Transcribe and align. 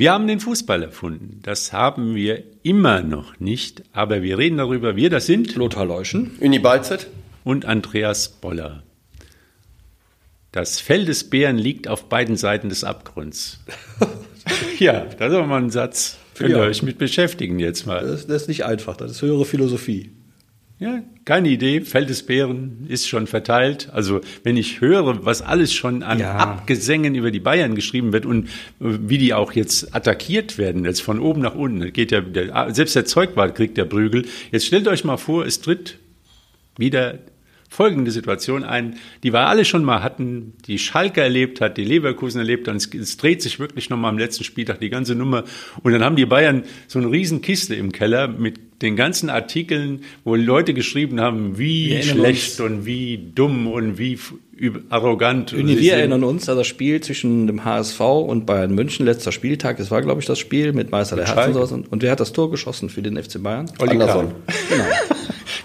Wir 0.00 0.12
haben 0.12 0.26
den 0.26 0.40
Fußball 0.40 0.82
erfunden. 0.82 1.40
Das 1.42 1.74
haben 1.74 2.14
wir 2.14 2.42
immer 2.62 3.02
noch 3.02 3.38
nicht. 3.38 3.82
Aber 3.92 4.22
wir 4.22 4.38
reden 4.38 4.56
darüber. 4.56 4.96
Wir, 4.96 5.10
das 5.10 5.26
sind 5.26 5.54
Lothar 5.56 5.84
Leuschen. 5.84 6.30
Uni 6.40 6.58
Balzet. 6.58 7.08
und 7.44 7.66
Andreas 7.66 8.30
Boller. 8.30 8.82
Das 10.52 10.80
Fell 10.80 11.04
des 11.04 11.28
Bären 11.28 11.58
liegt 11.58 11.86
auf 11.86 12.08
beiden 12.08 12.38
Seiten 12.38 12.70
des 12.70 12.82
Abgrunds. 12.82 13.60
ja, 14.78 15.04
das 15.18 15.32
ist 15.32 15.38
auch 15.38 15.46
mal 15.46 15.62
ein 15.62 15.68
Satz. 15.68 16.16
Könnt 16.34 16.48
ihr 16.48 16.56
Ja. 16.56 16.62
euch 16.62 16.82
mit 16.82 16.96
beschäftigen 16.96 17.58
jetzt 17.58 17.86
mal. 17.86 18.00
Das, 18.00 18.26
das 18.26 18.42
ist 18.42 18.48
nicht 18.48 18.64
einfach, 18.64 18.96
das 18.96 19.10
ist 19.10 19.20
höhere 19.20 19.44
Philosophie. 19.44 20.12
Ja, 20.80 21.02
keine 21.26 21.50
Idee. 21.50 21.82
Fell 21.82 22.06
des 22.06 22.22
Bären 22.22 22.86
ist 22.88 23.06
schon 23.06 23.26
verteilt. 23.26 23.90
Also, 23.92 24.22
wenn 24.44 24.56
ich 24.56 24.80
höre, 24.80 25.26
was 25.26 25.42
alles 25.42 25.74
schon 25.74 26.02
an 26.02 26.18
Ja. 26.18 26.38
Abgesängen 26.38 27.14
über 27.14 27.30
die 27.30 27.38
Bayern 27.38 27.74
geschrieben 27.74 28.14
wird 28.14 28.24
und 28.24 28.46
äh, 28.46 28.48
wie 28.80 29.18
die 29.18 29.34
auch 29.34 29.52
jetzt 29.52 29.94
attackiert 29.94 30.56
werden, 30.56 30.86
jetzt 30.86 31.02
von 31.02 31.20
oben 31.20 31.42
nach 31.42 31.54
unten, 31.54 31.80
das 31.80 31.92
geht 31.92 32.12
ja, 32.12 32.22
der, 32.22 32.74
selbst 32.74 32.96
der 32.96 33.04
Zeugwart 33.04 33.54
kriegt 33.56 33.76
der 33.76 33.84
Prügel. 33.84 34.24
Jetzt 34.52 34.64
stellt 34.64 34.88
euch 34.88 35.04
mal 35.04 35.18
vor, 35.18 35.44
es 35.44 35.60
tritt 35.60 35.98
wieder 36.78 37.18
folgende 37.70 38.10
Situation 38.10 38.64
ein, 38.64 38.96
die 39.22 39.32
wir 39.32 39.46
alle 39.46 39.64
schon 39.64 39.84
mal 39.84 40.02
hatten, 40.02 40.54
die 40.66 40.76
Schalke 40.78 41.20
erlebt 41.20 41.60
hat, 41.60 41.76
die 41.76 41.84
Leverkusen 41.84 42.40
erlebt 42.40 42.66
hat. 42.66 42.74
Und 42.74 42.76
es, 42.78 42.92
es 42.92 43.16
dreht 43.16 43.40
sich 43.40 43.60
wirklich 43.60 43.88
nochmal 43.88 44.10
am 44.10 44.18
letzten 44.18 44.42
Spieltag 44.42 44.80
die 44.80 44.90
ganze 44.90 45.14
Nummer. 45.14 45.44
Und 45.84 45.92
dann 45.92 46.02
haben 46.02 46.16
die 46.16 46.26
Bayern 46.26 46.64
so 46.88 46.98
eine 46.98 47.10
riesen 47.10 47.42
Kiste 47.42 47.76
im 47.76 47.92
Keller 47.92 48.26
mit 48.26 48.58
den 48.82 48.96
ganzen 48.96 49.30
Artikeln, 49.30 50.00
wo 50.24 50.34
Leute 50.34 50.74
geschrieben 50.74 51.20
haben, 51.20 51.58
wie 51.58 51.90
Wir 51.90 52.02
schlecht 52.02 52.60
und 52.60 52.86
wie 52.86 53.30
dumm 53.34 53.68
und 53.68 53.98
wie 53.98 54.18
arrogant. 54.88 55.52
Wir 55.52 55.64
sie 55.64 55.74
sind. 55.76 55.90
erinnern 55.90 56.24
uns 56.24 56.48
an 56.48 56.56
das 56.56 56.66
Spiel 56.66 57.00
zwischen 57.00 57.46
dem 57.46 57.64
HSV 57.64 58.00
und 58.00 58.46
Bayern 58.46 58.74
München, 58.74 59.06
letzter 59.06 59.30
Spieltag. 59.30 59.76
Das 59.76 59.92
war, 59.92 60.02
glaube 60.02 60.20
ich, 60.20 60.26
das 60.26 60.40
Spiel 60.40 60.72
mit 60.72 60.90
Meister 60.90 61.14
der 61.14 61.26
Herzen 61.26 61.54
und. 61.56 61.92
Und 61.92 62.02
wer 62.02 62.10
hat 62.10 62.20
das 62.20 62.32
Tor 62.32 62.50
geschossen 62.50 62.90
für 62.90 63.02
den 63.02 63.22
FC 63.22 63.40
Bayern? 63.40 63.70
Olli 63.78 63.92
Anderson. 63.92 64.32
Kahn. 64.68 65.20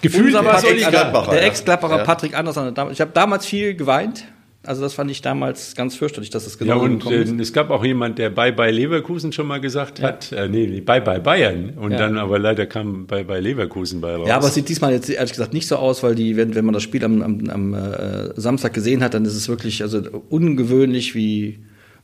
Gefühlt 0.06 0.34
es 0.36 0.42
Patrick 0.42 0.82
Kahn. 0.82 0.92
Gladbacher, 0.92 1.32
Der 1.32 1.42
ja. 1.42 1.48
Ex-Klapperer 1.48 1.98
Ja. 1.98 2.04
Patrick 2.04 2.38
Anderson. 2.38 2.74
Ich 2.92 3.02
habe 3.02 3.12
damals 3.14 3.46
viel 3.46 3.76
geweint. 3.76 4.26
Also 4.68 4.82
das 4.82 4.96
fand 4.96 5.12
ich 5.12 5.22
damals 5.22 5.76
ganz 5.76 5.96
fürchterlich, 5.96 6.32
dass 6.32 6.46
das 6.46 6.54
Ja, 6.54 6.60
genau 6.66 6.80
so 6.80 6.86
und 6.86 6.98
gekommen 6.98 7.22
ist. 7.22 7.32
äh, 7.38 7.42
es 7.44 7.54
gab 7.54 7.70
auch 7.70 7.86
jemand, 7.86 8.18
der 8.18 8.32
Bye 8.32 8.52
Bye 8.52 8.72
Leverkusen 8.72 9.32
schon 9.32 9.46
mal 9.46 9.62
gesagt 9.62 10.02
hat. 10.02 10.32
Äh, 10.32 10.48
nee, 10.50 10.66
nee, 10.66 10.82
Bye 10.82 11.02
Bye 11.02 11.20
Bayern. 11.20 11.74
Und 11.80 11.92
Ja. 11.92 12.00
dann 12.00 12.18
aber 12.18 12.40
leider 12.40 12.66
kam 12.66 13.06
Bye 13.06 13.24
Bye 13.26 13.42
Leverkusen 13.42 14.02
bei 14.02 14.16
raus. 14.16 14.28
Ja, 14.28 14.38
aber 14.38 14.48
es 14.48 14.56
sieht 14.56 14.68
diesmal 14.68 14.92
jetzt 14.92 15.08
ehrlich 15.08 15.34
gesagt 15.34 15.54
nicht 15.54 15.68
so 15.68 15.76
aus, 15.76 16.02
weil 16.02 16.16
die, 16.16 16.36
wenn, 16.36 16.56
wenn 16.56 16.66
man 16.66 16.74
das 16.74 16.82
Spiel 16.82 17.04
am, 17.06 17.22
am, 17.22 17.48
am 17.48 17.74
äh, 17.76 18.30
Samstag 18.42 18.74
gesehen 18.74 19.04
hat, 19.04 19.14
dann 19.14 19.24
ist 19.26 19.36
es 19.36 19.48
wirklich 19.48 19.84
also 19.84 20.00
ungewöhnlich, 20.30 21.14
wie 21.14 21.60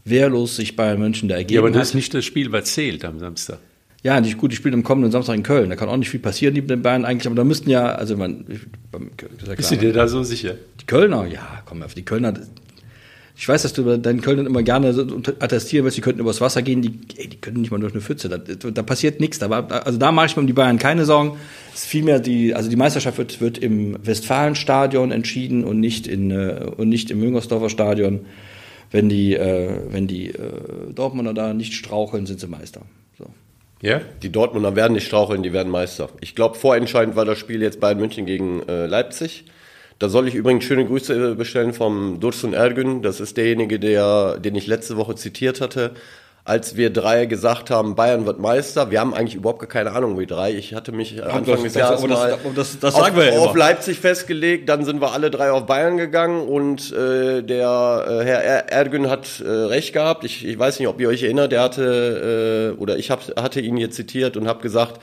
wehrlos 0.06 0.56
sich 0.56 0.76
Bayern 0.76 1.00
München 1.00 1.30
da 1.30 1.36
ergeben 1.38 1.56
ja, 1.56 1.60
aber 1.62 1.70
das 1.72 1.78
hat. 1.80 1.86
ist 1.88 1.94
nicht 1.96 2.14
das 2.14 2.26
Spiel, 2.26 2.52
was 2.52 2.66
zählt 2.66 3.04
am 3.06 3.18
Samstag. 3.18 3.58
Ja, 4.04 4.20
die, 4.20 4.34
gut, 4.34 4.52
die 4.52 4.56
spielen 4.56 4.74
am 4.74 4.84
kommenden 4.84 5.12
Samstag 5.12 5.36
in 5.36 5.44
Köln. 5.44 5.70
Da 5.70 5.76
kann 5.76 5.88
auch 5.88 5.98
nicht 5.98 6.10
viel 6.10 6.20
passieren, 6.20 6.56
die 6.56 6.62
den 6.62 6.82
Bayern 6.82 7.06
eigentlich, 7.06 7.28
aber 7.28 7.36
da 7.36 7.44
müssten 7.44 7.70
ja, 7.70 7.86
also 7.94 8.18
man, 8.18 8.46
ich- 8.50 8.62
ja 8.94 9.54
Bist 9.56 9.72
du 9.72 9.78
dir 9.78 9.94
da 9.94 10.08
so 10.08 10.24
sicher? 10.24 10.56
die 10.80 10.86
Kölner, 10.86 11.28
ja, 11.28 11.62
komm 11.66 11.84
auf 11.84 11.94
die 11.94 12.04
Kölner. 12.04 12.34
Ich 13.36 13.48
weiß, 13.48 13.62
dass 13.64 13.74
du 13.74 13.98
deinen 13.98 14.22
Kölnern 14.22 14.46
immer 14.46 14.62
gerne 14.62 14.90
attestieren 15.40 15.86
willst, 15.86 15.98
die 15.98 16.02
könnten 16.02 16.20
übers 16.20 16.42
Wasser 16.42 16.62
gehen, 16.62 16.82
die, 16.82 17.00
ey, 17.16 17.28
die 17.28 17.38
können 17.38 17.62
nicht 17.62 17.72
mal 17.72 17.80
durch 17.80 17.94
eine 17.94 18.02
Pfütze. 18.02 18.28
Da, 18.30 18.38
da 18.38 18.84
passiert 18.84 19.20
nichts. 19.20 19.40
Da 19.40 19.50
war, 19.50 19.72
also 19.86 19.98
da 19.98 20.12
mache 20.12 20.28
ich 20.28 20.36
mir 20.36 20.42
um 20.42 20.48
die 20.48 20.54
Bayern 20.54 20.78
keine 20.78 21.06
Sorgen. 21.06 21.38
Es 21.74 21.82
ist 21.82 21.86
vielmehr 21.88 22.20
die, 22.20 22.54
also 22.54 22.70
die 22.70 22.76
Meisterschaft 22.76 23.18
wird, 23.18 23.40
wird 23.42 23.58
im 23.58 23.98
Westfalenstadion 24.06 25.12
entschieden 25.12 25.64
und 25.64 25.80
nicht 25.80 26.08
in 26.08 26.30
äh, 26.32 26.70
und 26.78 26.90
nicht 26.90 27.10
im 27.10 27.20
Müngersdorfer 27.20 27.70
Stadion. 27.70 28.22
Wenn 28.92 29.10
die, 29.10 29.34
äh, 29.36 29.70
wenn 29.90 30.06
die 30.08 30.30
äh, 30.32 30.52
Dortmunder 30.94 31.34
da 31.34 31.54
nicht 31.54 31.74
straucheln, 31.74 32.26
sind 32.26 32.40
sie 32.42 32.48
Meister. 32.48 32.82
Ja? 33.82 34.02
Die 34.22 34.32
Dortmunder 34.32 34.76
werden 34.76 34.94
nicht 34.94 35.08
straucheln, 35.08 35.44
die 35.44 35.54
werden 35.54 35.72
Meister. 35.72 36.10
Ich 36.22 36.36
glaube, 36.36 36.58
vorentscheidend 36.58 37.16
war 37.16 37.26
das 37.26 37.40
Spiel 37.40 37.62
jetzt 37.62 37.80
Bayern 37.80 37.98
München 37.98 38.26
gegen 38.26 38.68
äh, 38.68 38.86
Leipzig. 38.86 39.46
Da 39.98 40.10
soll 40.10 40.28
ich 40.28 40.36
übrigens 40.36 40.64
schöne 40.64 40.86
Grüße 40.86 41.32
äh, 41.32 41.36
bestellen 41.36 41.74
vom 41.74 42.20
Dursun 42.20 42.54
Ergün. 42.54 43.02
Das 43.02 43.20
ist 43.20 43.38
derjenige, 43.38 43.80
der, 43.80 44.38
den 44.40 44.56
ich 44.56 44.68
letzte 44.68 44.98
Woche 44.98 45.16
zitiert 45.16 45.62
hatte. 45.62 45.92
Als 46.44 46.76
wir 46.76 46.90
drei 46.92 47.28
gesagt 47.28 47.70
haben, 47.70 47.94
Bayern 47.96 48.26
wird 48.26 48.40
Meister, 48.40 48.90
wir 48.90 49.00
haben 49.00 49.14
eigentlich 49.14 49.36
überhaupt 49.36 49.60
gar 49.60 49.70
keine 49.70 49.92
Ahnung, 49.92 50.18
wie 50.18 50.26
drei. 50.26 50.52
Ich 50.54 50.74
hatte 50.74 50.92
mich 50.92 51.16
äh, 51.18 51.22
Anfang 51.22 51.46
das- 51.46 51.62
des 51.62 51.74
Jahres 51.76 52.02
mal 52.02 52.34
aber 52.34 52.40
das- 52.56 52.80
das 52.80 52.96
auf, 52.96 53.16
ja 53.16 53.38
auf. 53.40 53.56
Leipzig 53.56 54.00
festgelegt, 54.00 54.68
dann 54.68 54.84
sind 54.84 55.02
wir 55.02 55.14
alle 55.14 55.30
drei 55.30 55.52
auf 55.52 55.68
Bayern 55.68 55.98
gegangen 55.98 56.42
und 56.48 56.92
äh, 56.94 57.44
der 57.44 58.06
äh, 58.22 58.26
Herr 58.26 58.44
Er- 58.44 58.72
Ergün 58.72 59.08
hat 59.10 59.40
äh, 59.40 59.48
recht 59.48 59.94
gehabt. 59.94 60.24
Ich, 60.24 60.44
ich 60.44 60.58
weiß 60.58 60.80
nicht, 60.80 60.88
ob 60.88 61.00
ihr 61.00 61.10
euch 61.10 61.22
erinnert, 61.22 61.54
er 61.54 61.62
hatte 61.62 62.74
äh, 62.76 62.82
oder 62.82 62.98
ich 62.98 63.12
hab, 63.12 63.22
hatte 63.40 63.62
ihn 63.62 63.78
hier 63.78 63.92
zitiert 63.92 64.36
und 64.36 64.48
habe 64.48 64.62
gesagt, 64.64 65.00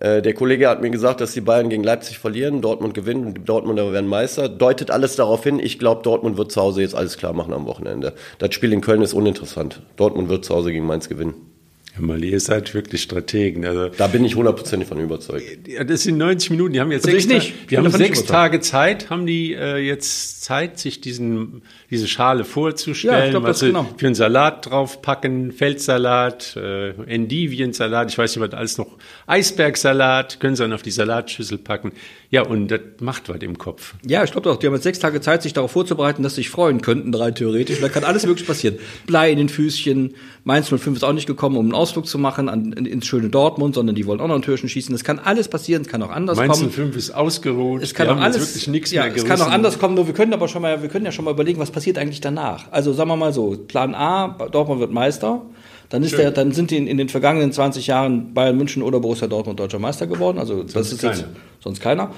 äh, 0.00 0.22
der 0.22 0.34
Kollege 0.34 0.68
hat 0.68 0.80
mir 0.80 0.90
gesagt, 0.90 1.20
dass 1.20 1.32
die 1.32 1.42
Bayern 1.42 1.68
gegen 1.68 1.84
Leipzig 1.84 2.18
verlieren, 2.18 2.62
Dortmund 2.62 2.94
gewinnen 2.94 3.26
und 3.26 3.38
die 3.38 3.44
Dortmunder 3.44 3.92
werden 3.92 4.08
Meister. 4.08 4.48
Deutet 4.48 4.90
alles 4.90 5.14
darauf 5.16 5.44
hin. 5.44 5.58
Ich 5.58 5.78
glaube, 5.78 6.02
Dortmund 6.02 6.38
wird 6.38 6.50
zu 6.50 6.60
Hause 6.60 6.80
jetzt 6.80 6.94
alles 6.94 7.18
klar 7.18 7.34
machen 7.34 7.52
am 7.52 7.66
Wochenende. 7.66 8.14
Das 8.38 8.54
Spiel 8.54 8.72
in 8.72 8.80
Köln 8.80 9.02
ist 9.02 9.12
uninteressant. 9.12 9.82
Dortmund 9.96 10.30
wird 10.30 10.44
zu 10.44 10.54
Hause 10.54 10.72
gegen 10.72 10.86
Mainz 10.86 11.08
gewinnen. 11.08 11.49
Ja, 11.94 12.00
mal, 12.02 12.22
ihr 12.22 12.38
seid 12.38 12.72
wirklich 12.74 13.02
Strategen. 13.02 13.64
Also, 13.64 13.88
Da 13.88 14.06
bin 14.06 14.24
ich 14.24 14.36
hundertprozentig 14.36 14.88
von 14.88 15.00
überzeugt. 15.00 15.44
das 15.86 16.02
sind 16.02 16.18
90 16.18 16.50
Minuten. 16.50 16.72
Die 16.74 16.80
haben 16.80 16.92
jetzt 16.92 17.06
Also 17.06 17.18
sechs, 17.18 17.24
ich 17.24 17.32
nicht. 17.32 17.70
Die 17.70 17.76
haben 17.76 17.84
nicht 17.84 17.96
sechs. 17.96 18.24
Tage 18.24 18.60
Zeit. 18.60 19.10
Haben 19.10 19.26
die 19.26 19.54
äh, 19.54 19.78
jetzt 19.78 20.42
Zeit, 20.44 20.78
sich 20.78 21.00
diesen, 21.00 21.62
diese 21.90 22.06
Schale 22.06 22.44
vorzustellen? 22.44 23.18
Ja, 23.18 23.24
ich 23.24 23.30
glaub, 23.30 23.42
was 23.42 23.50
das 23.50 23.60
sie 23.60 23.66
genau. 23.66 23.88
für 23.96 24.06
einen 24.06 24.14
Salat 24.14 24.66
draufpacken, 24.70 25.52
Feldsalat, 25.52 26.56
äh, 26.56 26.90
Endiviensalat, 26.90 28.10
ich 28.10 28.18
weiß 28.18 28.36
nicht, 28.36 28.50
was 28.50 28.56
alles 28.56 28.78
noch, 28.78 28.96
Eisbergsalat, 29.26 30.38
können 30.40 30.56
sie 30.56 30.62
dann 30.62 30.72
auf 30.72 30.82
die 30.82 30.90
Salatschüssel 30.90 31.58
packen. 31.58 31.92
Ja, 32.32 32.42
und 32.42 32.68
das 32.68 32.80
macht 33.00 33.28
was 33.28 33.38
im 33.40 33.58
Kopf. 33.58 33.94
Ja, 34.06 34.22
ich 34.22 34.30
glaube 34.30 34.52
auch, 34.52 34.56
die 34.56 34.68
haben 34.68 34.74
jetzt 34.74 34.84
sechs 34.84 35.00
Tage 35.00 35.20
Zeit, 35.20 35.42
sich 35.42 35.52
darauf 35.52 35.72
vorzubereiten, 35.72 36.22
dass 36.22 36.36
sie 36.36 36.42
sich 36.42 36.50
freuen 36.50 36.80
könnten, 36.80 37.12
rein 37.12 37.34
theoretisch. 37.34 37.78
Und 37.78 37.82
da 37.82 37.88
kann 37.88 38.04
alles 38.04 38.24
möglich 38.24 38.46
passieren. 38.46 38.78
Blei 39.04 39.32
in 39.32 39.38
den 39.38 39.48
Füßchen. 39.48 40.14
Mainz 40.44 40.68
05 40.68 40.98
ist 40.98 41.02
auch 41.02 41.12
nicht 41.12 41.26
gekommen, 41.26 41.56
um 41.56 41.66
einen 41.66 41.74
Ausflug 41.74 42.06
zu 42.06 42.18
machen 42.18 42.48
an, 42.48 42.72
in, 42.72 42.86
ins 42.86 43.06
schöne 43.06 43.30
Dortmund, 43.30 43.74
sondern 43.74 43.96
die 43.96 44.06
wollen 44.06 44.20
auch 44.20 44.28
noch 44.28 44.36
ein 44.36 44.42
Türchen 44.42 44.68
schießen. 44.68 44.94
Das 44.94 45.02
kann 45.02 45.18
alles 45.18 45.48
passieren, 45.48 45.82
es 45.82 45.88
kann 45.88 46.04
auch 46.04 46.10
anders 46.10 46.38
Mainz 46.38 46.60
kommen. 46.60 46.70
05 46.70 46.96
ist 46.96 47.10
ausgeruht. 47.10 47.82
Es 47.82 47.94
kann 47.94 48.08
auch 48.08 48.20
alles, 48.20 48.38
wirklich 48.38 48.68
nichts 48.68 48.92
ja, 48.92 49.02
mehr 49.02 49.08
es 49.08 49.14
gerissen. 49.16 49.36
kann 49.36 49.40
auch 49.44 49.52
anders 49.52 49.80
kommen, 49.80 49.96
nur 49.96 50.06
wir 50.06 50.14
können 50.14 50.32
aber 50.32 50.46
schon 50.46 50.62
mal, 50.62 50.82
wir 50.82 50.88
können 50.88 51.04
ja 51.04 51.12
schon 51.12 51.24
mal 51.24 51.32
überlegen, 51.32 51.58
was 51.58 51.72
passiert 51.72 51.98
eigentlich 51.98 52.20
danach. 52.20 52.70
Also 52.70 52.92
sagen 52.92 53.10
wir 53.10 53.16
mal 53.16 53.32
so, 53.32 53.56
Plan 53.56 53.92
A, 53.96 54.28
Dortmund 54.52 54.78
wird 54.78 54.92
Meister. 54.92 55.42
Dann 55.90 56.02
ist 56.02 56.16
der, 56.16 56.30
dann 56.30 56.52
sind 56.52 56.70
die 56.70 56.76
in, 56.76 56.86
in 56.86 56.96
den 56.96 57.08
vergangenen 57.08 57.52
20 57.52 57.88
Jahren 57.88 58.32
Bayern 58.32 58.56
München 58.56 58.82
oder 58.82 59.00
Borussia 59.00 59.26
Dortmund 59.26 59.58
deutscher 59.60 59.80
Meister 59.80 60.06
geworden. 60.06 60.38
Also 60.38 60.62
das 60.62 60.92
ist 60.92 61.02
jetzt 61.02 61.20
keiner. 61.22 61.28
sonst 61.60 61.80
keiner. 61.80 62.10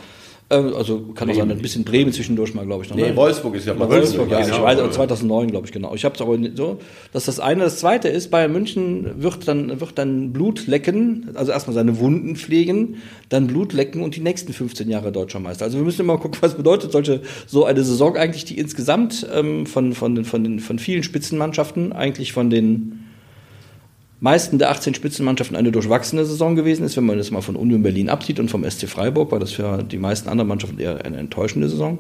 Ähm, 0.50 0.74
Also 0.76 0.98
kann 1.14 1.30
auch 1.30 1.34
sein, 1.34 1.50
ein 1.50 1.62
bisschen 1.62 1.84
Bremen 1.84 2.12
zwischendurch 2.12 2.54
mal, 2.54 2.66
glaube 2.66 2.84
ich, 2.84 2.90
noch. 2.90 2.96
Nee, 2.96 3.08
ne? 3.08 3.16
Wolfsburg 3.16 3.54
ist 3.54 3.66
ja 3.66 3.72
mal 3.72 3.88
Wolfsburg, 3.88 4.30
ja, 4.30 4.42
genau. 4.42 4.56
ich 4.56 4.62
weiß, 4.62 4.78
also 4.78 4.90
2009, 4.90 5.50
glaube 5.50 5.66
ich, 5.66 5.72
genau. 5.72 5.94
Ich 5.94 6.04
habe 6.04 6.14
es 6.14 6.20
aber 6.20 6.36
so. 6.54 6.78
Das 7.12 7.22
ist 7.22 7.38
das 7.38 7.40
eine. 7.40 7.64
Das 7.64 7.78
zweite 7.78 8.08
ist, 8.08 8.30
Bayern 8.30 8.52
München 8.52 9.22
wird 9.22 9.48
dann, 9.48 9.80
wird 9.80 9.96
dann 9.96 10.32
Blut 10.32 10.66
lecken, 10.66 11.30
also 11.34 11.52
erstmal 11.52 11.74
seine 11.74 11.98
Wunden 11.98 12.36
pflegen, 12.36 12.96
dann 13.30 13.46
Blut 13.46 13.72
lecken 13.72 14.02
und 14.02 14.16
die 14.16 14.20
nächsten 14.20 14.52
15 14.52 14.90
Jahre 14.90 15.12
deutscher 15.12 15.40
Meister. 15.40 15.64
Also 15.64 15.78
wir 15.78 15.84
müssen 15.84 16.02
immer 16.02 16.18
gucken, 16.18 16.38
was 16.42 16.54
bedeutet 16.54 16.92
solche, 16.92 17.22
so 17.46 17.64
eine 17.64 17.82
Saison 17.82 18.16
eigentlich, 18.16 18.44
die 18.44 18.58
insgesamt 18.58 19.26
ähm, 19.32 19.64
von, 19.64 19.94
von, 19.94 20.14
den, 20.14 20.26
von, 20.26 20.44
den, 20.44 20.60
von 20.60 20.78
vielen 20.78 21.02
Spitzenmannschaften, 21.02 21.92
eigentlich 21.94 22.34
von 22.34 22.50
den 22.50 23.01
meisten 24.22 24.58
der 24.58 24.70
18 24.70 24.94
Spitzenmannschaften 24.94 25.56
eine 25.56 25.72
durchwachsene 25.72 26.24
Saison 26.24 26.54
gewesen 26.54 26.84
ist, 26.84 26.96
wenn 26.96 27.04
man 27.04 27.18
das 27.18 27.32
mal 27.32 27.42
von 27.42 27.56
Union 27.56 27.82
Berlin 27.82 28.08
absieht 28.08 28.38
und 28.38 28.50
vom 28.50 28.68
SC 28.68 28.88
Freiburg, 28.88 29.32
war 29.32 29.40
das 29.40 29.50
für 29.50 29.82
die 29.82 29.98
meisten 29.98 30.28
anderen 30.28 30.48
Mannschaften 30.48 30.78
eher 30.78 31.04
eine 31.04 31.16
enttäuschende 31.16 31.68
Saison. 31.68 31.98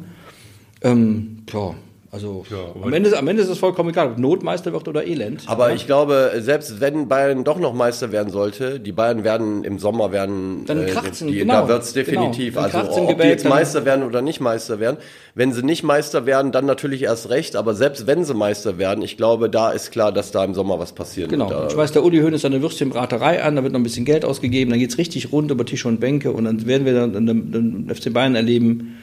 Ähm, 0.82 1.38
ja, 1.52 1.74
also 2.14 2.44
Ja, 2.50 2.58
am, 2.84 2.92
Ende, 2.92 3.16
am 3.16 3.26
Ende 3.26 3.42
ist 3.42 3.48
es 3.48 3.56
vollkommen 3.56 3.88
egal, 3.88 4.08
ob 4.12 4.18
Notmeister 4.18 4.70
wird 4.74 4.86
oder 4.86 5.06
Elend. 5.06 5.44
Aber 5.46 5.72
ich 5.72 5.86
glaube, 5.86 6.30
selbst 6.40 6.78
wenn 6.78 7.08
Bayern 7.08 7.42
doch 7.42 7.58
noch 7.58 7.72
Meister 7.72 8.12
werden 8.12 8.30
sollte, 8.30 8.78
die 8.78 8.92
Bayern 8.92 9.24
werden 9.24 9.64
im 9.64 9.78
Sommer 9.78 10.12
werden, 10.12 10.66
Dann 10.66 10.84
kracht's 10.86 11.20
die, 11.20 11.32
genau, 11.38 11.62
da 11.62 11.68
wird's 11.68 11.94
definitiv. 11.94 12.52
genau. 12.54 12.62
Dann 12.64 12.70
kracht's 12.70 12.88
also 12.90 13.00
ob 13.00 13.06
die 13.08 13.12
Gebälk, 13.14 13.30
jetzt 13.30 13.48
Meister 13.48 13.86
werden 13.86 14.04
oder 14.04 14.20
nicht 14.20 14.40
Meister 14.40 14.78
werden. 14.78 14.98
Wenn 15.34 15.52
sie 15.54 15.62
nicht 15.62 15.84
Meister 15.84 16.26
werden, 16.26 16.52
dann 16.52 16.66
natürlich 16.66 17.02
erst 17.02 17.30
recht. 17.30 17.56
Aber 17.56 17.74
selbst 17.74 18.06
wenn 18.06 18.24
sie 18.26 18.34
Meister 18.34 18.76
werden, 18.76 19.02
ich 19.02 19.16
glaube, 19.16 19.48
da 19.48 19.70
ist 19.70 19.90
klar, 19.90 20.12
dass 20.12 20.30
da 20.32 20.44
im 20.44 20.52
Sommer 20.52 20.78
was 20.78 20.92
passieren 20.92 21.30
Genau. 21.30 21.48
wird. 21.48 21.60
Da- 21.62 21.68
Ich 21.68 21.76
weiß, 21.78 21.92
der 21.92 22.04
Uli 22.04 22.20
Hoeneß 22.20 22.42
seine 22.42 22.60
Würstchenbraterei 22.60 23.42
an, 23.42 23.56
da 23.56 23.62
wird 23.62 23.72
noch 23.72 23.80
ein 23.80 23.84
bisschen 23.84 24.04
Geld 24.04 24.26
ausgegeben, 24.26 24.70
dann 24.70 24.78
geht's 24.80 24.98
richtig 24.98 25.32
rund 25.32 25.50
über 25.50 25.64
Tische 25.64 25.88
und 25.88 25.98
Bänke 25.98 26.30
und 26.30 26.44
dann 26.44 26.66
werden 26.66 26.84
wir 26.84 26.92
dann 26.92 27.26
den 27.26 27.88
FC 27.94 28.12
Bayern 28.12 28.34
erleben, 28.34 28.98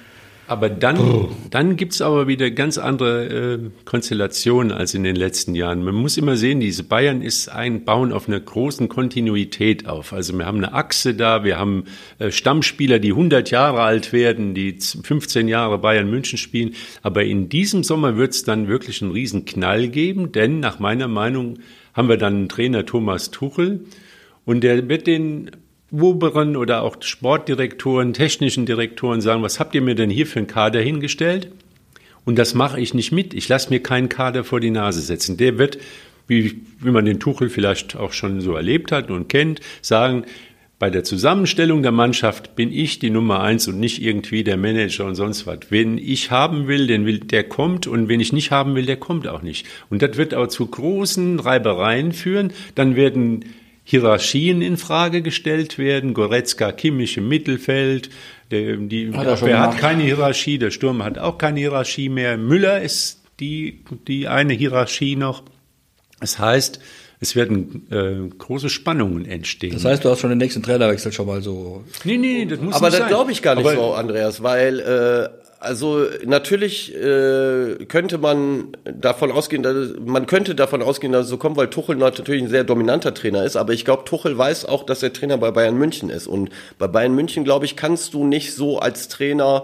Aber 0.50 0.68
dann, 0.68 1.28
dann 1.52 1.76
gibt's 1.76 2.02
aber 2.02 2.28
wieder 2.28 2.50
ganz 2.50 2.80
andere 2.80 3.26
äh, 3.28 3.60
Konstellationen 3.86 4.72
als 4.72 4.96
in 4.96 5.04
den 5.04 5.16
letzten 5.16 5.54
Jahren. 5.54 5.84
Man 5.84 5.94
muss 5.94 6.18
immer 6.18 6.38
sehen, 6.38 6.60
diese 6.60 6.84
Bayern 6.84 7.22
ist 7.22 7.50
ein 7.50 7.86
Bauen 7.86 8.12
auf 8.12 8.28
einer 8.28 8.40
großen 8.40 8.90
Kontinuität 8.90 9.88
auf. 9.88 10.12
Also 10.12 10.36
wir 10.36 10.48
haben 10.48 10.58
eine 10.58 10.74
Achse 10.74 11.14
da, 11.14 11.44
wir 11.44 11.60
haben 11.60 11.84
äh, 12.18 12.32
Stammspieler, 12.32 12.98
die 12.98 13.12
100 13.12 13.52
Jahre 13.52 13.82
alt 13.82 14.12
werden, 14.12 14.56
die 14.56 14.76
15 14.80 15.48
Jahre 15.48 15.78
Bayern 15.78 16.10
München 16.10 16.40
spielen. 16.40 16.74
Aber 17.04 17.24
in 17.24 17.50
diesem 17.50 17.84
Sommer 17.84 18.18
wird's 18.18 18.44
dann 18.44 18.68
wirklich 18.68 19.04
einen 19.04 19.12
riesen 19.12 19.46
Knall 19.46 19.88
geben, 19.88 20.32
denn 20.32 20.60
nach 20.60 20.80
meiner 20.80 21.08
Meinung 21.08 21.60
haben 21.94 22.10
wir 22.10 22.18
dann 22.18 22.34
einen 22.34 22.50
Trainer 22.50 22.88
Thomas 22.88 23.30
Tuchel 23.30 23.82
und 24.46 24.62
der 24.62 24.90
wird 24.90 25.06
den 25.06 25.52
oberen 25.92 26.56
oder 26.56 26.84
auch 26.84 26.98
Sportdirektoren, 27.02 28.14
technischen 28.14 28.66
Direktoren 28.66 29.22
sagen, 29.22 29.42
was 29.42 29.60
habt 29.60 29.76
ihr 29.76 29.82
mir 29.82 29.96
denn 29.96 30.10
hier 30.10 30.28
für 30.28 30.40
einen 30.40 30.48
Kader 30.48 30.82
hingestellt? 30.82 31.52
Und 32.26 32.38
das 32.38 32.54
mache 32.54 32.80
ich 32.80 32.94
nicht 32.94 33.12
mit. 33.12 33.34
Ich 33.34 33.48
lasse 33.48 33.70
mir 33.70 33.82
keinen 33.82 34.10
Kader 34.10 34.44
vor 34.44 34.60
die 34.60 34.70
Nase 34.70 35.02
setzen. 35.02 35.38
Der 35.38 35.58
wird, 35.58 35.80
wie, 36.28 36.62
wie 36.80 36.92
man 36.92 37.06
den 37.06 37.20
Tuchel 37.20 37.50
vielleicht 37.50 37.96
auch 37.96 38.14
schon 38.14 38.42
so 38.42 38.54
erlebt 38.54 38.92
hat 38.92 39.10
und 39.10 39.30
kennt, 39.30 39.62
sagen, 39.82 40.26
bei 40.80 40.90
der 40.90 41.04
Zusammenstellung 41.04 41.82
der 41.82 41.92
Mannschaft 41.92 42.56
bin 42.56 42.72
ich 42.72 43.00
die 43.00 43.10
Nummer 43.10 43.42
eins 43.42 43.68
und 43.68 43.80
nicht 43.80 44.02
irgendwie 44.02 44.46
der 44.46 44.56
Manager 44.56 45.06
und 45.06 45.16
sonst 45.16 45.46
was. 45.46 45.60
Wen 45.70 45.98
ich 45.98 46.32
haben 46.32 46.68
will, 46.68 46.88
den 46.88 47.06
will, 47.06 47.20
der 47.20 47.44
kommt 47.44 47.86
und 47.86 48.08
wen 48.08 48.22
ich 48.22 48.32
nicht 48.32 48.52
haben 48.52 48.76
will, 48.76 48.86
der 48.86 48.96
kommt 48.96 49.28
auch 49.28 49.42
nicht. 49.42 49.68
Und 49.90 50.02
das 50.02 50.16
wird 50.16 50.34
auch 50.34 50.48
zu 50.48 50.66
großen 50.66 51.42
Reibereien 51.42 52.14
führen. 52.14 52.54
Dann 52.76 52.96
werden 52.96 53.44
Hierarchien 53.90 54.62
in 54.62 54.78
Frage 54.78 55.24
gestellt 55.24 55.80
werden. 55.80 56.14
Goretzka, 56.14 56.72
Kimmich 56.72 57.18
im 57.18 57.28
Mittelfeld. 57.28 58.12
Der, 58.52 58.78
die 58.78 59.12
Hat 59.12 59.26
er 59.26 59.34
Abwehr 59.34 59.60
hat 59.60 59.80
keine 59.80 60.04
Hierarchie. 60.04 60.60
Der 60.60 60.70
Sturm 60.70 61.02
hat 61.04 61.18
auch 61.18 61.40
keine 61.40 61.60
Hierarchie 61.60 62.08
mehr. 62.08 62.38
Müller 62.38 62.84
ist 62.84 63.24
die, 63.40 63.80
die 64.08 64.28
eine 64.28 64.54
Hierarchie 64.54 65.16
noch. 65.16 65.42
Das 66.20 66.38
heißt, 66.38 66.80
es 67.20 67.36
werden 67.36 67.88
äh, 67.90 68.30
große 68.38 68.70
Spannungen 68.70 69.26
entstehen. 69.26 69.74
Das 69.74 69.86
heißt, 69.86 70.06
du 70.06 70.10
hast 70.12 70.20
schon 70.20 70.30
den 70.30 70.38
nächsten 70.38 70.62
Trainerwechsel 70.62 71.12
schon 71.12 71.26
mal 71.26 71.42
so. 71.42 71.84
nee, 72.04 72.18
nee, 72.18 72.46
das 72.46 72.60
muss 72.62 72.76
Aber 72.76 72.90
nicht 72.90 72.94
das 72.94 73.00
sein. 73.00 73.08
glaube 73.10 73.32
ich 73.32 73.42
gar 73.42 73.56
nicht 73.56 73.66
Aber 73.66 73.74
so, 73.76 73.94
Andreas, 73.96 74.44
weil 74.44 74.80
äh, 74.82 75.49
also 75.60 76.06
natürlich 76.26 76.96
äh, 76.96 77.86
könnte 77.88 78.18
man 78.18 78.70
davon 78.86 79.32
ausgehen, 79.32 79.62
dass, 79.62 79.90
man 80.04 80.26
könnte 80.26 80.56
davon 80.56 80.82
ausgehen, 80.82 81.12
dass 81.12 81.26
es 81.26 81.30
so 81.30 81.38
kommt, 81.38 81.58
weil 81.58 81.70
Tuchel 81.70 81.98
natürlich 81.98 82.42
ein 82.42 82.50
sehr 82.50 82.64
dominanter 82.64 83.14
Trainer 83.14 83.44
ist. 83.44 83.58
Aber 83.58 83.74
ich 83.74 83.84
glaube, 83.84 84.06
Tuchel 84.06 84.38
weiß 84.38 84.66
auch, 84.66 84.86
dass 84.86 85.04
er 85.04 85.12
Trainer 85.12 85.38
bei 85.38 85.52
Bayern 85.52 85.78
München 85.78 86.10
ist. 86.10 86.28
Und 86.28 86.50
bei 86.78 86.88
Bayern 86.88 87.14
München, 87.14 87.44
glaube 87.44 87.66
ich, 87.66 87.76
kannst 87.76 88.14
du 88.14 88.26
nicht 88.26 88.54
so 88.56 88.80
als 88.80 89.10
Trainer 89.10 89.64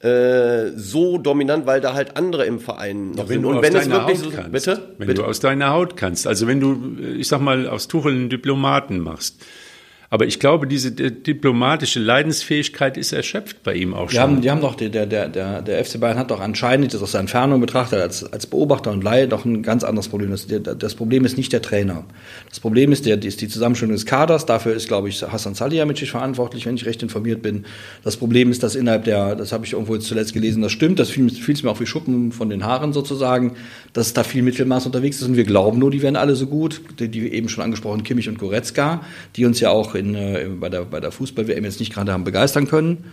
äh, 0.00 0.70
so 0.74 1.18
dominant, 1.18 1.66
weil 1.66 1.80
da 1.80 1.92
halt 1.92 2.16
andere 2.16 2.46
im 2.46 2.58
Verein 2.58 3.10
noch 3.10 3.28
wenn 3.28 3.28
sind. 3.28 3.42
du 3.42 3.48
Und 3.50 3.62
wenn 3.62 3.76
es 3.76 3.90
wirklich 3.90 4.18
Haut 4.18 4.24
so, 4.24 4.30
kannst, 4.30 4.52
bitte, 4.52 4.82
wenn 4.96 5.06
bitte. 5.06 5.22
du 5.22 5.28
aus 5.28 5.40
deiner 5.40 5.70
Haut 5.70 5.96
kannst, 5.96 6.26
also 6.26 6.46
wenn 6.46 6.60
du, 6.60 6.98
ich 7.18 7.28
sag 7.28 7.40
mal, 7.40 7.68
aus 7.68 7.88
Tuchel 7.88 8.12
einen 8.12 8.30
Diplomaten 8.30 9.00
machst. 9.00 9.42
Aber 10.08 10.26
ich 10.26 10.38
glaube, 10.38 10.66
diese 10.66 10.92
di- 10.92 11.10
diplomatische 11.10 11.98
Leidensfähigkeit 11.98 12.96
ist 12.96 13.12
erschöpft 13.12 13.62
bei 13.64 13.74
ihm 13.74 13.92
auch 13.94 14.08
Die 14.08 14.14
schon. 14.14 14.22
haben, 14.22 14.40
die 14.40 14.50
haben 14.50 14.60
doch, 14.60 14.74
der, 14.76 14.88
der, 14.88 15.28
der, 15.28 15.62
der 15.62 15.84
FC 15.84 15.98
Bayern 15.98 16.16
hat 16.18 16.30
doch 16.30 16.40
anscheinend, 16.40 16.94
das 16.94 17.02
aus 17.02 17.12
der 17.12 17.20
Entfernung 17.20 17.60
betrachtet, 17.60 18.00
als, 18.00 18.24
als 18.32 18.46
Beobachter 18.46 18.92
und 18.92 19.02
Laie 19.02 19.26
doch 19.26 19.44
ein 19.44 19.62
ganz 19.62 19.82
anderes 19.82 20.08
Problem. 20.08 20.30
Das, 20.30 20.46
das 20.46 20.94
Problem 20.94 21.24
ist 21.24 21.36
nicht 21.36 21.52
der 21.52 21.60
Trainer. 21.60 22.04
Das 22.48 22.60
Problem 22.60 22.92
ist, 22.92 23.04
der, 23.06 23.20
ist 23.22 23.40
die 23.40 23.48
Zusammenstellung 23.48 23.94
des 23.94 24.06
Kaders. 24.06 24.46
Dafür 24.46 24.74
ist, 24.74 24.86
glaube 24.86 25.08
ich, 25.08 25.22
Hassan 25.22 25.54
Salihamidzic 25.54 26.08
verantwortlich, 26.10 26.66
wenn 26.66 26.76
ich 26.76 26.86
recht 26.86 27.02
informiert 27.02 27.42
bin. 27.42 27.64
Das 28.04 28.16
Problem 28.16 28.50
ist, 28.52 28.62
dass 28.62 28.76
innerhalb 28.76 29.04
der, 29.04 29.34
das 29.34 29.52
habe 29.52 29.66
ich 29.66 29.72
irgendwo 29.72 29.94
jetzt 29.96 30.06
zuletzt 30.06 30.32
gelesen, 30.34 30.62
das 30.62 30.70
stimmt, 30.70 30.98
das 31.00 31.10
fiel, 31.10 31.28
fiel 31.30 31.56
mir 31.64 31.70
auch 31.70 31.80
wie 31.80 31.86
Schuppen 31.86 32.30
von 32.30 32.48
den 32.48 32.64
Haaren 32.64 32.92
sozusagen, 32.92 33.54
dass 33.92 34.12
da 34.12 34.22
viel 34.22 34.42
Mittelmaß 34.42 34.86
unterwegs 34.86 35.20
ist 35.20 35.26
und 35.26 35.36
wir 35.36 35.44
glauben 35.44 35.78
nur, 35.80 35.90
die 35.90 36.02
werden 36.02 36.16
alle 36.16 36.36
so 36.36 36.46
gut. 36.46 36.80
Die, 37.00 37.08
die 37.08 37.32
eben 37.32 37.48
schon 37.48 37.64
angesprochen, 37.64 38.04
Kimmich 38.04 38.28
und 38.28 38.38
Goretzka, 38.38 39.00
die 39.34 39.44
uns 39.46 39.58
ja 39.58 39.70
auch 39.70 39.95
in, 39.98 40.14
äh, 40.14 40.48
bei 40.58 40.68
der, 40.68 40.84
bei 40.84 41.00
der 41.00 41.10
Fußball-WM 41.10 41.64
jetzt 41.64 41.80
nicht 41.80 41.92
gerade 41.92 42.12
haben 42.12 42.24
begeistern 42.24 42.68
können 42.68 43.04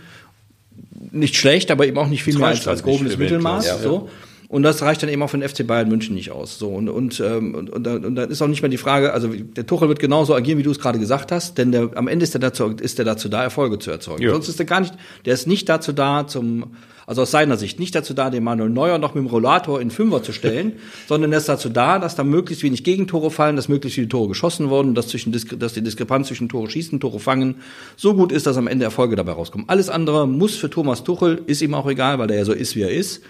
nicht 1.14 1.36
schlecht, 1.36 1.70
aber 1.70 1.86
eben 1.86 1.96
auch 1.98 2.08
nicht 2.08 2.22
viel 2.22 2.34
Das 2.34 2.40
mehr 2.40 2.48
als, 2.48 2.66
als 2.66 2.80
nicht 2.80 2.84
grobenes 2.84 3.14
für 3.14 3.20
Mittelmaß. 3.20 3.64
Weltklasse. 3.64 3.82
So. 3.84 4.08
Und 4.48 4.62
das 4.62 4.82
reicht 4.82 5.02
dann 5.02 5.10
eben 5.10 5.22
auch 5.22 5.30
für 5.30 5.38
den 5.38 5.48
FC 5.48 5.66
Bayern 5.66 5.88
München 5.88 6.14
nicht 6.14 6.30
aus. 6.30 6.58
So 6.58 6.68
und 6.68 6.88
und, 6.88 7.20
ähm, 7.20 7.54
und, 7.54 7.70
und, 7.70 7.84
dann- 7.84 8.04
und 8.04 8.14
dann 8.14 8.30
ist 8.30 8.42
auch 8.42 8.46
nicht 8.46 8.62
mehr 8.62 8.68
die 8.68 8.76
Frage, 8.76 9.12
also 9.12 9.28
der 9.28 9.66
Tuchel 9.66 9.88
wird 9.88 9.98
genauso 9.98 10.34
agieren, 10.34 10.58
wie 10.58 10.62
du 10.62 10.70
es 10.70 10.78
gerade 10.78 10.98
gesagt 10.98 11.32
hast, 11.32 11.58
denn 11.58 11.72
der, 11.72 11.90
am 11.94 12.08
Ende 12.08 12.24
ist 12.24 12.34
er 12.34 12.40
dazu 12.40 12.66
ist 12.68 12.98
er 12.98 13.04
dazu 13.04 13.28
da, 13.28 13.42
Erfolge 13.42 13.78
zu 13.78 13.90
erzeugen. 13.90 14.22
Ja. 14.22 14.30
Sonst 14.30 14.48
ist 14.48 14.58
er 14.58 14.66
gar 14.66 14.80
nicht, 14.80 14.94
der 15.24 15.34
ist 15.34 15.46
nicht 15.46 15.68
dazu 15.68 15.92
da, 15.92 16.26
zum 16.26 16.74
also 17.06 17.22
aus 17.22 17.30
seiner 17.30 17.56
Sicht 17.56 17.78
nicht 17.78 17.94
dazu 17.94 18.14
da, 18.14 18.30
den 18.30 18.44
Manuel 18.44 18.70
Neuer 18.70 18.98
noch 18.98 19.14
mit 19.14 19.22
dem 19.22 19.28
Rollator 19.28 19.80
in 19.80 19.90
Fünfer 19.90 20.22
zu 20.22 20.32
stellen, 20.32 20.74
sondern 21.06 21.32
er 21.32 21.38
ist 21.38 21.48
dazu 21.48 21.68
da, 21.68 21.98
dass 21.98 22.16
da 22.16 22.24
möglichst 22.24 22.62
wenig 22.62 22.84
Gegentore 22.84 23.30
fallen, 23.30 23.56
dass 23.56 23.68
möglichst 23.68 23.96
viele 23.96 24.08
Tore 24.08 24.28
geschossen 24.28 24.70
wurden, 24.70 24.94
dass, 24.94 25.08
zwischen, 25.08 25.32
dass 25.32 25.74
die 25.74 25.82
Diskrepanz 25.82 26.28
zwischen 26.28 26.48
Tore 26.48 26.70
schießen, 26.70 27.00
Tore 27.00 27.20
fangen 27.20 27.56
so 27.96 28.14
gut 28.14 28.32
ist, 28.32 28.46
dass 28.46 28.56
am 28.56 28.66
Ende 28.66 28.84
Erfolge 28.84 29.16
dabei 29.16 29.32
rauskommen. 29.32 29.68
Alles 29.68 29.90
andere 29.90 30.26
muss 30.26 30.56
für 30.56 30.70
Thomas 30.70 31.04
Tuchel, 31.04 31.42
ist 31.46 31.62
ihm 31.62 31.74
auch 31.74 31.86
egal, 31.86 32.18
weil 32.18 32.30
er 32.30 32.38
ja 32.38 32.44
so 32.44 32.52
ist, 32.52 32.76
wie 32.76 32.82
er 32.82 32.90
ist 32.90 33.22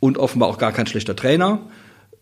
und 0.00 0.18
offenbar 0.18 0.48
auch 0.48 0.58
gar 0.58 0.72
kein 0.72 0.86
schlechter 0.86 1.16
Trainer, 1.16 1.60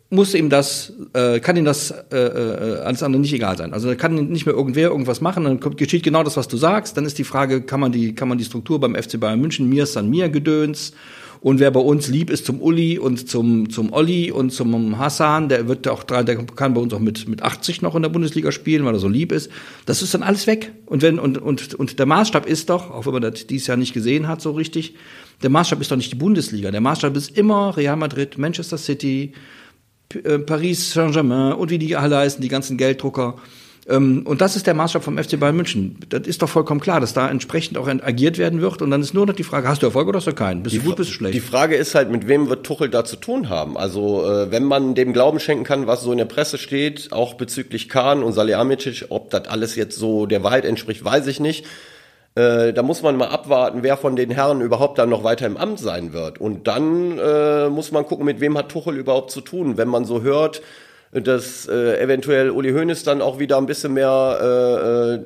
muss 0.09 0.35
ihm 0.35 0.51
das, 0.51 0.93
äh, 1.15 1.41
kann 1.41 1.57
ihm 1.57 1.65
das 1.65 1.91
äh, 2.13 2.17
äh, 2.17 2.79
alles 2.81 3.03
andere 3.03 3.21
nicht 3.21 3.33
egal 3.33 3.57
sein. 3.57 3.73
Also 3.73 3.95
kann 3.97 4.15
nicht 4.15 4.47
mehr 4.47 4.55
irgendwer 4.55 4.91
irgendwas 4.91 5.21
machen, 5.21 5.45
dann 5.45 5.59
kommt, 5.59 5.79
geschieht 5.79 6.05
genau 6.05 6.23
das, 6.23 6.37
was 6.37 6.47
du 6.47 6.57
sagst. 6.57 6.97
Dann 6.97 7.05
ist 7.05 7.19
die 7.19 7.25
Frage, 7.25 7.63
kann 7.63 7.81
man 7.81 7.91
die, 7.91 8.15
kann 8.15 8.29
man 8.29 8.39
die 8.39 8.45
Struktur 8.45 8.79
beim 8.79 8.95
FC 8.95 9.19
Bayern 9.19 9.41
München, 9.41 9.69
mir 9.69 9.83
ist 9.83 9.97
an 9.97 10.09
mir 10.09 10.29
Gedöns. 10.29 10.93
Und 11.41 11.61
wer 11.61 11.71
bei 11.71 11.81
uns 11.81 12.09
lieb 12.09 12.31
ist 12.31 12.47
zum 12.47 12.63
Uli 12.63 12.99
und 12.99 13.29
zum, 13.29 13.69
zum 13.71 13.93
Olli 13.93 14.31
und 14.31 14.51
zum 14.51 14.99
Hassan, 14.99 15.49
der 15.49 15.69
wird 15.69 15.87
auch 15.87 16.03
drei, 16.03 16.23
der 16.23 16.37
kann 16.37 16.75
bei 16.75 16.81
uns 16.81 16.95
auch 16.95 16.99
mit, 16.99 17.29
mit 17.29 17.43
80 17.43 17.83
noch 17.83 17.95
in 17.95 18.03
der 18.03 18.09
Bundesliga 18.09 18.51
spielen, 18.53 18.85
weil 18.85 18.95
er 18.95 18.99
so 18.99 19.09
lieb 19.09 19.33
ist. 19.33 19.51
Das 19.85 20.03
ist 20.03 20.15
dann 20.15 20.23
alles 20.23 20.47
weg. 20.47 20.73
Und 20.87 21.03
wenn, 21.03 21.19
und, 21.19 21.39
und, 21.39 21.75
und 21.75 21.99
der 21.99 22.07
Maßstab 22.07 22.47
ist 22.47 22.71
doch, 22.71 22.91
auch 22.91 23.07
wenn 23.07 23.13
man 23.13 23.23
das 23.23 23.47
dieses 23.47 23.67
Jahr 23.67 23.77
nicht 23.77 23.93
gesehen 23.93 24.29
hat, 24.29 24.41
so 24.41 24.53
richtig, 24.53 24.95
der 25.43 25.51
Maßstab 25.51 25.81
ist 25.81 25.91
doch 25.91 25.97
nicht 25.97 26.13
die 26.13 26.17
Bundesliga. 26.17 26.71
Der 26.71 26.81
Maßstab 26.81 27.17
ist 27.17 27.37
immer 27.37 27.77
Real 27.77 27.97
Madrid, 27.97 28.39
Manchester 28.39 28.79
City, 28.79 29.33
äh, 30.15 30.39
Paris 30.39 30.93
Saint-Germain 30.93 31.53
und 31.55 31.71
wie 31.71 31.79
die 31.79 31.97
alle 31.97 32.17
heißen, 32.17 32.41
die 32.41 32.49
ganzen 32.49 32.77
Gelddrucker. 32.77 33.37
Ähm, 33.89 34.23
Und 34.27 34.41
das 34.41 34.57
ist 34.57 34.67
der 34.67 34.75
Maßstab 34.75 35.05
vom 35.05 35.17
FC 35.17 35.39
Bayern 35.39 35.57
München. 35.57 35.99
Das 36.09 36.27
ist 36.27 36.43
doch 36.43 36.49
vollkommen 36.49 36.81
klar, 36.81 37.01
dass 37.01 37.13
da 37.13 37.29
entsprechend 37.29 37.79
auch 37.79 37.87
agiert 37.87 38.37
werden 38.37 38.61
wird. 38.61 38.83
Und 38.83 38.91
dann 38.91 39.01
ist 39.01 39.15
nur 39.15 39.27
noch 39.27 39.35
die 39.35 39.45
Frage, 39.45 39.69
hast 39.69 39.83
du 39.83 39.87
Erfolg 39.87 40.09
oder 40.09 40.19
hast 40.19 40.27
du 40.27 40.33
keinen? 40.33 40.63
Bist 40.65 40.77
du 40.77 40.81
gut, 40.81 40.97
bist 40.97 41.11
du 41.11 41.15
schlecht? 41.15 41.35
Die 41.35 41.41
Frage 41.41 41.77
ist 41.77 41.95
halt, 41.95 42.11
mit 42.11 42.27
wem 42.27 42.49
wird 42.49 42.67
Tuchel 42.67 42.89
da 42.89 43.05
zu 43.05 43.17
tun 43.17 43.49
haben? 43.49 43.77
Also, 43.77 44.25
äh, 44.29 44.51
wenn 44.51 44.65
man 44.65 44.95
dem 44.97 45.13
Glauben 45.13 45.39
schenken 45.39 45.65
kann, 45.65 45.87
was 45.87 46.03
so 46.03 46.11
in 46.11 46.19
der 46.19 46.25
Presse 46.25 46.59
steht, 46.59 47.13
auch 47.13 47.35
bezüglich 47.35 47.89
Kahn 47.89 48.25
und 48.25 48.33
Salihamidzic, 48.33 49.07
ob 49.11 49.31
das 49.31 49.47
alles 49.47 49.77
jetzt 49.77 49.97
so 49.97 50.27
der 50.27 50.43
Wahrheit 50.43 50.65
entspricht, 50.65 51.05
weiß 51.05 51.29
ich 51.29 51.39
nicht. 51.39 51.65
Äh, 52.37 52.75
da 52.75 52.83
muss 52.83 53.03
man 53.03 53.17
mal 53.17 53.29
abwarten, 53.29 53.83
wer 53.83 53.97
von 53.97 54.15
den 54.15 54.31
Herren 54.31 54.61
überhaupt 54.61 54.99
dann 54.99 55.09
noch 55.09 55.25
weiter 55.25 55.47
im 55.47 55.57
Amt 55.57 55.79
sein 55.79 56.13
wird. 56.13 56.39
Und 56.39 56.67
dann 56.67 57.19
äh, 57.19 57.69
muss 57.71 57.93
man 57.93 58.05
gucken, 58.05 58.27
mit 58.27 58.41
wem 58.41 58.59
hat 58.59 58.69
Tuchel 58.69 58.97
überhaupt 58.97 59.31
zu 59.31 59.41
tun. 59.41 59.79
Wenn 59.79 59.89
man 59.89 60.05
so 60.05 60.21
hört, 60.21 60.61
dass 61.13 61.67
äh, 61.67 61.99
eventuell 61.99 62.51
Uli 62.51 62.73
Hoeneß 62.73 63.05
dann 63.05 63.23
auch 63.23 63.39
wieder 63.39 63.57
ein 63.57 63.65
bisschen 63.65 63.95
mehr 63.95 65.25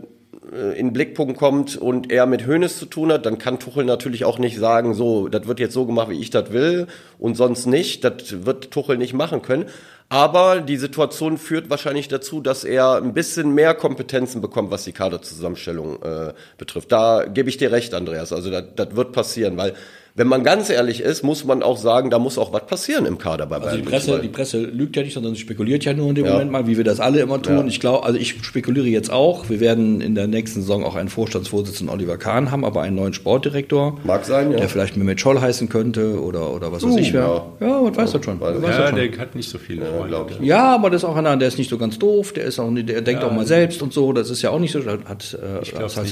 äh, 0.53 0.57
äh, 0.57 0.79
in 0.79 0.93
Blickpunkt 0.93 1.37
kommt 1.37 1.77
und 1.77 2.13
er 2.13 2.27
mit 2.27 2.47
Hoeneß 2.47 2.79
zu 2.79 2.87
tun 2.87 3.11
hat, 3.11 3.27
dann 3.27 3.39
kann 3.39 3.59
Tuchel 3.59 3.85
natürlich 3.85 4.25
auch 4.25 4.39
nicht 4.39 4.59
sagen, 4.59 4.95
so, 4.95 5.27
das 5.27 5.49
wird 5.49 5.59
jetzt 5.59 5.75
so 5.75 5.87
gemacht, 5.87 6.11
wie 6.11 6.21
ich 6.21 6.31
das 6.31 6.53
will 6.53 6.87
und 7.19 7.37
sonst 7.37 7.67
nicht. 7.67 8.05
Das 8.05 8.47
wird 8.47 8.71
Tuchel 8.71 8.99
nicht 8.99 9.15
machen 9.15 9.43
können. 9.43 9.67
Aber 10.13 10.61
die 10.61 10.77
Situation 10.77 11.39
führt 11.39 11.71
wahrscheinlich 11.71 12.09
dazu, 12.09 12.41
dass 12.41 12.65
er 12.65 12.97
ein 12.97 13.15
bisschen 13.15 13.55
mehr 13.55 13.75
Kompetenzen 13.75 14.41
bekommt, 14.41 14.73
was 14.73 14.83
die 14.83 14.91
Kaderzusammenstellung 14.91 16.03
äh, 16.03 16.33
betrifft. 16.59 16.91
Da 16.91 17.27
gebe 17.27 17.49
ich 17.49 17.59
dir 17.59 17.71
recht, 17.71 17.95
Andreas. 17.95 18.33
Also 18.33 18.51
das, 18.51 18.65
das 18.75 18.97
wird 18.97 19.13
passieren, 19.13 19.57
weil 19.57 19.75
wenn 20.21 20.29
man 20.29 20.45
ganz 20.45 20.69
ehrlich 20.69 21.01
ist, 21.01 21.23
muss 21.23 21.47
man 21.47 21.63
auch 21.63 21.79
sagen, 21.79 22.11
da 22.11 22.19
muss 22.19 22.37
auch 22.37 22.53
was 22.53 22.67
passieren 22.67 23.07
im 23.07 23.17
Kader 23.17 23.47
bei 23.47 23.57
Also 23.57 23.69
Bayern 23.69 23.79
die 23.83 23.89
Presse, 23.89 24.19
die 24.21 24.29
Presse 24.29 24.61
lügt 24.61 24.95
ja 24.95 25.03
nicht, 25.03 25.15
sondern 25.15 25.35
sie 25.35 25.41
spekuliert 25.41 25.83
ja 25.87 25.95
nur 25.95 26.11
in 26.11 26.15
dem 26.15 26.27
Moment 26.27 26.51
mal, 26.51 26.67
wie 26.67 26.77
wir 26.77 26.85
das 26.85 27.01
alle 27.01 27.21
immer 27.21 27.41
tun. 27.41 27.67
Ich 27.69 27.81
glaube, 27.81 28.05
also 28.05 28.19
ich 28.19 28.37
spekuliere 28.45 28.87
jetzt 28.87 29.11
auch. 29.11 29.49
Wir 29.49 29.61
werden 29.61 30.03
in 30.03 30.15
der 30.15 30.27
nächsten 30.27 30.61
Saison 30.61 30.85
auch 30.85 30.95
einen 30.95 31.09
Vorstandsvorsitzenden 31.09 31.95
Oliver 31.95 32.19
Kahn 32.19 32.51
haben, 32.51 32.67
aber 32.67 32.83
einen 32.83 32.97
neuen 32.97 33.15
Sportdirektor. 33.15 33.99
Mag 34.05 34.27
sein, 34.27 34.53
ja. 34.53 34.59
Der 34.59 34.69
vielleicht 34.69 34.99
Mehmet 34.99 35.23
Scholl 35.23 35.41
heißen 35.41 35.71
könnte 35.71 36.21
oder, 36.23 36.53
oder 36.53 36.71
was 36.71 36.83
weiß 36.83 36.97
ich 36.97 37.15
wer. 37.15 37.21
ja. 37.23 37.67
Ja, 37.67 37.81
man 37.81 37.97
weiß 37.97 38.13
das 38.13 38.23
schon. 38.23 38.39
Weiß 38.39 38.61
das 38.61 38.77
Ja, 38.77 38.87
schon. 38.89 38.97
der 38.97 39.19
hat 39.19 39.35
nicht 39.35 39.49
so 39.49 39.57
viele 39.57 39.87
Freunde. 39.87 40.09
glaub 40.09 40.31
ich. 40.33 40.47
Ja, 40.47 40.75
aber 40.75 40.91
das 40.91 41.03
ist 41.03 41.09
auch 41.09 41.17
einer, 41.17 41.35
der 41.39 41.49
ist 41.49 41.57
nicht 41.57 41.71
so 41.71 41.79
ganz 41.79 41.99
doof, 41.99 42.35
der 42.35 42.45
ist 42.45 42.59
auch 42.59 42.71
nicht, 42.71 42.91
der 42.91 43.01
denkt 43.01 43.25
auch 43.25 43.33
mal 43.33 43.47
selbst 43.47 43.81
und 43.81 43.95
so, 43.95 44.13
das 44.13 44.29
ist 44.29 44.43
ja 44.43 44.51
auch 44.51 44.59
nicht 44.59 44.73
so, 44.73 44.81
das 44.81 44.99
hat 45.07 45.39
äh, 45.41 45.79
das 45.79 45.97
hat. 45.97 46.07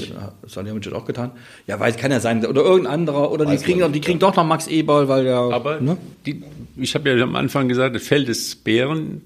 Salihamidzic 0.47 0.93
auch 0.93 1.05
getan. 1.05 1.29
Ja, 1.67 1.79
weiß 1.79 1.97
kann 1.97 2.09
ja 2.11 2.19
sein 2.19 2.43
oder 2.43 2.61
irgendein 2.63 2.93
anderer 2.93 3.31
oder 3.31 3.45
die 3.45 3.51
Weiß 3.51 3.61
kriegen 3.63 3.81
man 3.81 3.91
die 3.91 3.98
nicht, 3.99 4.05
kriegen 4.05 4.19
doch 4.19 4.35
noch 4.35 4.45
Max 4.45 4.67
Eberl, 4.67 5.07
weil 5.07 5.23
der 5.23 5.37
Aber 5.37 5.79
ne? 5.79 5.97
die, 6.25 6.43
ich 6.77 6.95
habe 6.95 7.09
ja 7.09 7.23
am 7.23 7.35
Anfang 7.35 7.67
gesagt, 7.67 7.95
das 7.95 8.03
Feld 8.03 8.27
des 8.27 8.55
Bären 8.55 9.21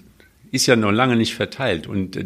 ist 0.52 0.66
ja 0.68 0.76
noch 0.76 0.92
lange 0.92 1.16
nicht 1.16 1.36
verteilt. 1.36 1.88
Und 1.88 2.16
äh, 2.16 2.26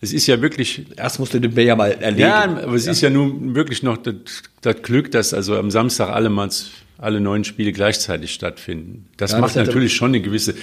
es 0.00 0.12
ist 0.12 0.26
ja 0.26 0.40
wirklich 0.42 0.86
erst 0.96 1.18
musste 1.18 1.40
den 1.40 1.54
Bär 1.54 1.64
ja 1.64 1.76
mal 1.76 1.92
erlegen. 1.92 2.20
Ja, 2.20 2.44
aber 2.44 2.74
es 2.74 2.86
ist 2.86 3.00
ja 3.00 3.10
nun 3.10 3.54
wirklich 3.54 3.82
noch 3.82 3.96
das, 3.96 4.14
das 4.60 4.82
Glück, 4.82 5.10
dass 5.10 5.34
also 5.34 5.56
am 5.56 5.70
Samstag 5.70 6.10
alle 6.10 6.30
mal 6.30 6.50
alle 6.98 7.20
neun 7.20 7.44
Spiele 7.44 7.72
gleichzeitig 7.72 8.32
stattfinden. 8.32 9.06
Das 9.16 9.32
Ja, 9.32 9.40
macht 9.40 9.56
das 9.56 9.66
natürlich 9.66 9.94
schon 9.94 10.10
eine 10.10 10.20
gewisse. 10.20 10.54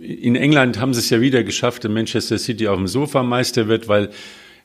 In 0.00 0.36
England 0.36 0.80
haben 0.80 0.94
sie 0.94 1.00
es 1.00 1.10
ja 1.10 1.20
wieder 1.20 1.42
geschafft, 1.44 1.84
dass 1.84 1.92
Manchester 1.92 2.38
City 2.38 2.68
auf 2.68 2.76
dem 2.76 2.86
Sofa 2.88 3.22
Meister 3.22 3.68
wird, 3.68 3.88
weil 3.88 4.10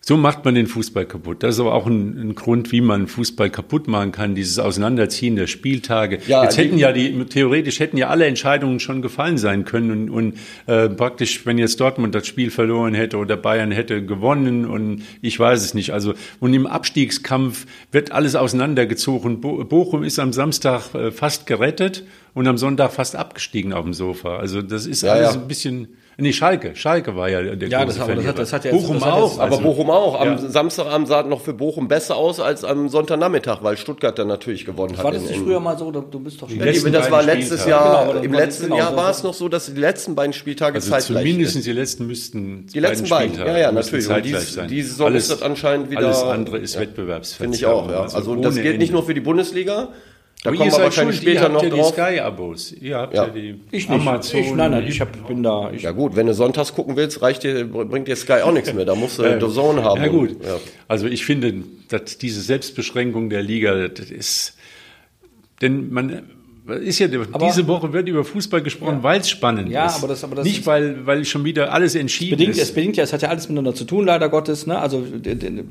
so 0.04 0.18
macht 0.18 0.44
man 0.46 0.56
den 0.56 0.66
Fußball 0.66 1.06
kaputt. 1.06 1.44
Das 1.44 1.56
ist 1.56 1.60
aber 1.60 1.76
auch 1.76 1.86
ein, 1.86 2.18
ein 2.20 2.36
Grund, 2.36 2.72
wie 2.72 2.82
man 2.82 3.06
Fußball 3.08 3.52
kaputt 3.52 3.88
machen 3.88 4.12
kann, 4.12 4.34
dieses 4.34 4.58
Auseinanderziehen 4.58 5.36
der 5.36 5.46
Spieltage. 5.46 6.18
Ja, 6.26 6.44
Jetzt 6.44 6.58
hätten 6.58 6.80
ja 6.80 6.92
die, 6.92 7.24
theoretisch 7.26 7.80
hätten 7.80 7.98
ja 7.98 8.08
alle 8.08 8.26
Entscheidungen 8.26 8.80
schon 8.80 9.04
gefallen 9.04 9.38
sein 9.38 9.64
können 9.64 9.92
und, 9.92 10.10
und 10.10 10.38
äh, 10.66 10.90
praktisch, 10.90 11.46
wenn 11.46 11.60
jetzt 11.60 11.80
Dortmund 11.80 12.16
das 12.16 12.26
Spiel 12.26 12.50
verloren 12.50 12.96
hätte 12.96 13.18
oder 13.18 13.38
Bayern 13.38 13.70
hätte 13.72 14.04
gewonnen 14.04 14.66
und 14.66 15.04
ich 15.22 15.40
weiß 15.40 15.64
es 15.64 15.76
nicht. 15.76 15.94
Also 15.94 16.16
und 16.40 16.52
im 16.56 16.66
Abstiegskampf 16.66 17.68
wird 17.92 18.12
alles 18.12 18.36
auseinandergezogen. 18.36 19.40
Bo 19.40 19.64
Bochum 19.66 20.02
ist 20.04 20.18
am 20.18 20.34
Samstag 20.34 20.96
äh, 20.96 21.12
fast 21.12 21.46
gerettet 21.46 22.06
und 22.34 22.48
am 22.48 22.58
Sonntag 22.58 22.92
fast 22.92 23.16
abgestiegen 23.16 23.72
auf 23.72 23.84
dem 23.84 23.94
Sofa. 23.94 24.38
Also 24.38 24.64
das 24.64 24.88
ist 24.88 25.04
Ja, 25.04 25.12
alles 25.14 25.36
ja. 25.36 25.42
ein 25.42 25.48
bisschen. 25.48 25.90
Nee, 26.22 26.34
Schalke. 26.34 26.76
Schalke 26.76 27.16
war 27.16 27.30
ja 27.30 27.42
der 27.42 27.68
Ja, 27.68 27.84
große 27.84 27.98
das- 27.98 28.04
aber 28.04 28.16
das 28.16 28.24
Verlierer. 28.24 28.28
hat- 28.30 28.40
das 28.40 28.54
hat 28.54 28.66
ja- 28.66 28.72
Bochum 28.72 28.96
das 28.96 29.06
hat 29.06 29.14
auch. 29.14 29.30
jetzt- 29.32 29.40
Aber 29.40 29.52
also- 29.52 29.62
Bochum 29.64 29.90
auch. 29.90 30.20
Am 30.22 30.28
Ja. 30.28 30.38
Samstagabend 30.38 31.08
sah 31.08 31.22
es 31.22 31.28
noch 31.28 31.42
für 31.42 31.54
Bochum 31.54 31.88
besser 31.88 32.16
aus 32.16 32.40
als 32.40 32.64
am 32.64 32.88
Sonntagnachmittag, 32.90 33.64
weil 33.64 33.76
Stuttgart 33.78 34.18
dann 34.20 34.28
natürlich 34.28 34.66
gewonnen 34.66 34.96
hat. 34.98 35.04
War 35.04 35.12
das 35.12 35.24
nicht 35.24 35.40
früher 35.42 35.60
mal 35.60 35.78
so? 35.78 35.92
Du 35.92 36.20
bist 36.20 36.42
doch 36.42 36.48
schon. 36.50 36.60
Ja, 36.60 36.66
letzten 36.66 36.86
die, 36.88 36.92
das 36.92 37.10
war 37.12 37.24
letztes 37.24 37.62
Spieltage. 37.62 37.70
Jahr, 37.72 38.08
Genau, 38.14 38.20
im 38.24 38.32
war- 38.34 38.40
letzten 38.40 38.64
genau, 38.66 38.78
Jahr 38.78 38.96
war 38.96 39.10
es 39.10 39.24
noch 39.24 39.34
so, 39.34 39.50
dass 39.50 39.66
die 39.74 39.80
letzten 39.80 40.16
beiden 40.16 40.34
Spieltage 40.34 40.76
Also 40.76 40.90
zeitgleich 40.92 41.24
zumindest 41.26 41.66
die 41.66 41.72
letzten 41.72 42.08
müssten 42.08 42.68
Die 42.74 42.80
letzten 42.80 43.10
beiden, 43.10 43.30
Spieltage 43.34 43.52
ja, 43.52 43.58
ja, 43.68 43.72
natürlich. 43.72 44.06
Und 44.08 44.14
zeitgleich 44.14 44.42
dies- 44.46 44.54
sein. 44.54 44.68
die 44.68 44.82
Saison 44.84 45.14
ist 45.16 45.32
das 45.32 45.42
anscheinend 45.42 45.90
wieder- 45.90 46.06
Alles 46.06 46.24
andere 46.24 46.58
ist 46.60 46.76
Ja. 46.76 46.82
Wettbewerbsverzerrung. 46.82 47.54
Finde 47.54 47.58
ich 47.58 47.66
auch, 47.66 47.90
ja. 47.90 48.02
Also, 48.02 48.36
das 48.36 48.54
ohne 48.54 48.62
gilt 48.64 48.78
nicht 48.78 48.92
nur 48.94 49.04
für 49.04 49.14
die 49.14 49.22
Bundesliga. 49.22 49.90
Da 50.44 50.50
Aber 50.50 50.58
kommen 50.58 50.72
ihr 50.72 50.76
wir 50.78 50.84
wahrscheinlich 50.84 51.18
schuld, 51.18 51.28
ihr 51.28 51.32
später 51.34 51.44
habt 51.44 51.54
noch 51.54 51.64
ja 51.64 51.70
die 51.70 51.78
drauf. 51.78 51.94
Sky-Abos. 51.94 52.72
Ihr 52.74 52.98
habt 52.98 53.14
Ja. 53.14 53.26
ja, 53.28 53.30
die 53.30 53.60
Ich 53.70 53.88
nicht. 53.88 54.02
Amazon. 54.02 54.40
ich, 54.40 54.54
nein, 54.54 54.72
nein, 54.72 54.88
ich 54.88 55.00
hab, 55.00 55.28
bin 55.28 55.44
da. 55.44 55.70
Ich, 55.72 55.84
Ja 55.84 55.92
gut, 55.92 56.16
wenn 56.16 56.26
du 56.26 56.34
sonntags 56.34 56.74
gucken 56.74 56.96
willst, 56.96 57.22
reicht 57.22 57.44
dir, 57.44 57.66
bringt 57.66 58.08
dir 58.08 58.16
Sky 58.16 58.42
auch 58.44 58.52
nichts 58.52 58.74
mehr. 58.74 58.86
Da 58.86 58.96
musst 58.96 59.20
du 59.20 59.24
äh, 59.24 59.40
Zone 59.40 59.84
haben. 59.84 60.02
Ja 60.02 60.08
gut. 60.08 60.44
Ja. 60.44 60.58
Also 60.88 61.06
ich 61.08 61.26
finde, 61.26 61.64
dass 61.90 62.18
diese 62.18 62.42
Selbstbeschränkung 62.42 63.30
der 63.30 63.44
Liga, 63.44 63.88
das 63.88 64.10
ist, 64.10 64.58
denn 65.62 65.92
man 65.94 66.24
ist 66.68 67.00
ja, 67.00 67.08
diese 67.08 67.68
Woche 67.68 67.92
wird 67.92 68.08
über 68.08 68.24
Fußball 68.24 68.62
gesprochen, 68.62 69.00
weil 69.02 69.20
es 69.22 69.30
spannend 69.30 69.70
Ja, 69.70 69.88
ist. 69.88 69.96
aber 69.98 70.08
das- 70.08 70.24
aber 70.24 70.36
das 70.36 70.46
Nicht, 70.46 70.66
weil, 70.68 71.06
weil 71.08 71.26
schon 71.26 71.44
wieder 71.44 71.74
alles 71.74 71.96
entschieden 71.96 72.38
bedingt, 72.38 72.56
ist. 72.56 72.62
es 72.64 72.72
bedingt 72.72 72.98
ja, 72.98 73.04
es 73.04 73.12
hat 73.14 73.24
ja 73.24 73.30
alles 73.30 73.50
miteinander 73.50 73.74
zu 73.74 73.84
tun, 73.84 74.06
leider 74.06 74.30
Gottes. 74.30 74.68
Ne? 74.68 74.78
Also 74.78 75.04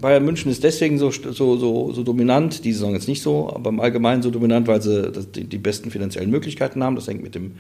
Bayern 0.00 0.25
München 0.25 0.50
ist 0.50 0.64
deswegen 0.64 0.99
so, 0.99 1.11
so, 1.11 1.32
so, 1.56 1.92
so 1.92 2.02
dominant, 2.02 2.64
die 2.64 2.73
Saison 2.73 2.92
jetzt 2.94 3.06
nicht 3.09 3.23
so, 3.23 3.50
aber 3.54 3.70
im 3.70 3.78
Allgemeinen 3.78 4.23
so 4.23 4.30
dominant, 4.30 4.66
weil 4.66 4.82
sie 4.82 5.12
die, 5.35 5.44
die 5.44 5.59
besten 5.59 5.90
finanziellen 5.92 6.30
Möglichkeiten 6.30 6.82
haben. 6.82 6.97
Das 6.97 7.06
hängt 7.06 7.23
mit 7.23 7.37
dem, 7.37 7.52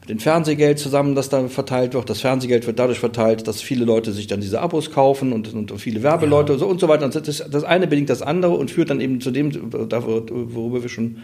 mit 0.00 0.08
dem 0.10 0.18
Fernsehgeld 0.18 0.80
zusammen, 0.80 1.14
das 1.14 1.28
da 1.28 1.46
verteilt 1.48 1.94
wird. 1.94 2.10
Das 2.10 2.20
Fernsehgeld 2.20 2.66
wird 2.66 2.78
dadurch 2.80 2.98
verteilt, 2.98 3.46
dass 3.46 3.62
viele 3.62 3.84
Leute 3.84 4.10
sich 4.12 4.26
dann 4.26 4.40
diese 4.40 4.60
Abos 4.60 4.90
kaufen 4.90 5.32
und, 5.32 5.54
und 5.54 5.80
viele 5.80 6.02
Werbeleute 6.02 6.54
und 6.54 6.58
so 6.58 6.66
und 6.66 6.80
so 6.80 6.88
weiter. 6.88 7.04
Und 7.04 7.14
das, 7.14 7.44
das 7.48 7.62
eine 7.64 7.86
bedingt 7.86 8.10
das 8.10 8.20
andere 8.20 8.54
und 8.56 8.70
führt 8.70 8.90
dann 8.90 9.00
eben 9.00 9.20
zu 9.20 9.30
dem, 9.30 9.52
worüber 9.72 10.82
wir 10.82 10.88
schon 10.88 11.18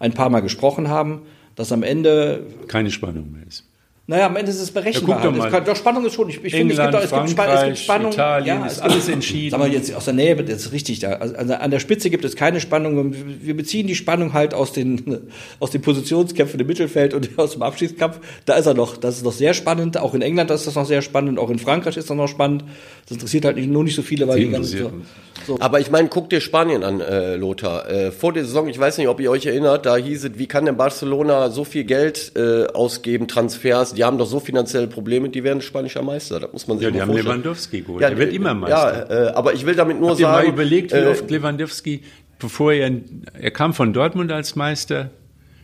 ein 0.00 0.12
paar 0.12 0.30
Mal 0.30 0.40
gesprochen 0.40 0.88
haben, 0.88 1.22
dass 1.54 1.70
am 1.70 1.84
Ende 1.84 2.44
Keine 2.66 2.90
Spannung 2.90 3.30
mehr 3.32 3.46
ist. 3.46 3.69
Naja, 4.10 4.26
am 4.26 4.34
Ende 4.36 4.50
ist 4.50 4.60
es 4.60 4.70
berechenbar. 4.72 5.24
Ja, 5.24 5.30
doch 5.30 5.44
Es 5.46 5.52
kann- 5.52 5.64
doch, 5.64 5.76
Spannung 5.76 6.04
ist 6.04 6.14
schon. 6.14 6.28
Ich, 6.28 6.42
ich 6.44 6.52
finde, 6.52 6.74
es 6.74 6.80
gibt, 6.80 6.94
es, 6.94 7.10
gibt 7.10 7.38
es 7.38 7.64
gibt 7.64 7.78
Spannung. 7.78 8.12
Italien, 8.12 8.62
es 8.66 8.72
ist 8.72 8.82
gibt- 8.82 8.92
alles 8.92 9.08
entschieden. 9.08 9.58
Mal, 9.58 9.72
jetzt 9.72 9.94
aus 9.94 10.04
der 10.06 10.14
Nähe 10.14 10.36
wird 10.36 10.48
jetzt 10.48 10.72
richtig 10.72 10.98
da. 10.98 11.12
Also 11.12 11.36
an 11.36 11.46
der- 11.46 11.62
an 11.62 11.70
der 11.70 11.78
Spitze 11.78 12.10
gibt 12.10 12.24
es 12.24 12.34
keine 12.34 12.60
Spannung. 12.60 13.14
Wir 13.40 13.56
beziehen 13.56 13.86
die 13.86 13.94
Spannung 13.94 14.32
halt 14.32 14.52
aus 14.52 14.72
den, 14.72 15.28
aus 15.60 15.70
den 15.70 15.80
Positionskämpfen 15.80 16.58
im 16.58 16.66
Mittelfeld 16.66 17.14
und 17.14 17.30
aus 17.38 17.52
dem 17.52 17.62
Abschiedskampf. 17.62 18.18
Da 18.46 18.54
ist 18.56 18.66
er 18.66 18.74
noch. 18.74 18.96
Das 18.96 19.16
ist 19.16 19.24
noch 19.24 19.32
sehr 19.32 19.54
spannend. 19.54 19.96
Auch 19.96 20.14
in 20.14 20.22
England 20.22 20.50
ist 20.50 20.66
das 20.66 20.74
noch 20.74 20.86
sehr 20.86 21.02
spannend. 21.02 21.38
Auch 21.38 21.50
in 21.50 21.60
Frankreich 21.60 21.96
ist 21.96 22.10
das 22.10 22.16
noch 22.16 22.26
spannend. 22.28 22.64
Das 23.04 23.12
interessiert 23.12 23.44
halt 23.44 23.56
nicht, 23.56 23.70
nur 23.70 23.84
nicht 23.84 23.94
so 23.94 24.02
viele, 24.02 24.26
weil 24.26 24.40
Die 24.40 24.46
die 24.46 24.50
ganzen, 24.52 24.78
so, 24.78 24.90
so. 25.46 25.56
Aber 25.60 25.80
ich 25.80 25.90
meine, 25.90 26.08
guck 26.08 26.30
dir 26.30 26.40
Spanien 26.40 26.82
an, 26.84 27.00
äh, 27.00 27.36
Lothar. 27.36 27.88
Äh, 27.88 28.10
vor 28.12 28.32
der 28.32 28.44
Saison, 28.44 28.68
ich 28.68 28.78
weiß 28.78 28.98
nicht, 28.98 29.08
ob 29.08 29.20
ihr 29.20 29.30
euch 29.30 29.46
erinnert, 29.46 29.86
da 29.86 29.96
hieß 29.96 30.24
es, 30.24 30.30
wie 30.38 30.46
kann 30.46 30.66
denn 30.66 30.76
Barcelona 30.76 31.50
so 31.50 31.64
viel 31.64 31.84
Geld 31.84 32.32
äh, 32.36 32.66
ausgeben, 32.66 33.26
Transfers? 33.28 33.94
Die 34.00 34.04
haben 34.06 34.16
doch 34.16 34.24
so 34.24 34.40
finanzielle 34.40 34.86
Probleme, 34.86 35.28
die 35.28 35.44
werden 35.44 35.60
spanischer 35.60 36.00
Meister. 36.00 36.40
Das 36.40 36.50
muss 36.54 36.66
man 36.66 36.78
sich 36.78 36.86
Ja, 36.86 36.90
die 36.90 37.02
haben 37.02 37.08
vorstellen. 37.08 37.26
Lewandowski 37.42 37.82
geholt. 37.82 38.02
Er 38.02 38.16
wird 38.16 38.32
immer 38.32 38.54
Meister. 38.54 39.10
Ja, 39.10 39.26
äh, 39.28 39.32
aber 39.34 39.52
ich 39.52 39.66
will 39.66 39.74
damit 39.74 40.00
nur 40.00 40.08
Habt 40.08 40.20
ihr 40.20 40.26
mal 40.26 40.36
sagen, 40.36 40.54
überlegt, 40.54 40.92
wie 40.94 40.96
äh, 40.96 41.08
oft 41.08 41.30
Lewandowski, 41.30 42.00
bevor 42.38 42.72
er, 42.72 42.92
er 43.38 43.50
kam 43.50 43.74
von 43.74 43.92
Dortmund 43.92 44.32
als 44.32 44.56
Meister, 44.56 45.10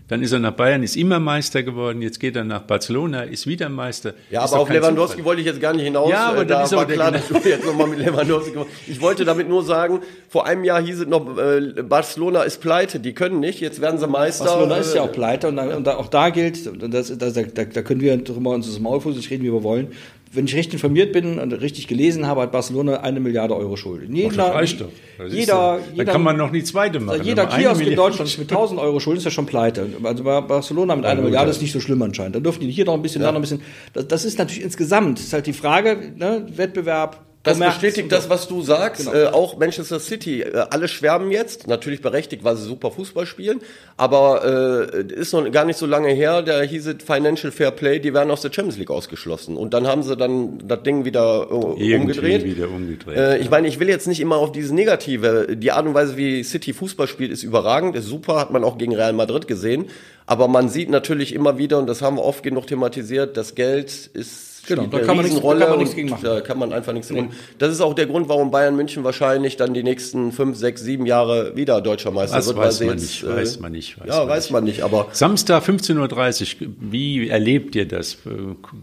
dann 0.08 0.22
ist 0.22 0.32
er 0.32 0.38
nach 0.38 0.52
Bayern, 0.52 0.82
ist 0.82 0.96
immer 0.96 1.18
Meister 1.18 1.62
geworden, 1.62 2.00
jetzt 2.00 2.20
geht 2.20 2.36
er 2.36 2.44
nach 2.44 2.62
Barcelona, 2.62 3.22
ist 3.22 3.46
wieder 3.46 3.68
Meister. 3.68 4.14
Ja, 4.30 4.44
Ist 4.44 4.52
aber 4.52 4.62
auf 4.62 4.68
Lewandowski 4.70 5.16
Zufall. 5.18 5.24
wollte 5.24 5.40
ich 5.40 5.46
jetzt 5.46 5.60
gar 5.60 5.72
nicht 5.72 5.84
hinaus. 5.84 6.10
Ja, 6.10 6.28
aber 6.28 6.42
Äh, 6.42 6.46
da 6.46 6.62
ist 6.64 6.72
war 6.76 6.86
klar, 6.86 7.10
genau- 7.12 7.24
dass 7.30 7.42
du 7.42 7.48
jetzt 7.48 7.64
nochmal 7.66 7.88
mit 7.88 7.98
Lewandowski 7.98 8.52
Ich 8.86 9.00
wollte 9.00 9.24
damit 9.24 9.48
nur 9.48 9.64
sagen, 9.64 10.00
vor 10.28 10.46
einem 10.46 10.62
Jahr 10.64 10.80
hieß 10.80 11.00
es 11.00 11.06
noch, 11.08 11.36
äh, 11.38 11.82
Barcelona 11.82 12.42
ist 12.42 12.60
pleite, 12.60 13.00
die 13.00 13.14
können 13.14 13.40
nicht, 13.40 13.60
jetzt 13.60 13.80
werden 13.80 13.98
sie 13.98 14.06
Meister. 14.06 14.44
Barcelona 14.44 14.76
ist 14.76 14.94
ja 14.94 15.02
Äh, 15.04 15.08
auch 15.08 15.12
pleite 15.12 15.48
und, 15.48 15.56
da, 15.56 15.76
und 15.76 15.86
da, 15.86 15.96
auch 15.96 16.08
da 16.08 16.30
gilt, 16.30 16.66
und 16.66 16.92
das, 16.94 17.16
das, 17.18 17.32
da, 17.34 17.42
da 17.64 17.82
können 17.82 18.00
wir 18.00 18.16
drüber 18.18 18.50
uns 18.50 18.66
das 18.66 18.78
Maul 18.78 18.98
reden, 18.98 19.42
wie 19.44 19.52
wir 19.52 19.62
wollen. 19.62 19.88
Wenn 20.32 20.46
ich 20.46 20.54
recht 20.54 20.72
informiert 20.72 21.12
bin 21.12 21.38
und 21.38 21.52
richtig 21.52 21.86
gelesen 21.86 22.26
habe, 22.26 22.42
hat 22.42 22.52
Barcelona 22.52 23.00
eine 23.00 23.20
Milliarde 23.20 23.56
Euro 23.56 23.76
Schulden. 23.76 24.14
Jeder, 24.14 24.36
Das 24.36 24.54
reicht 24.54 24.80
doch. 24.80 24.88
Das 25.18 25.28
ist 25.28 25.34
jeder, 25.34 25.78
jeder, 25.92 26.04
Dann 26.04 26.12
kann 26.12 26.22
man 26.22 26.36
noch 26.36 26.52
die 26.52 26.64
zweite 26.64 27.00
machen. 27.00 27.22
jeder 27.22 27.46
Kiosk 27.46 27.80
in 27.80 27.94
Deutschland 27.96 28.38
mit 28.38 28.50
1000 28.50 28.80
Euro 28.80 29.00
Schulden 29.00 29.18
ist 29.18 29.24
ja 29.24 29.30
schon 29.30 29.46
pleite. 29.46 29.88
Also 30.02 30.24
bei 30.24 30.40
Barcelona 30.40 30.96
mit 30.96 31.06
einer 31.06 31.22
Milliarde 31.22 31.48
ja. 31.48 31.54
ist 31.54 31.62
nicht 31.62 31.72
so 31.72 31.80
schlimm 31.80 32.02
anscheinend. 32.02 32.36
Da 32.36 32.40
dürfen 32.40 32.60
die 32.60 32.70
hier 32.70 32.84
noch 32.84 32.94
ein 32.94 33.02
bisschen, 33.02 33.22
da 33.22 33.28
noch 33.28 33.36
ein 33.36 33.42
bisschen. 33.42 33.62
Das, 33.92 34.08
das 34.08 34.24
ist 34.24 34.38
natürlich 34.38 34.62
insgesamt, 34.62 35.18
ist 35.20 35.32
halt 35.32 35.46
die 35.46 35.52
Frage, 35.52 36.12
ne, 36.16 36.46
Wettbewerb. 36.54 37.25
Das 37.46 37.54
Kommerz 37.54 37.74
bestätigt 37.74 38.12
das, 38.12 38.28
was 38.28 38.48
du 38.48 38.60
sagst. 38.60 39.06
Genau. 39.06 39.16
Äh, 39.16 39.26
auch 39.28 39.56
Manchester 39.56 40.00
City. 40.00 40.42
Äh, 40.42 40.66
alle 40.70 40.88
schwärmen 40.88 41.30
jetzt, 41.30 41.66
natürlich 41.66 42.02
berechtigt, 42.02 42.44
weil 42.44 42.56
sie 42.56 42.64
super 42.64 42.90
Fußball 42.90 43.24
spielen. 43.24 43.60
Aber 43.96 44.90
äh, 44.92 45.12
ist 45.14 45.32
noch 45.32 45.50
gar 45.50 45.64
nicht 45.64 45.78
so 45.78 45.86
lange 45.86 46.08
her, 46.08 46.42
da 46.42 46.60
hieß 46.60 46.86
es 46.86 46.96
Financial 47.04 47.50
Fair 47.52 47.70
Play, 47.70 48.00
die 48.00 48.12
werden 48.12 48.30
aus 48.30 48.42
der 48.42 48.52
Champions 48.52 48.78
League 48.78 48.90
ausgeschlossen. 48.90 49.56
Und 49.56 49.72
dann 49.72 49.86
haben 49.86 50.02
sie 50.02 50.16
dann 50.16 50.58
das 50.66 50.82
Ding 50.82 51.04
wieder 51.04 51.46
äh, 51.50 51.54
Irgendwie 51.54 51.94
umgedreht. 51.94 52.44
wieder 52.44 52.68
umgedreht. 52.68 53.16
Äh, 53.16 53.38
ich 53.38 53.48
meine, 53.50 53.68
ich 53.68 53.80
will 53.80 53.88
jetzt 53.88 54.06
nicht 54.08 54.20
immer 54.20 54.36
auf 54.36 54.52
dieses 54.52 54.72
Negative. 54.72 55.56
Die 55.56 55.72
Art 55.72 55.86
und 55.86 55.94
Weise, 55.94 56.16
wie 56.16 56.42
City 56.42 56.72
Fußball 56.72 57.06
spielt, 57.06 57.30
ist 57.30 57.42
überragend, 57.42 57.96
ist 57.96 58.06
super, 58.06 58.40
hat 58.40 58.50
man 58.50 58.64
auch 58.64 58.76
gegen 58.76 58.94
Real 58.94 59.12
Madrid 59.12 59.46
gesehen. 59.46 59.86
Aber 60.26 60.48
man 60.48 60.68
sieht 60.68 60.90
natürlich 60.90 61.32
immer 61.32 61.56
wieder, 61.56 61.78
und 61.78 61.86
das 61.86 62.02
haben 62.02 62.16
wir 62.16 62.24
oft 62.24 62.42
genug 62.42 62.66
thematisiert, 62.66 63.36
das 63.36 63.54
Geld 63.54 64.10
ist 64.12 64.55
Genau, 64.66 64.86
da 64.86 64.98
kann 65.00 65.16
man 65.16 65.24
nichts- 65.26 65.40
da 65.40 65.48
kann 65.54 65.68
man 65.70 65.78
nichts 65.78 65.94
gegen 65.94 66.08
machen. 66.10 66.24
Da 66.24 66.40
kann 66.40 66.58
man 66.58 66.72
einfach 66.72 66.92
nichts 66.92 67.08
tun. 67.08 67.30
Das 67.58 67.72
ist 67.72 67.80
auch 67.80 67.94
der 67.94 68.06
Grund, 68.06 68.28
warum 68.28 68.50
Bayern 68.50 68.76
München 68.76 69.04
wahrscheinlich 69.04 69.56
dann 69.56 69.74
die 69.74 69.82
nächsten 69.82 70.32
fünf, 70.32 70.56
sechs, 70.56 70.82
sieben 70.82 71.06
Jahre 71.06 71.56
wieder 71.56 71.80
deutscher 71.80 72.10
Meister 72.10 72.36
Das 72.36 72.46
wird. 72.48 72.56
weiß 72.58 72.80
weil 72.80 72.86
man 72.88 72.98
sie 72.98 73.04
nicht, 73.06 73.22
jetzt, 73.22 73.36
weiß 73.36 73.60
man 73.60 73.72
nicht, 73.72 74.00
weiß 74.00 74.08
ja, 74.08 74.18
man 74.20 74.28
weiß 74.28 74.44
nicht. 74.44 74.52
man 74.52 74.64
nicht, 74.64 74.82
aber 74.82 75.08
Samstag 75.12 75.62
15.30 75.64 76.62
Uhr, 76.62 76.68
wie 76.80 77.28
erlebt 77.28 77.74
ihr 77.76 77.86
das? 77.86 78.18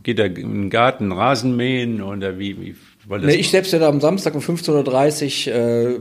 Geht 0.04 0.20
er 0.20 0.36
im 0.38 0.70
Garten 0.70 1.12
Rasen 1.12 1.56
mähen 1.56 2.02
oder 2.02 2.40
wie? 2.40 2.60
wie 2.60 2.75
weil 3.08 3.20
das 3.20 3.32
Nee, 3.34 3.40
ich 3.40 3.50
selbst 3.50 3.72
werde 3.74 3.88
am 3.88 4.00
Samstag 4.00 4.34
um 4.36 4.42
15.30 4.42 5.50
Uhr 5.50 5.54
äh, 5.56 6.00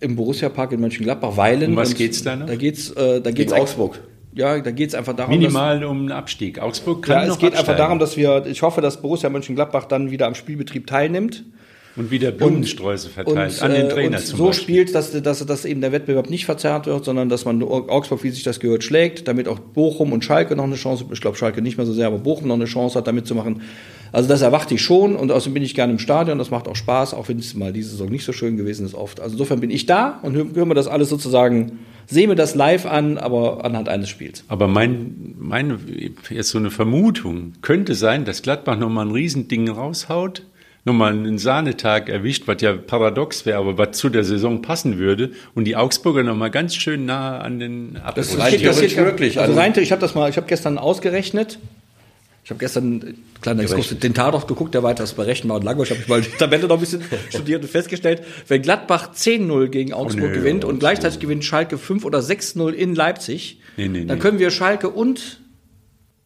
im 0.00 0.16
Borussia-Park 0.16 0.72
in 0.72 0.80
Mönchengladbach 0.80 1.36
weilen. 1.36 1.72
Um 1.72 1.76
was 1.76 1.90
Und 1.90 1.98
geht's 1.98 2.22
da 2.22 2.36
noch? 2.36 2.46
Da 2.46 2.56
geht's, 2.56 2.90
äh, 2.92 3.20
da 3.20 3.30
geht's 3.30 3.52
Augsburg. 3.52 4.00
Ja, 4.32 4.60
da 4.60 4.70
geht's 4.70 4.94
einfach 4.94 5.14
darum, 5.16 5.36
minimal 5.36 5.84
um 5.84 5.98
einen 5.98 6.12
Abstieg. 6.12 6.60
Augsburg 6.60 7.02
kann 7.04 7.16
dass, 7.16 7.26
ja, 7.26 7.32
es 7.32 7.38
geht 7.38 7.48
einfach 7.52 7.58
absteigen. 7.58 7.78
darum, 7.78 7.98
dass 7.98 8.16
wir, 8.16 8.46
ich 8.46 8.62
hoffe, 8.62 8.80
dass 8.80 9.02
Borussia 9.02 9.28
Mönchengladbach 9.28 9.86
dann 9.86 10.10
wieder 10.10 10.26
am 10.26 10.34
Spielbetrieb 10.34 10.86
teilnimmt. 10.86 11.44
und 11.96 12.12
wieder 12.12 12.30
Blumensträuße 12.30 13.08
verteilt 13.08 13.54
und, 13.56 13.62
an 13.62 13.72
den 13.72 13.86
äh, 13.86 13.88
Trainer 13.88 14.18
und 14.18 14.24
zum 14.24 14.38
so 14.38 14.46
Beispiel. 14.46 14.62
spielt, 14.62 14.94
dass, 14.94 15.20
dass, 15.20 15.44
dass 15.44 15.64
eben 15.64 15.80
der 15.80 15.90
Wettbewerb 15.90 16.30
nicht 16.30 16.44
verzerrt 16.44 16.86
wird, 16.86 17.04
sondern 17.04 17.28
dass 17.28 17.44
man 17.44 17.60
Augsburg, 17.62 18.22
wie 18.22 18.30
sich 18.30 18.44
das 18.44 18.60
gehört, 18.60 18.84
schlägt, 18.84 19.26
damit 19.26 19.48
auch 19.48 19.58
Bochum 19.58 20.12
und 20.12 20.24
Schalke 20.24 20.54
noch 20.54 20.64
eine 20.64 20.76
Chance, 20.76 21.06
ich 21.12 21.20
glaube 21.20 21.36
Schalke 21.36 21.60
nicht 21.60 21.76
mehr 21.76 21.86
so 21.86 21.92
sehr, 21.92 22.06
aber 22.06 22.18
Bochum 22.18 22.46
noch 22.46 22.54
eine 22.54 22.66
Chance 22.66 22.98
hat, 22.98 23.08
damit 23.08 23.26
zu 23.26 23.34
machen. 23.34 23.62
Also 24.12 24.28
das 24.28 24.42
erwarte 24.42 24.74
ich 24.74 24.82
schon 24.82 25.16
und 25.16 25.30
außerdem 25.30 25.54
bin 25.54 25.62
ich 25.62 25.74
gerne 25.74 25.92
im 25.92 25.98
Stadion, 25.98 26.38
das 26.38 26.50
macht 26.50 26.68
auch 26.68 26.76
Spaß, 26.76 27.14
auch 27.14 27.28
wenn 27.28 27.38
es 27.38 27.54
mal 27.54 27.72
diese 27.72 27.90
Saison 27.90 28.08
nicht 28.08 28.24
so 28.24 28.32
schön 28.32 28.56
gewesen 28.56 28.86
ist 28.86 28.94
oft. 28.94 29.20
Also 29.20 29.34
insofern 29.34 29.60
bin 29.60 29.70
ich 29.70 29.86
da 29.86 30.18
und 30.22 30.34
hören 30.34 30.68
wir 30.68 30.74
das 30.74 30.88
alles 30.88 31.08
sozusagen, 31.08 31.80
sehen 32.10 32.28
wir 32.28 32.36
das 32.36 32.54
live 32.54 32.86
an, 32.86 33.16
aber 33.18 33.64
anhand 33.64 33.88
eines 33.88 34.08
Spiels. 34.08 34.44
Aber 34.48 34.66
mein, 34.68 35.34
meine, 35.38 35.78
jetzt 36.28 36.50
so 36.50 36.58
eine 36.58 36.70
Vermutung 36.70 37.52
könnte 37.62 37.94
sein, 37.94 38.24
dass 38.24 38.42
Gladbach 38.42 38.76
nochmal 38.76 39.06
ein 39.06 39.12
Riesending 39.12 39.68
raushaut, 39.70 40.42
nochmal 40.84 41.12
einen 41.12 41.38
Sahnetag 41.38 42.08
erwischt, 42.08 42.46
was 42.46 42.60
ja 42.62 42.72
paradox 42.74 43.46
wäre, 43.46 43.58
aber 43.58 43.78
was 43.78 43.92
zu 43.96 44.08
der 44.08 44.24
Saison 44.24 44.62
passen 44.62 44.98
würde 44.98 45.30
und 45.54 45.64
die 45.64 45.76
Augsburger 45.76 46.22
nochmal 46.22 46.50
ganz 46.50 46.74
schön 46.74 47.04
nah 47.06 47.38
an 47.38 47.58
den 47.60 47.94
Das 47.94 48.02
Abschluss. 48.04 48.26
steht- 48.32 48.42
das 48.42 48.60
theoretisch 48.60 48.92
steht- 48.92 49.04
möglich. 49.04 49.38
Also 49.38 49.52
Also- 49.52 49.60
rein, 49.60 49.72
ich 49.76 49.92
habe 49.92 50.00
das 50.00 50.14
mal, 50.14 50.28
ich 50.30 50.36
habe 50.36 50.46
gestern 50.46 50.78
ausgerechnet. 50.78 51.58
Ich 52.42 52.50
habe 52.50 52.58
gestern, 52.58 53.14
kleiner 53.42 53.62
Exkurs, 53.62 53.88
den 53.98 54.14
Tatort 54.14 54.48
geguckt, 54.48 54.74
der 54.74 54.82
weiter 54.82 55.04
ist 55.04 55.14
berechenbar 55.14 55.58
und 55.58 55.64
langweilig. 55.64 55.90
Habe 55.90 56.00
ich 56.00 56.08
mal 56.08 56.20
die 56.20 56.30
Tabelle 56.30 56.66
noch 56.66 56.76
ein 56.76 56.80
bisschen 56.80 57.02
studiert 57.28 57.62
und 57.62 57.68
festgestellt, 57.70 58.22
wenn 58.48 58.62
Gladbach 58.62 59.12
10-0 59.14 59.68
gegen 59.68 59.92
Augsburg 59.92 60.30
nö, 60.30 60.34
gewinnt 60.34 60.64
und 60.64 60.70
Augsburg. 60.70 60.80
gleichzeitig 60.80 61.20
gewinnt 61.20 61.44
Schalke 61.44 61.78
5 61.78 62.04
oder 62.04 62.20
6-0 62.20 62.70
in 62.72 62.94
Leipzig, 62.94 63.60
Nee, 63.76 63.88
nee, 63.88 64.04
dann 64.04 64.18
nee. 64.18 64.22
können 64.22 64.38
wir 64.38 64.50
Schalke 64.50 64.88
und 64.90 65.40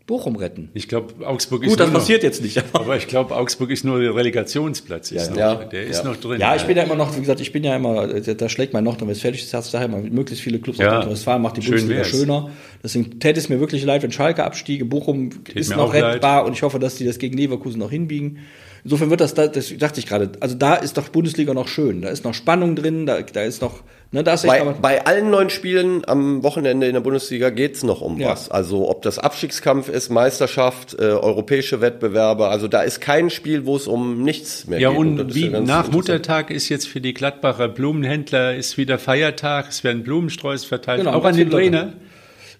Bochum 0.06 0.37
retten. 0.37 0.68
Ich 0.75 0.87
glaube, 0.87 1.26
Augsburg 1.26 1.62
ist 1.62 1.70
Gut, 1.70 1.80
das 1.80 1.87
nur 1.87 1.94
noch- 1.94 2.00
passiert 2.00 2.23
jetzt 2.23 2.42
nicht. 2.42 2.62
Aber 2.75 2.96
ich 2.99 3.06
glaube, 3.06 3.34
Augsburg 3.34 3.70
ist 3.70 3.84
nur 3.84 4.00
der 4.00 4.14
Relegationsplatz. 4.14 5.11
Ist 5.12 5.30
noch, 5.30 5.37
ja. 5.38 5.54
Der 5.54 5.84
ist 5.84 6.04
Ja. 6.04 6.11
noch 6.11 6.16
drin. 6.18 6.38
Ja, 6.40 6.54
ich 6.54 6.64
bin 6.64 6.76
ja 6.76 6.82
immer 6.82 6.94
noch, 6.94 7.16
wie 7.16 7.20
gesagt, 7.20 7.40
ich 7.40 7.52
bin 7.52 7.64
ja 7.64 7.75
immer, 7.75 8.06
da 8.20 8.49
schlägt 8.50 8.75
mein 8.75 8.84
nordrhein-westfälisches 8.84 9.50
Herz 9.54 9.70
daher 9.70 9.87
immer, 9.87 9.99
möglichst 10.00 10.44
viele 10.44 10.58
Clubs 10.58 10.78
Ja. 10.78 10.88
aus 10.88 10.92
Nordrhein-Westfalen 10.94 11.40
macht 11.42 11.56
die 11.56 11.62
Schön 11.62 11.70
Bundesliga 11.73 12.00
wär's. 12.00 12.11
schöner. 12.11 12.50
Deswegen 12.82 13.18
täte 13.18 13.38
es 13.40 13.49
mir 13.49 13.61
wirklich 13.61 13.82
leid, 13.84 14.02
wenn 14.02 14.12
Schalke 14.12 14.44
abstiege. 14.44 14.84
Bochum 14.84 15.30
ist 15.54 15.70
mir 15.70 15.76
noch 15.76 15.88
auch 15.88 15.94
leid. 15.94 16.04
rettbar 16.16 16.44
und 16.44 16.52
ich 16.52 16.62
hoffe, 16.62 16.78
dass 16.78 16.96
die 16.96 17.06
das 17.06 17.18
gegen 17.18 17.38
Leverkusen 17.38 17.78
noch 17.78 17.90
hinbiegen. 17.90 18.40
Insofern 18.84 19.08
wird 19.08 19.22
das, 19.22 19.32
da, 19.32 19.46
das 19.46 19.74
dachte 19.78 19.98
ich 19.98 20.06
gerade, 20.06 20.32
also 20.40 20.54
da 20.56 20.74
ist 20.74 20.98
doch 20.98 21.08
Bundesliga 21.08 21.54
noch 21.54 21.68
schön. 21.68 22.02
Da 22.02 22.10
ist 22.10 22.22
noch 22.22 22.34
Spannung 22.34 22.76
drin, 22.76 23.06
da, 23.06 23.22
da 23.22 23.42
ist 23.42 23.62
noch, 23.62 23.82
ne, 24.12 24.22
da 24.22 24.34
ist 24.34 24.44
echt 24.44 24.52
Bei, 24.52 24.60
aber, 24.60 24.72
bei 24.74 25.06
allen 25.06 25.30
neun 25.30 25.48
Spielen 25.48 26.02
am 26.06 26.42
Wochenende 26.42 26.86
in 26.86 26.92
der 26.92 27.00
Bundesliga 27.00 27.48
geht's 27.48 27.82
noch 27.82 28.02
um 28.02 28.20
Ja. 28.20 28.28
was. 28.32 28.50
Also 28.50 28.90
ob 28.90 29.00
das 29.00 29.18
Abstiegskampf 29.18 29.88
ist, 29.88 30.10
Meisterschaft, 30.10 30.94
äh, 30.98 31.04
europäische 31.04 31.80
Wettbewerbe. 31.80 32.48
Also 32.48 32.68
da 32.68 32.82
ist 32.82 33.00
kein 33.00 33.30
Spiel, 33.30 33.64
wo 33.64 33.76
es 33.76 33.86
um 33.86 34.22
nichts 34.22 34.66
mehr 34.66 34.80
Ja, 34.80 34.90
geht. 34.90 34.98
und 34.98 35.18
ist 35.30 35.34
wie 35.34 35.48
ja 35.48 35.60
nach. 35.62 35.90
Muttertag 35.90 36.50
ist 36.50 36.68
jetzt 36.68 36.86
für 36.86 37.00
die 37.00 37.14
Gladbacher 37.14 37.68
Blumenhändler 37.68 38.54
ist 38.54 38.76
wieder 38.76 38.98
Feiertag, 38.98 39.68
es 39.70 39.82
werden 39.82 40.02
Blumensträuße 40.02 40.66
verteilt, 40.66 40.98
Genau, 41.00 41.12
auch 41.12 41.24
an 41.24 41.34
den. 41.34 41.50
Trainer. 41.50 41.94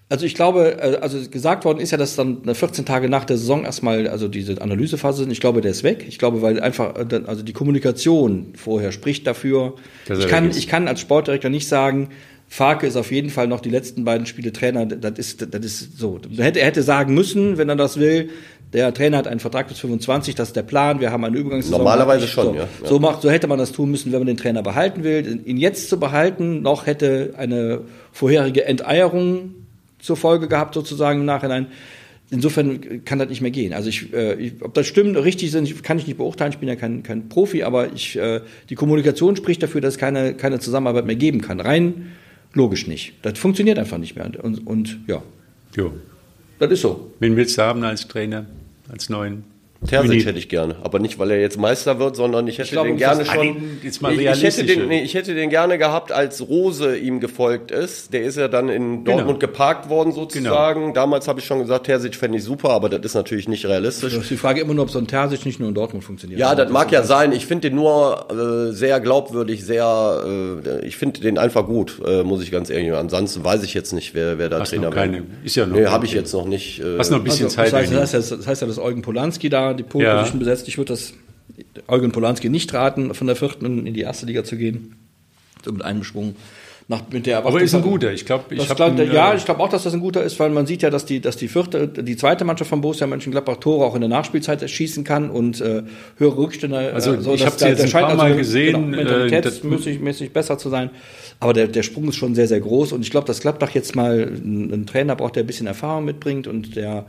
Also 0.07 0.25
ich 0.25 0.35
glaube, 0.35 0.77
äh, 0.79 0.97
also 0.97 1.17
gesagt 1.29 1.65
worden 1.65 1.79
ist 1.79 1.91
ja, 1.91 1.97
dass 1.97 2.15
dann 2.15 2.43
14 2.53 2.85
Tage 2.85 3.09
nach 3.09 3.25
der 3.25 3.37
Saison 3.37 3.65
erstmal 3.65 4.07
also 4.07 4.27
diese 4.27 4.61
Analysephase 4.61 5.23
sind. 5.23 5.31
Ich 5.31 5.39
glaube, 5.39 5.61
der 5.61 5.71
ist 5.71 5.83
weg. 5.83 6.05
Ich 6.07 6.19
glaube, 6.19 6.41
weil 6.41 6.59
einfach 6.59 6.95
äh, 6.95 7.21
also 7.25 7.41
die 7.41 7.53
Kommunikation 7.53 8.53
vorher 8.55 8.91
spricht 8.91 9.25
dafür. 9.25 9.73
Ich 10.07 10.27
kann, 10.27 10.51
ich 10.51 10.67
kann 10.67 10.87
als 10.87 10.99
Sportdirektor 10.99 11.49
nicht 11.49 11.67
sagen, 11.67 12.09
Farke 12.47 12.85
ist 12.85 12.95
auf 12.95 13.11
jeden 13.11 13.31
Fall 13.31 13.47
noch 13.47 13.59
die 13.59 13.71
letzten 13.71 14.05
beiden 14.05 14.27
Spiele 14.27 14.53
Trainer. 14.53 14.85
Das 14.85 15.17
ist, 15.17 15.53
das 15.53 15.65
ist 15.65 15.97
so. 15.97 16.19
Er 16.37 16.45
hätte, 16.45 16.59
er 16.59 16.67
hätte 16.67 16.83
sagen 16.83 17.15
müssen, 17.15 17.57
wenn 17.57 17.69
er 17.69 17.75
das 17.75 17.99
will. 17.99 18.29
Der 18.73 18.93
Trainer 18.93 19.17
hat 19.17 19.27
einen 19.27 19.39
Vertrag 19.39 19.67
bis 19.67 19.79
25, 19.79 20.35
das 20.35 20.49
ist 20.49 20.55
der 20.55 20.63
Plan. 20.63 20.99
Wir 20.99 21.11
haben 21.11 21.23
eine 21.23 21.37
Übergangssaison. 21.37 21.79
Normalerweise 21.79 22.27
schon, 22.27 22.47
so. 22.47 22.55
Ja. 22.55 22.67
So 22.83 22.99
macht, 22.99 23.21
so 23.21 23.31
hätte 23.31 23.47
man 23.47 23.57
das 23.57 23.71
tun 23.71 23.89
müssen, 23.89 24.11
wenn 24.11 24.19
man 24.19 24.27
den 24.27 24.37
Trainer 24.37 24.61
behalten 24.61 25.03
will. 25.03 25.41
Ihn 25.45 25.57
jetzt 25.57 25.89
zu 25.89 25.99
behalten, 25.99 26.61
noch 26.61 26.85
hätte 26.85 27.33
eine 27.37 27.81
vorherige 28.11 28.65
Enteierung 28.65 29.55
zur 30.05 30.17
Folge 30.17 30.47
gehabt, 30.47 30.73
sozusagen 30.73 31.21
im 31.21 31.25
Nachhinein. 31.25 31.67
Insofern 32.31 33.05
kann 33.05 33.19
das 33.19 33.29
nicht 33.29 33.41
mehr 33.41 33.51
gehen. 33.51 33.73
Also 33.73 33.89
ich, 33.89 34.11
äh, 34.13 34.33
ich 34.35 34.53
ob 34.61 34.73
das 34.73 34.87
stimmt, 34.87 35.15
richtig 35.17 35.51
sind, 35.51 35.83
kann 35.83 35.99
ich 35.99 36.07
nicht 36.07 36.17
beurteilen. 36.17 36.51
Ich 36.51 36.57
bin 36.57 36.67
ja 36.67 36.75
kein, 36.75 37.03
kein 37.03 37.29
Profi, 37.29 37.63
aber 37.63 37.93
ich, 37.93 38.17
äh, 38.17 38.41
die 38.69 38.75
Kommunikation 38.75 39.35
spricht 39.35 39.61
dafür, 39.61 39.81
dass 39.81 39.95
es 39.95 39.99
keine, 39.99 40.33
keine 40.33 40.59
Zusammenarbeit 40.59 41.05
mehr 41.05 41.15
geben 41.15 41.41
kann. 41.41 41.59
Rein 41.59 42.13
logisch 42.53 42.87
nicht. 42.87 43.13
Das 43.21 43.37
funktioniert 43.37 43.77
einfach 43.77 43.99
nicht 43.99 44.15
mehr. 44.15 44.31
Und, 44.41 44.65
und 44.65 44.99
ja, 45.07 45.21
Jo. 45.75 45.93
das 46.57 46.71
ist 46.71 46.81
so. 46.81 47.11
Wen 47.19 47.35
willst 47.35 47.57
du 47.57 47.61
haben 47.61 47.83
als 47.83 48.07
Trainer, 48.07 48.45
als 48.89 49.09
neuen? 49.09 49.43
Terzic 49.87 50.25
hätte 50.25 50.39
ich 50.39 50.49
gerne, 50.49 50.75
aber 50.83 50.99
nicht, 50.99 51.19
weil 51.19 51.31
er 51.31 51.39
jetzt 51.39 51.57
Meister 51.59 51.99
wird, 51.99 52.15
sondern 52.15 52.47
ich 52.47 52.57
hätte 52.57 52.71
glaube, 52.71 52.89
den 52.89 52.97
gerne 52.97 53.23
das- 53.23 53.33
schon. 53.33 53.79
Ich, 53.83 54.01
ich, 54.01 54.43
hätte 54.43 54.63
den, 54.65 54.87
nee, 54.87 55.01
ich 55.03 55.13
hätte 55.13 55.35
den 55.35 55.49
gerne 55.49 55.77
gehabt, 55.77 56.11
als 56.11 56.47
Rose 56.47 56.97
ihm 56.97 57.19
gefolgt 57.19 57.71
ist. 57.71 58.13
Der 58.13 58.23
ist 58.23 58.37
ja 58.37 58.47
dann 58.47 58.69
in 58.69 59.03
Dortmund 59.05 59.39
Genau. 59.39 59.51
geparkt 59.51 59.89
worden 59.89 60.11
sozusagen. 60.11 60.93
Damals 60.93 61.27
habe 61.27 61.39
ich 61.39 61.45
schon 61.45 61.59
gesagt, 61.59 61.85
Terzic 61.85 62.15
fände 62.15 62.37
ich 62.37 62.43
super, 62.43 62.69
aber 62.71 62.89
das 62.89 63.01
ist 63.03 63.13
natürlich 63.15 63.47
nicht 63.47 63.65
realistisch. 63.65 64.13
Das 64.13 64.23
ist 64.23 64.29
die 64.31 64.37
Frage 64.37 64.61
immer 64.61 64.73
nur, 64.73 64.83
ob 64.85 64.91
so 64.91 64.99
ein 64.99 65.07
Terzic 65.07 65.45
nicht 65.45 65.59
nur 65.59 65.69
in 65.69 65.75
Dortmund 65.75 66.03
funktioniert. 66.03 66.39
Ja, 66.39 66.49
Also 66.49 66.63
das 66.63 66.71
mag 66.71 66.91
ja 66.91 67.03
sein. 67.03 67.31
Ich 67.31 67.45
finde 67.45 67.69
den 67.69 67.75
nur 67.75 68.27
äh, 68.69 68.71
sehr 68.73 68.99
glaubwürdig, 68.99 69.63
sehr. 69.65 70.23
Äh, 70.63 70.85
ich 70.85 70.97
finde 70.97 71.21
den 71.21 71.37
einfach 71.37 71.65
gut, 71.65 72.01
äh, 72.05 72.23
muss 72.23 72.41
ich 72.43 72.51
ganz 72.51 72.69
ehrlich. 72.69 72.89
sagen. 72.89 72.99
Ansonsten 73.01 73.43
weiß 73.43 73.63
ich 73.63 73.73
jetzt 73.73 73.93
nicht, 73.93 74.13
wer, 74.15 74.37
wer 74.37 74.49
da 74.49 74.59
Hast 74.59 74.69
Trainer 74.69 74.87
noch 74.89 74.93
keine- 74.95 75.17
wird. 75.17 75.25
ist 75.43 75.55
ja 75.55 75.65
noch- 75.65 75.75
Nee, 75.77 75.85
habe 75.85 76.05
ich 76.05 76.13
jetzt 76.13 76.33
noch 76.33 76.45
nicht. 76.45 76.79
Äh, 76.81 76.97
Hast 76.97 77.11
noch 77.11 77.17
ein 77.19 77.23
bisschen 77.23 77.45
Also, 77.45 77.55
Zeit. 77.57 77.67
das, 77.67 77.73
heißt, 77.81 77.91
das, 77.93 78.13
heißt, 78.13 78.31
ja- 78.31 78.37
das 78.37 78.47
heißt 78.47 78.61
ja, 78.61 78.67
dass 78.67 78.79
Eugen 78.79 79.01
Polanski 79.01 79.49
da 79.49 79.74
die 79.77 79.83
Pole 79.83 80.05
Ja. 80.05 80.21
Besetzt. 80.23 80.67
Ich 80.67 80.77
würde 80.77 80.93
das 80.93 81.13
Eugen 81.87 82.11
Polanski 82.11 82.49
nicht 82.49 82.73
raten, 82.73 83.13
von 83.13 83.27
der 83.27 83.35
vierten 83.35 83.85
in 83.85 83.93
die 83.93 84.01
erste 84.01 84.25
Liga 84.25 84.43
zu 84.43 84.57
gehen. 84.57 84.95
So 85.63 85.71
mit 85.71 85.83
einem 85.83 86.03
Schwung. 86.03 86.35
Nach, 86.87 87.01
mit 87.09 87.25
der 87.25 87.39
Aber 87.43 87.59
ist 87.59 87.73
ein 87.73 87.81
guter. 87.81 88.13
Ich 88.13 88.25
glaube, 88.27 88.43
ich 88.53 88.59
Das 88.59 88.69
habe 88.69 88.93
glaub, 88.93 89.11
ja, 89.11 89.33
ich 89.33 89.43
glaube 89.43 89.59
auch, 89.63 89.69
dass 89.69 89.81
das 89.83 89.93
ein 89.95 90.01
guter 90.01 90.21
ist, 90.23 90.39
weil 90.39 90.51
man 90.51 90.67
sieht 90.67 90.83
ja, 90.83 90.91
dass 90.91 91.03
die, 91.03 91.19
dass 91.19 91.35
die 91.35 91.47
vierte, 91.47 91.87
die 91.87 92.15
zweite 92.15 92.45
Mannschaft 92.45 92.69
von 92.69 92.81
Borussia 92.81 93.07
Mönchengladbach 93.07 93.57
Tore 93.57 93.85
auch 93.85 93.95
in 93.95 94.01
der 94.01 94.09
Nachspielzeit 94.09 94.69
schießen 94.69 95.03
kann 95.03 95.31
und 95.31 95.61
äh, 95.61 95.81
höhere 96.17 96.37
Rückstände. 96.37 96.93
Also, 96.93 97.13
äh, 97.13 97.33
ich 97.33 97.43
hab's 97.43 97.57
da- 97.57 97.69
jetzt 97.69 97.81
ein 97.81 97.87
scheint 97.87 98.07
paar 98.09 98.15
Mal 98.15 98.25
genau, 98.27 98.37
gesehen, 98.37 98.93
äh, 98.93 98.97
mentalitätsmäßig 98.97 99.99
mäßig 99.99 100.31
besser 100.31 100.59
zu 100.59 100.69
sein. 100.69 100.91
Aber 101.39 101.53
der, 101.53 101.67
der 101.69 101.81
Sprung 101.81 102.07
ist 102.09 102.17
schon 102.17 102.35
sehr, 102.35 102.47
sehr 102.47 102.59
groß 102.59 102.91
und 102.91 103.01
ich 103.01 103.09
glaube, 103.09 103.25
dass 103.25 103.39
Gladbach 103.39 103.71
jetzt 103.71 103.95
mal 103.95 104.21
einen, 104.27 104.71
einen 104.71 104.85
Trainer 104.85 105.15
braucht, 105.15 105.35
der 105.37 105.43
ein 105.43 105.47
bisschen 105.47 105.65
Erfahrung 105.65 106.05
mitbringt 106.05 106.45
und 106.45 106.75
der 106.75 107.07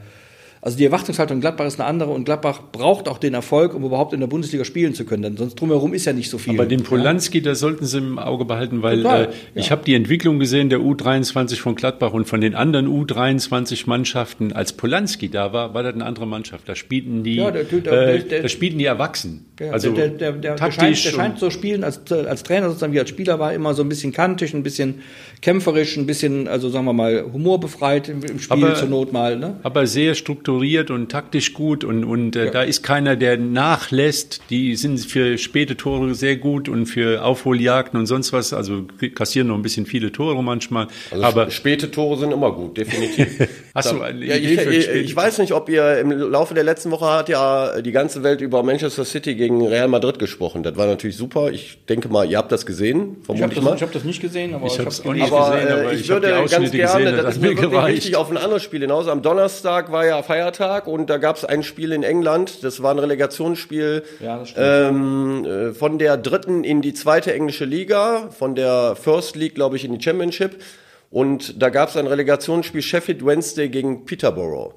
also 0.60 0.76
die 0.78 0.84
Erwartungshaltung 0.84 1.36
in 1.36 1.40
Gladbach 1.40 1.66
ist 1.66 1.78
eine 1.80 1.88
andere 1.88 2.10
und 2.10 2.24
Gladbach 2.24 2.60
braucht 2.72 3.08
auch 3.08 3.18
den 3.18 3.34
Erfolg, 3.34 3.74
um 3.74 3.84
überhaupt 3.84 4.12
in 4.12 4.20
der 4.20 4.26
Bundesliga 4.26 4.64
spielen 4.64 4.94
zu 4.94 5.04
können, 5.04 5.22
denn 5.22 5.36
sonst 5.36 5.54
drumherum 5.60 5.94
ist 5.94 6.04
ja 6.06 6.12
nicht 6.12 6.30
so 6.30 6.38
viel. 6.38 6.54
Aber 6.54 6.66
den 6.66 6.80
Ja. 6.80 6.86
Polanski, 6.86 7.42
da 7.42 7.54
sollten 7.54 7.84
Sie 7.86 7.98
im 7.98 8.18
Auge 8.18 8.44
behalten, 8.44 8.82
weil 8.82 9.02
Total, 9.02 9.24
äh, 9.26 9.28
ich 9.54 9.70
habe 9.70 9.84
die 9.84 9.94
Entwicklung 9.94 10.38
gesehen 10.38 10.68
der 10.70 10.80
U23 10.80 11.56
von 11.60 11.74
Gladbach 11.74 12.12
und 12.12 12.26
von 12.26 12.40
den 12.40 12.54
anderen 12.54 12.88
U23-Mannschaften. 12.88 14.52
Als 14.52 14.72
Polanski 14.72 15.28
da 15.28 15.52
war, 15.52 15.74
war 15.74 15.82
das 15.82 15.94
eine 15.94 16.04
andere 16.04 16.26
Mannschaft. 16.26 16.68
Da 16.68 16.74
spielten 16.74 17.22
die, 17.22 17.36
Ja, 17.36 17.50
der- 17.50 17.64
der- 17.64 17.78
äh, 17.78 17.82
der- 17.82 18.18
der- 18.18 18.42
da 18.42 18.48
spielten 18.48 18.78
die 18.78 18.84
Erwachsenen. 18.84 19.46
Ja, 19.58 19.70
also 19.72 19.90
der, 19.90 20.08
der, 20.08 20.32
der, 20.32 20.56
der, 20.56 20.70
scheint, 20.72 20.98
scheint 20.98 21.38
so 21.38 21.48
spielen 21.50 21.82
als, 21.82 22.00
als 22.12 22.42
Trainer 22.42 22.68
sozusagen 22.68 22.92
wie 22.92 23.00
als 23.00 23.08
Spieler 23.08 23.38
war 23.38 23.54
immer 23.54 23.72
so 23.72 23.82
ein 23.82 23.88
bisschen 23.88 24.12
kantig, 24.12 24.52
ein 24.52 24.62
bisschen 24.62 25.02
kämpferisch, 25.40 25.96
ein 25.96 26.06
bisschen, 26.06 26.46
also 26.46 26.68
sagen 26.68 26.84
wir 26.84 26.92
mal, 26.92 27.24
humorbefreit 27.32 28.08
im, 28.08 28.22
im 28.22 28.38
Spiel 28.38 28.64
Aber- 28.64 28.74
zur 28.74 28.88
Not 28.88 29.12
mal. 29.12 29.36
Ne? 29.36 29.56
aber 29.62 29.86
sehr 29.86 30.14
strukturiert 30.14 30.90
und 30.90 31.10
taktisch 31.10 31.52
gut 31.54 31.84
und, 31.84 32.04
und 32.04 32.36
äh, 32.36 32.50
da 32.50 32.62
ist 32.62 32.82
keiner, 32.82 33.16
der 33.16 33.36
nachlässt. 33.36 34.42
Die 34.50 34.76
sind 34.76 34.98
für 35.00 35.38
späte 35.38 35.76
Tore 35.76 36.14
sehr 36.14 36.36
gut 36.36 36.68
und 36.68 36.86
für 36.86 37.24
Aufholjagden 37.24 37.98
und 37.98 38.06
sonst 38.06 38.32
was. 38.32 38.52
Also 38.52 38.84
kassieren 39.14 39.48
noch 39.48 39.56
ein 39.56 39.62
bisschen 39.62 39.86
viele 39.86 40.12
Tore 40.12 40.42
manchmal. 40.42 40.88
Also 41.10 41.24
aber 41.24 41.50
späte 41.50 41.90
Tore 41.90 42.18
sind 42.18 42.32
immer 42.32 42.52
gut, 42.52 42.76
definitiv. 42.76 43.48
Hast 43.74 43.92
du 43.92 44.00
eine 44.00 44.24
ja, 44.24 44.36
Idee 44.36 44.54
ich, 44.54 44.60
für 44.60 44.74
ich, 44.74 44.88
ich 44.88 45.16
weiß 45.16 45.38
nicht, 45.38 45.52
ob 45.52 45.68
ihr 45.68 45.98
im 45.98 46.10
Laufe 46.10 46.54
der 46.54 46.64
letzten 46.64 46.90
Woche 46.90 47.06
hat 47.06 47.28
ja 47.28 47.80
die 47.80 47.92
ganze 47.92 48.22
Welt 48.22 48.40
über 48.40 48.62
Manchester 48.62 49.04
City 49.04 49.34
gegen 49.34 49.45
Real 49.50 49.88
Madrid 49.88 50.18
gesprochen. 50.18 50.62
Das 50.62 50.76
war 50.76 50.86
natürlich 50.86 51.16
super. 51.16 51.50
Ich 51.50 51.84
denke 51.86 52.08
mal, 52.08 52.28
ihr 52.28 52.38
habt 52.38 52.50
das 52.52 52.66
gesehen, 52.66 53.16
Ich 53.20 53.26
vermute 53.26 53.42
habe 53.44 53.54
ich, 53.54 53.60
das, 53.60 53.74
ich 53.76 53.82
hab 53.82 53.92
das 53.92 54.04
nicht 54.04 54.20
gesehen, 54.20 54.54
aber 54.54 54.66
Ich 54.66 54.72
ich, 54.72 54.78
habe 54.80 54.88
auch 54.90 55.12
nicht 55.14 55.32
aber 55.32 55.50
gesehen, 55.56 55.72
aber 55.72 55.92
ich 55.92 56.00
ich 56.00 56.08
würde 56.08 56.28
ganz 56.28 56.50
gerne, 56.50 56.70
gesehen, 56.70 57.16
das 57.16 57.34
ist 57.36 57.42
mir 57.42 57.48
wirklich 57.50 57.70
gereicht. 57.70 57.96
wichtig, 57.96 58.16
auf 58.16 58.30
ein 58.30 58.36
anderes 58.36 58.62
Spiel 58.62 58.80
hinaus. 58.80 59.08
Am 59.08 59.22
Donnerstag 59.22 59.92
war 59.92 60.04
ja 60.04 60.22
Feiertag 60.22 60.86
und 60.86 61.08
da 61.08 61.18
gab 61.18 61.36
es 61.36 61.44
ein 61.44 61.62
Spiel 61.62 61.92
in 61.92 62.02
England. 62.02 62.64
Das 62.64 62.82
war 62.82 62.90
ein 62.92 62.98
Relegationsspiel 62.98 64.02
Ja, 64.22 64.42
ähm, 64.56 65.44
äh, 65.44 65.72
von 65.72 65.98
der 65.98 66.16
dritten 66.16 66.64
in 66.64 66.82
die 66.82 66.94
zweite 66.94 67.32
englische 67.32 67.64
Liga, 67.64 68.30
von 68.30 68.54
der 68.54 68.96
First 68.96 69.36
League, 69.36 69.54
glaube 69.54 69.76
ich, 69.76 69.84
in 69.84 69.96
die 69.96 70.02
Championship. 70.02 70.62
Und 71.10 71.62
da 71.62 71.68
gab 71.70 71.88
es 71.88 71.96
ein 71.96 72.06
Relegationsspiel 72.06 72.82
Sheffield 72.82 73.24
Wednesday 73.24 73.68
gegen 73.68 74.04
Peterborough. 74.04 74.74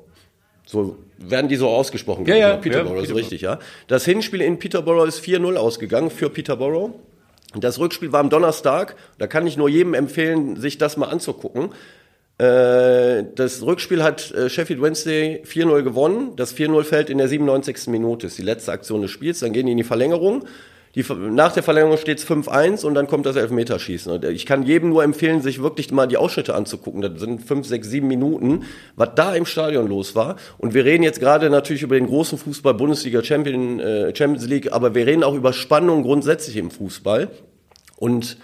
So 0.71 0.97
werden 1.17 1.47
die 1.47 1.55
so 1.55 1.67
ausgesprochen. 1.67 2.27
Ja, 2.27 2.35
ja, 2.35 2.55
Peterborough, 2.57 2.97
ja, 2.97 3.01
ist 3.01 3.07
Peterborough. 3.07 3.17
richtig, 3.17 3.41
ja. 3.41 3.57
Das 3.87 4.05
Hinspiel 4.05 4.41
in 4.41 4.59
Peterborough 4.59 5.07
ist 5.07 5.19
4-0 5.25 5.55
ausgegangen 5.55 6.11
für 6.11 6.29
Peterborough. 6.29 6.91
Das 7.55 7.79
Rückspiel 7.79 8.11
war 8.11 8.19
am 8.19 8.29
Donnerstag. 8.29 8.95
Da 9.17 9.25
kann 9.25 9.47
ich 9.47 9.57
nur 9.57 9.67
jedem 9.67 9.95
empfehlen, 9.95 10.57
sich 10.57 10.77
das 10.77 10.95
mal 10.95 11.07
anzugucken. 11.07 11.69
Äh, 12.37 13.23
Das 13.33 13.63
Rückspiel 13.63 14.03
hat 14.03 14.29
äh, 14.29 14.47
Sheffield 14.47 14.79
Wednesday 14.79 15.41
4-0 15.43 15.81
gewonnen. 15.81 16.35
Das 16.35 16.55
4-0 16.55 16.83
fällt 16.83 17.09
in 17.09 17.17
der 17.17 17.27
97. 17.27 17.87
Minute. 17.87 18.27
ist 18.27 18.37
die 18.37 18.43
letzte 18.43 18.71
Aktion 18.71 19.01
des 19.01 19.09
Spiels. 19.09 19.39
Dann 19.39 19.53
gehen 19.53 19.65
die 19.65 19.71
in 19.71 19.77
die 19.79 19.83
Verlängerung. 19.83 20.45
Die, 20.95 21.05
nach 21.31 21.51
der 21.51 21.61
Verlängerung 21.61 21.97
steht 21.97 22.17
es 22.17 22.27
5-1 22.27 22.83
und 22.83 22.95
dann 22.95 23.05
kommt 23.05 23.27
das 23.27 23.35
Elfmeterschießen. 23.35 24.11
Und 24.11 24.25
ich 24.25 24.47
kann 24.47 24.63
jedem 24.63 24.89
nur 24.89 25.03
empfehlen, 25.03 25.41
sich 25.41 25.61
wirklich 25.61 25.91
mal 25.91 26.07
die 26.07 26.17
Ausschnitte 26.17 26.55
anzugucken. 26.55 27.01
Das 27.01 27.19
sind 27.19 27.43
5, 27.43 27.67
6, 27.67 27.87
7 27.87 28.07
Minuten, 28.07 28.63
was 28.95 29.09
da 29.15 29.35
im 29.35 29.45
Stadion 29.45 29.87
los 29.87 30.15
war. 30.15 30.37
Und 30.57 30.73
wir 30.73 30.85
reden 30.85 31.03
jetzt 31.03 31.19
gerade 31.19 31.51
natürlich 31.51 31.83
über 31.83 31.95
den 31.95 32.07
großen 32.07 32.39
Fußball, 32.39 32.73
Bundesliga, 32.73 33.19
äh, 33.19 33.23
Champions 34.15 34.47
League, 34.47 34.71
aber 34.71 34.95
wir 34.95 35.05
reden 35.05 35.23
auch 35.23 35.35
über 35.35 35.53
Spannung 35.53 36.01
grundsätzlich 36.01 36.57
im 36.57 36.71
Fußball. 36.71 37.29
Und 37.97 38.37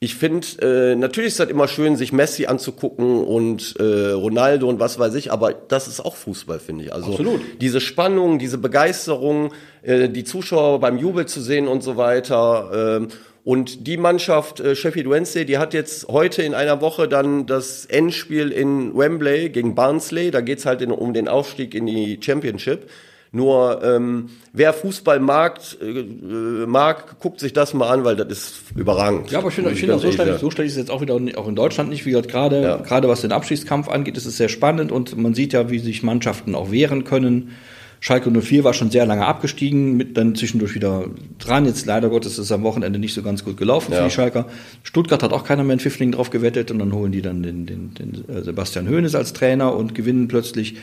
ich 0.00 0.14
finde, 0.14 0.46
äh, 0.62 0.94
natürlich 0.94 1.28
ist 1.28 1.40
das 1.40 1.48
immer 1.48 1.66
schön, 1.66 1.96
sich 1.96 2.12
Messi 2.12 2.46
anzugucken 2.46 3.24
und 3.24 3.74
äh, 3.80 4.10
Ronaldo 4.12 4.68
und 4.68 4.78
was 4.78 4.98
weiß 4.98 5.14
ich, 5.16 5.32
aber 5.32 5.52
das 5.52 5.88
ist 5.88 6.00
auch 6.00 6.14
Fußball, 6.14 6.60
finde 6.60 6.84
ich. 6.84 6.92
Also 6.92 7.10
Absolut. 7.10 7.40
diese 7.60 7.80
Spannung, 7.80 8.38
diese 8.38 8.58
Begeisterung, 8.58 9.52
äh, 9.82 10.08
die 10.08 10.22
Zuschauer 10.22 10.78
beim 10.80 10.98
Jubel 10.98 11.26
zu 11.26 11.40
sehen 11.40 11.66
und 11.66 11.82
so 11.82 11.96
weiter. 11.96 12.70
ähm, 12.72 13.08
Und 13.42 13.86
die 13.86 13.96
Mannschaft 13.96 14.60
äh, 14.60 14.76
Sheffield 14.76 15.08
Wednesday, 15.08 15.44
die 15.44 15.58
hat 15.58 15.72
jetzt 15.74 16.06
heute 16.08 16.42
in 16.42 16.54
einer 16.54 16.80
Woche 16.80 17.08
dann 17.08 17.46
das 17.46 17.86
Endspiel 17.86 18.52
in 18.52 18.94
Wembley 18.96 19.48
gegen 19.48 19.74
Barnsley. 19.74 20.30
Da 20.30 20.42
geht's 20.42 20.66
halt 20.66 20.82
in, 20.82 20.92
um 20.92 21.12
den 21.12 21.28
Aufstieg 21.28 21.74
in 21.74 21.86
die 21.86 22.20
Championship. 22.20 22.90
Nur 23.30 23.82
ähm, 23.84 24.30
wer 24.54 24.72
Fußball 24.72 25.20
mag, 25.20 25.60
äh, 25.82 26.66
mag, 26.66 27.20
guckt 27.20 27.40
sich 27.40 27.52
das 27.52 27.74
mal 27.74 27.88
an, 27.90 28.04
weil 28.04 28.16
das 28.16 28.28
ist 28.28 28.54
überragend. 28.74 29.30
Ja, 29.30 29.38
aber 29.40 29.48
ich 29.48 29.54
finde, 29.54 29.70
ich 29.72 29.80
finde 29.80 29.96
auch 29.96 30.00
so 30.00 30.10
ständig, 30.10 30.38
so 30.38 30.50
ständig 30.50 30.68
ist 30.72 30.76
es 30.76 30.82
jetzt 30.88 30.90
auch 30.90 31.02
wieder 31.02 31.14
auch 31.36 31.48
in 31.48 31.54
Deutschland 31.56 31.90
nicht. 31.90 32.06
Wie 32.06 32.10
gesagt, 32.10 32.28
gerade, 32.28 32.62
Ja. 32.62 32.76
gerade 32.78 33.08
was 33.08 33.20
den 33.20 33.32
Abstiegskampf 33.32 33.88
angeht, 33.88 34.16
ist 34.16 34.24
es 34.26 34.38
sehr 34.38 34.48
spannend 34.48 34.90
und 34.92 35.16
man 35.18 35.34
sieht 35.34 35.52
ja, 35.52 35.70
wie 35.70 35.78
sich 35.78 36.02
Mannschaften 36.02 36.54
auch 36.54 36.70
wehren 36.70 37.04
können. 37.04 37.50
Schalke 38.00 38.30
04 38.30 38.62
war 38.62 38.74
schon 38.74 38.90
sehr 38.92 39.04
lange 39.06 39.26
abgestiegen, 39.26 39.96
mit 39.96 40.16
dann 40.16 40.36
zwischendurch 40.36 40.74
wieder 40.74 41.06
dran. 41.40 41.66
Jetzt 41.66 41.84
leider 41.84 42.08
Gottes 42.10 42.32
ist 42.34 42.38
es 42.38 42.52
am 42.52 42.62
Wochenende 42.62 42.98
nicht 43.00 43.12
so 43.12 43.22
ganz 43.22 43.44
gut 43.44 43.56
gelaufen 43.56 43.90
für 43.92 43.98
Ja. 43.98 44.04
die 44.04 44.10
Schalker. 44.12 44.46
Stuttgart 44.84 45.20
hat 45.22 45.32
auch 45.32 45.42
keiner 45.44 45.64
mehr 45.64 45.74
in 45.74 45.80
Pfiffling 45.80 46.12
drauf 46.12 46.30
gewettet 46.30 46.70
und 46.70 46.78
dann 46.78 46.92
holen 46.92 47.10
die 47.10 47.22
dann 47.22 47.42
den, 47.42 47.66
den, 47.66 47.94
den 47.94 48.24
äh, 48.28 48.42
Sebastian 48.42 48.88
Hoeneß 48.88 49.16
als 49.16 49.32
Trainer 49.32 49.74
und 49.74 49.94
gewinnen 49.96 50.28
plötzlich. 50.28 50.76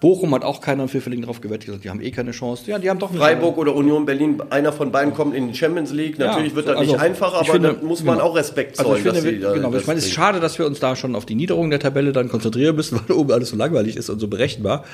Bochum 0.00 0.34
hat 0.34 0.44
auch 0.44 0.62
keiner 0.62 0.84
in 0.84 0.88
Pfifferling 0.88 1.20
drauf 1.22 1.42
gewettet, 1.42 1.66
gesagt, 1.66 1.84
die 1.84 1.90
haben 1.90 2.00
eh 2.00 2.10
keine 2.10 2.30
Chance. 2.30 2.62
Ja, 2.70 2.78
die 2.78 2.88
haben 2.88 2.98
doch 2.98 3.10
eine 3.10 3.18
Freiburg 3.18 3.58
oder 3.58 3.74
Union 3.76 4.06
Berlin, 4.06 4.40
einer 4.48 4.72
von 4.72 4.90
beiden 4.90 5.12
kommt 5.12 5.34
in 5.34 5.48
die 5.48 5.54
Champions 5.54 5.92
League. 5.92 6.18
Natürlich 6.18 6.50
Ja, 6.50 6.56
wird 6.56 6.68
das 6.68 6.76
also, 6.76 6.92
nicht 6.92 7.00
einfach, 7.02 7.32
ich 7.42 7.48
aber 7.48 7.52
finde, 7.52 7.74
da 7.80 7.86
muss 7.86 8.02
man 8.02 8.16
genau. 8.16 8.30
auch 8.30 8.36
Respekt 8.36 8.78
Also 8.78 8.92
zollen. 8.92 9.06
ich 9.14 9.20
finde, 9.22 9.40
da- 9.40 9.52
genau, 9.52 9.74
ich 9.74 9.86
meine, 9.86 9.98
es 9.98 10.06
ist 10.06 10.12
schade, 10.12 10.40
dass 10.40 10.58
wir 10.58 10.64
uns 10.66 10.80
da 10.80 10.96
schon 10.96 11.14
auf 11.14 11.26
die 11.26 11.34
Niederung 11.34 11.68
der 11.68 11.80
Tabelle 11.80 12.12
dann 12.12 12.28
konzentrieren 12.30 12.76
müssen, 12.76 12.98
weil 13.08 13.14
oben 13.16 13.30
alles 13.32 13.50
so 13.50 13.56
langweilig 13.56 13.96
ist 13.96 14.08
und 14.08 14.20
so 14.20 14.28
berechenbar. 14.28 14.84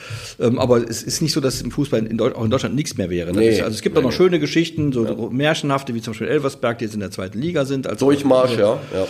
Ähm, 0.40 0.58
aber 0.58 0.78
es 0.88 1.04
ist 1.04 1.22
nicht 1.22 1.32
so, 1.32 1.40
dass 1.40 1.62
im 1.62 1.70
Fußball 1.70 2.04
in 2.04 2.18
Deu 2.18 2.32
auch 2.32 2.44
in 2.44 2.50
Deutschland 2.50 2.74
nichts 2.74 2.96
mehr 2.96 3.08
wäre. 3.08 3.28
Das 3.28 3.36
Nee. 3.36 3.48
ist, 3.50 3.62
also 3.62 3.74
es 3.74 3.82
gibt 3.82 3.96
auch 3.96 4.02
noch 4.02 4.12
schöne 4.12 4.40
Geschichten, 4.40 4.92
so 4.92 5.28
märchenhafte, 5.30 5.94
wie 5.94 6.02
zum 6.02 6.14
Beispiel 6.14 6.28
Elversberg, 6.28 6.78
die 6.78 6.84
jetzt 6.86 6.94
in 6.94 7.00
der 7.00 7.12
zweiten 7.12 7.40
Liga 7.40 7.64
sind. 7.64 7.86
Also, 7.86 8.06
Durchmarsch, 8.06 8.56
ja. 8.58 8.78
ja. 8.92 9.06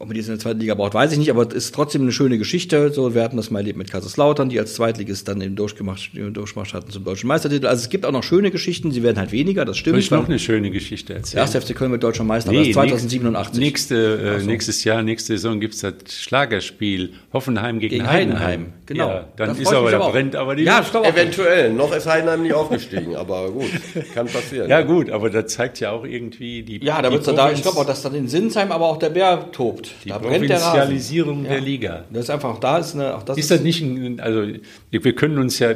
Ob 0.00 0.08
man 0.08 0.14
die 0.14 0.20
jetzt 0.20 0.26
in 0.28 0.34
der 0.34 0.40
zweiten 0.40 0.58
Liga 0.58 0.74
braucht, 0.74 0.92
weiß 0.92 1.12
ich 1.12 1.18
nicht, 1.18 1.30
aber 1.30 1.46
es 1.46 1.54
ist 1.54 1.74
trotzdem 1.74 2.02
eine 2.02 2.10
schöne 2.10 2.36
Geschichte. 2.36 2.92
So, 2.92 3.14
wir 3.14 3.22
hatten 3.22 3.36
das 3.36 3.50
mal 3.52 3.60
erlebt 3.60 3.78
mit 3.78 3.92
Kaiserslautern, 3.92 4.48
die 4.48 4.58
als 4.58 4.74
Zweitligist 4.74 5.28
dann 5.28 5.38
den 5.38 5.54
Durchgemacht, 5.54 6.10
den 6.16 6.34
Durchmarsch 6.34 6.74
hatten 6.74 6.90
zum 6.90 7.04
deutschen 7.04 7.28
Meistertitel. 7.28 7.66
Also 7.68 7.82
es 7.84 7.88
gibt 7.90 8.04
auch 8.04 8.10
noch 8.10 8.24
schöne 8.24 8.50
Geschichten, 8.50 8.90
sie 8.90 9.04
werden 9.04 9.18
halt 9.18 9.30
weniger, 9.30 9.64
das 9.64 9.76
Soll 9.76 9.80
stimmt. 9.82 9.98
ich 10.00 10.10
noch 10.10 10.26
eine 10.28 10.40
schöne 10.40 10.72
Geschichte 10.72 11.14
erzählen? 11.14 11.34
Der 11.46 11.54
erste 11.56 11.60
FC 11.60 11.76
Köln 11.78 11.92
wird 11.92 12.02
deutscher 12.02 12.24
Meister, 12.24 12.50
aber 12.50 12.58
das 12.58 12.66
ist 12.68 12.74
2087. 12.74 13.60
Nächste, 13.60 14.38
äh, 14.40 14.44
Nächstes 14.44 14.82
Jahr, 14.82 15.02
nächste 15.02 15.34
Saison 15.34 15.60
gibt's 15.60 15.78
das 15.78 15.94
Schlagerspiel 16.08 17.12
Hoffenheim 17.32 17.78
gegen, 17.78 17.94
Gegen 17.94 18.06
Heidenheim. 18.10 18.40
Heidenheim, 18.42 18.72
genau. 18.86 19.08
Ja, 19.08 19.28
dann 19.36 19.54
Da 19.54 19.62
ist 19.62 19.72
aber, 19.72 19.90
da 19.92 20.08
brennt 20.08 20.34
aber 20.34 20.56
die 20.56 20.64
Ja, 20.64 20.78
Luft. 20.78 20.86
ich 20.86 20.90
glaube 20.90 21.06
auch. 21.06 21.12
Eventuell. 21.12 21.72
Noch 21.72 21.94
ist 21.94 22.06
Heidenheim 22.06 22.42
nicht 22.42 22.52
aufgestiegen, 22.54 23.14
aber 23.14 23.50
gut, 23.52 23.70
kann 24.12 24.26
passieren. 24.26 24.68
Ja 24.68 24.82
gut, 24.82 25.08
aber 25.10 25.30
das 25.30 25.52
zeigt 25.52 25.78
ja 25.80 25.92
auch 25.92 26.04
irgendwie 26.04 26.62
die 26.64 26.84
Ja, 26.84 27.00
da 27.00 27.12
wird's 27.12 27.26
dann 27.26 27.36
da, 27.36 27.52
ich 27.52 27.62
glaube 27.62 27.78
auch, 27.78 27.86
dass 27.86 28.02
dann 28.02 28.14
in 28.16 28.26
Sinsheim 28.28 28.72
aber 28.72 28.86
auch 28.86 28.98
der 28.98 29.10
Bär 29.10 29.50
tobt. 29.52 29.83
Die 30.04 30.08
da 30.08 30.18
brennt 30.18 30.48
der 30.48 30.56
Rasen. 30.56 30.70
Provinzialisierung 30.70 31.44
der 31.44 31.60
Liga. 31.60 32.04
Das 32.10 32.24
ist 32.24 32.30
einfach, 32.30 32.58
da 32.58 32.78
ist 32.78 32.94
eine, 32.94 33.16
auch 33.16 33.22
das 33.22 33.38
Ist 33.38 33.50
das 33.50 33.60
nicht 33.60 33.80
ein, 33.82 34.20
also 34.20 34.46
wir 34.90 35.14
können 35.14 35.38
uns 35.38 35.58
ja, 35.58 35.74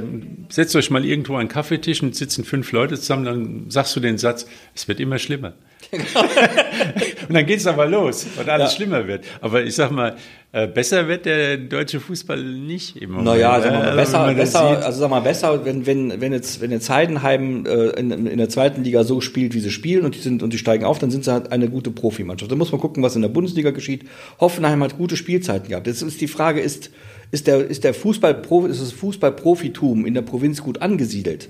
setzt 0.49 0.75
euch 0.77 0.91
mal 0.91 1.05
irgendwo 1.05 1.35
an 1.35 1.41
einen 1.41 1.49
Kaffeetisch 1.49 2.03
und 2.03 2.15
sitzen 2.15 2.45
fünf 2.45 2.73
Leute 2.73 2.97
zusammen, 2.97 3.25
dann 3.25 3.71
sagst 3.71 3.95
du 3.97 4.01
den 4.01 4.19
Satz, 4.19 4.47
es 4.75 4.89
wird 4.89 5.01
immer 5.01 5.19
schlimmer. 5.19 5.55
und 7.29 7.35
dann 7.35 7.47
geht's 7.47 7.67
aber 7.67 7.87
los 7.87 8.27
und 8.39 8.49
alles 8.49 8.73
Ja. 8.73 8.77
schlimmer 8.77 9.07
wird. 9.07 9.25
Aber 9.41 9.63
ich 9.63 9.75
sag 9.75 9.91
mal, 9.91 10.17
äh, 10.53 10.67
besser 10.67 11.09
wird 11.09 11.27
der 11.27 11.57
deutsche 11.59 12.01
Fußball 12.01 12.43
nicht 12.43 12.97
im 12.97 13.11
Moment. 13.11 13.27
Naja, 13.27 13.63
wir 13.63 13.71
mal, 13.71 13.83
Also, 13.83 13.97
besser, 13.97 14.27
das 14.27 14.37
besser, 14.37 14.85
also 14.87 15.01
sag 15.01 15.11
mal, 15.11 15.21
besser, 15.21 15.65
wenn, 15.65 15.87
wenn, 15.87 16.21
wenn 16.21 16.33
jetzt, 16.33 16.61
wenn 16.61 16.71
jetzt 16.71 16.89
Heidenheim 16.91 17.65
äh, 17.67 17.91
in, 17.99 18.27
in 18.27 18.39
der 18.39 18.49
zweiten 18.49 18.83
Liga 18.85 19.05
so 19.05 19.21
spielt, 19.21 19.55
wie 19.55 19.61
sie 19.61 19.71
spielen 19.71 20.05
und 20.05 20.15
die 20.15 20.21
sind 20.21 20.43
und 20.43 20.53
die 20.53 20.59
steigen 20.59 20.85
auf, 20.85 20.99
dann 20.99 21.11
sind 21.11 21.25
sie 21.25 21.33
halt 21.33 21.53
eine 21.53 21.69
gute 21.69 21.91
Profimannschaft. 21.91 22.51
Da 22.51 22.57
muss 22.57 22.73
man 22.73 22.81
gucken, 22.81 23.03
was 23.03 23.17
in 23.17 23.23
der 23.23 23.29
Bundesliga 23.29 23.71
geschieht. 23.71 24.05
Hoffenheim 24.41 24.83
hat 24.83 24.97
gute 24.97 25.17
Spielzeiten 25.17 25.69
gehabt. 25.69 25.87
Jetzt 25.87 26.03
ist 26.03 26.21
die 26.21 26.29
Frage, 26.29 26.61
ist, 26.61 26.91
ist 27.31 27.47
der, 27.47 27.67
ist 27.67 27.85
der 27.85 27.93
Fußball, 27.95 28.43
ist 28.71 28.81
das 28.81 28.93
Fußballprofitum 28.93 30.07
in 30.07 30.15
der 30.15 30.23
Provinz 30.23 30.63
gut 30.63 30.81
angesiedelt? 30.83 31.49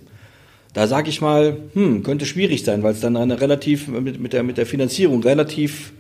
Da 0.75 0.87
sage 0.87 1.09
ich 1.09 1.21
mal, 1.21 1.57
hm, 1.75 2.03
könnte 2.03 2.27
schwierig 2.27 2.63
sein, 2.65 2.83
weil 2.83 2.93
es 2.93 3.01
dann 3.01 3.17
eine 3.17 3.41
relativ 3.41 3.89
mit, 3.89 4.21
mit, 4.21 4.33
der, 4.33 4.43
mit 4.43 4.59
der 4.59 4.67
Finanzierung 4.67 5.23
relativ 5.23 5.93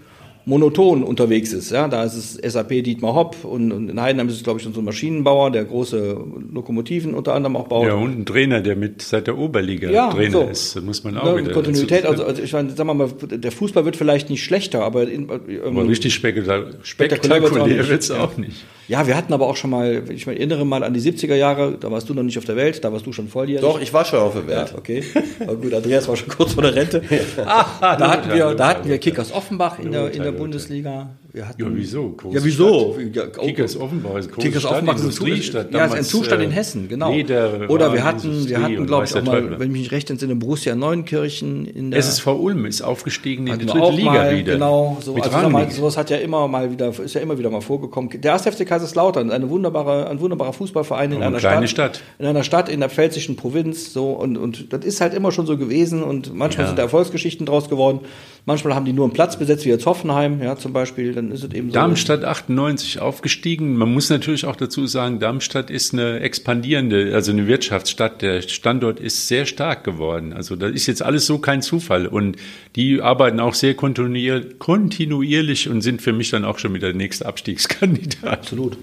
monoton 0.45 1.03
unterwegs 1.03 1.53
ist. 1.53 1.71
Ja, 1.73 1.89
da 1.89 2.05
ist 2.05 2.15
es 2.15 2.53
SAP 2.53 2.83
Dietmar 2.83 3.15
Hopp 3.15 3.45
und, 3.45 3.71
und 3.71 3.91
in 3.91 4.01
Heidenheim 4.01 4.29
ist 4.29 4.37
es, 4.37 4.45
glaube 4.45 4.59
ich, 4.61 4.67
unser 4.67 4.81
Maschinenbauer, 4.81 5.51
der 5.51 5.65
große 5.67 6.19
Lokomotiven 6.53 7.13
unter 7.13 7.35
anderem 7.35 7.57
auch 7.57 7.69
baut. 7.69 7.87
ja, 7.87 7.95
und 7.95 8.21
ein 8.21 8.25
Trainer, 8.25 8.63
der 8.63 8.75
mit 8.75 9.03
seit 9.03 9.27
der 9.27 9.37
Oberliga 9.37 9.91
Ja, 9.91 10.11
Trainer 10.11 10.31
so. 10.31 10.43
ist, 10.45 10.81
muss 10.83 11.05
man 11.05 11.19
auch 11.19 11.25
Ne, 11.35 11.43
wieder 11.43 11.53
Kontinuität, 11.53 12.07
also, 12.07 12.25
also 12.25 12.43
ich 12.43 12.53
meine, 12.55 12.71
sagen 12.71 12.89
wir 12.89 12.95
mal, 12.95 13.09
der 13.31 13.53
Fußball 13.53 13.85
wird 13.85 13.97
vielleicht 13.97 14.31
nicht 14.31 14.43
schlechter, 14.43 14.83
aber, 14.85 15.03
in, 15.07 15.29
ähm, 15.29 15.77
Aber 15.77 15.87
richtig 15.89 16.15
spektakulär, 16.15 16.73
Spektakulär 16.83 17.43
wird's 17.43 17.51
auch 17.51 17.51
spektakulär 17.53 17.77
nicht. 17.79 17.91
wird's 17.91 18.09
Ja. 18.09 18.21
auch 18.25 18.37
nicht. 18.39 18.65
Ja, 18.89 19.07
wir 19.07 19.17
hatten 19.17 19.33
aber 19.33 19.47
auch 19.47 19.57
schon 19.57 19.71
mal, 19.71 20.03
ich 20.11 20.27
erinnere 20.27 20.65
mal 20.65 20.83
an 20.83 20.95
die 20.95 21.01
70er 21.01 21.35
Jahre, 21.35 21.77
da 21.79 21.91
warst 21.91 22.09
du 22.09 22.15
noch 22.15 22.23
nicht 22.23 22.39
auf 22.39 22.45
der 22.47 22.57
Welt, 22.57 22.83
da 22.83 22.93
warst 22.93 23.07
du 23.07 23.13
schon 23.13 23.29
volljährig. 23.29 23.61
Doch, 23.63 23.81
ich 23.81 23.93
war 23.93 24.05
schon 24.05 24.19
auf 24.19 24.33
der 24.33 24.43
Ja, 24.43 24.63
Welt. 24.63 24.75
okay. 24.77 25.05
Aber 25.41 25.57
gut, 25.57 25.73
Andreas 25.75 26.09
war 26.09 26.17
schon 26.17 26.29
kurz 26.29 26.55
vor 26.55 26.63
der 26.63 26.75
Rente. 26.75 27.03
Ah, 27.47 27.97
da 27.97 28.11
hatten 28.11 28.33
wir, 28.33 28.55
da 28.55 28.69
hatten 28.69 28.89
wir 28.89 28.99
Kickers 28.99 29.33
Offenbach 29.33 29.79
in 29.79 29.93
der, 29.93 30.11
in 30.13 30.23
der 30.23 30.33
Bundesliga. 30.33 31.11
Wir 31.39 31.49
hatten, 31.49 31.63
Ja, 31.63 31.69
wieso? 31.73 32.09
Große 32.17 32.37
Ja, 32.37 32.45
wieso? 32.45 32.97
Ja, 33.13 33.23
oh, 33.39 33.43
Kickers 33.47 33.77
Offenbach 33.77 34.17
ist 34.17 34.33
Kickers 34.37 34.65
Offenbach 34.65 34.97
ist 34.97 35.03
ein 35.03 35.07
Industriestadt. 35.07 35.67
Zustand, 35.67 35.73
ja, 35.73 35.85
ist 35.85 35.95
ein 35.95 36.05
Zustand 36.05 36.41
äh, 36.41 36.45
in 36.47 36.51
Hessen, 36.51 36.89
genau. 36.89 37.13
Leder 37.13 37.71
Oder 37.71 37.93
wir 37.93 38.03
hatten, 38.03 38.49
wir 38.49 38.61
hatten, 38.61 38.79
und 38.79 38.87
glaube 38.89 39.05
ich, 39.05 39.15
auch 39.15 39.23
mal, 39.23 39.41
Teufel. 39.43 39.61
wenn 39.61 39.73
ich 39.73 39.83
mich 39.83 39.93
recht 39.93 40.11
entsinne, 40.11 40.35
Borussia 40.35 40.75
Neunkirchen 40.75 41.65
in 41.67 41.93
der 41.93 42.01
SSV 42.01 42.27
Ulm 42.27 42.67
ist 42.67 42.83
aufgestiegen 42.83 43.47
in 43.47 43.57
die 43.61 43.67
dritte 43.67 43.93
Liga 43.93 44.11
mal, 44.11 44.37
wieder. 44.37 44.55
Genau, 44.55 44.99
so, 45.01 45.15
also 45.15 45.31
sag 45.31 45.49
mal, 45.49 45.59
Rangnick. 45.61 45.77
sowas 45.77 45.97
hat 45.97 46.11
ja 46.11 46.17
immer 46.17 46.49
mal 46.49 46.73
wieder, 46.73 46.89
ist 46.99 47.15
ja 47.15 47.21
immer 47.21 47.39
wieder 47.39 47.51
mal 47.51 47.61
vorgekommen. 47.61 48.11
Der 48.21 48.33
1. 48.33 48.43
FC 48.43 48.67
Kaiserslautern, 48.67 49.31
eine 49.31 49.49
wunderbare, 49.49 50.09
ein 50.11 50.19
wunderbarer 50.19 50.53
Fußballverein 50.53 51.13
in 51.13 51.17
Eine 51.19 51.27
einer 51.27 51.39
kleine 51.39 51.69
Stadt, 51.69 51.99
Stadt. 51.99 52.09
in 52.19 52.27
einer 52.27 52.43
Stadt 52.43 52.69
in 52.69 52.81
der 52.81 52.91
pfälzischen 52.91 53.37
Provinz, 53.37 53.93
so 53.93 54.11
und 54.11 54.37
und 54.37 54.73
das 54.73 54.85
ist 54.85 55.01
halt 55.01 55.15
immer 55.15 55.31
schon 55.31 55.47
so 55.47 55.57
gewesen 55.57 56.03
und 56.03 56.35
manchmal 56.35 56.65
Ja. 56.65 56.69
sind 56.71 56.79
da 56.81 56.83
Erfolgsgeschichten 56.83 57.47
draus 57.47 57.69
geworden. 57.69 58.01
Manchmal 58.49 58.75
haben 58.75 58.87
die 58.87 58.95
nur 58.95 59.05
einen 59.05 59.13
Platz 59.13 59.39
besetzt, 59.39 59.67
wie 59.67 59.69
jetzt 59.69 59.85
Hoffenheim, 59.85 60.41
ja 60.41 60.57
zum 60.57 60.73
Beispiel, 60.73 61.13
dann 61.13 61.31
ist 61.33 61.45
es 61.45 61.53
eben 61.53 61.69
so. 61.69 61.75
Darmstadt 61.75 62.25
98 62.25 62.99
aufgestiegen. 62.99 63.77
Man 63.77 63.93
muss 63.93 64.09
natürlich 64.09 64.47
auch 64.47 64.57
dazu 64.57 64.87
sagen, 64.87 65.19
Darmstadt 65.19 65.69
ist 65.69 65.93
eine 65.93 66.21
expandierende, 66.21 67.13
also 67.13 67.31
eine 67.31 67.47
Wirtschaftsstadt. 67.47 68.23
Der 68.23 68.41
Standort 68.41 69.01
ist 69.01 69.29
sehr 69.29 69.45
stark 69.45 69.85
geworden. 69.85 70.33
Also 70.33 70.57
da 70.57 70.67
ist 70.67 70.87
jetzt 70.87 71.03
alles 71.03 71.27
so 71.27 71.37
kein 71.37 71.61
Zufall. 71.61 72.07
Und 72.07 72.39
die 72.75 73.03
arbeiten 73.03 73.39
auch 73.39 73.53
sehr 73.53 73.75
kontinuier 73.75 74.41
kontinuierlich 74.59 75.69
und 75.69 75.83
sind 75.83 76.01
für 76.01 76.15
mich 76.15 76.31
dann 76.31 76.47
auch 76.47 76.59
schon 76.59 76.73
wieder 76.73 76.89
der 76.89 76.97
nächste 76.97 77.27
Abstiegskandidat. 77.27 78.33
Absolut. 78.33 78.79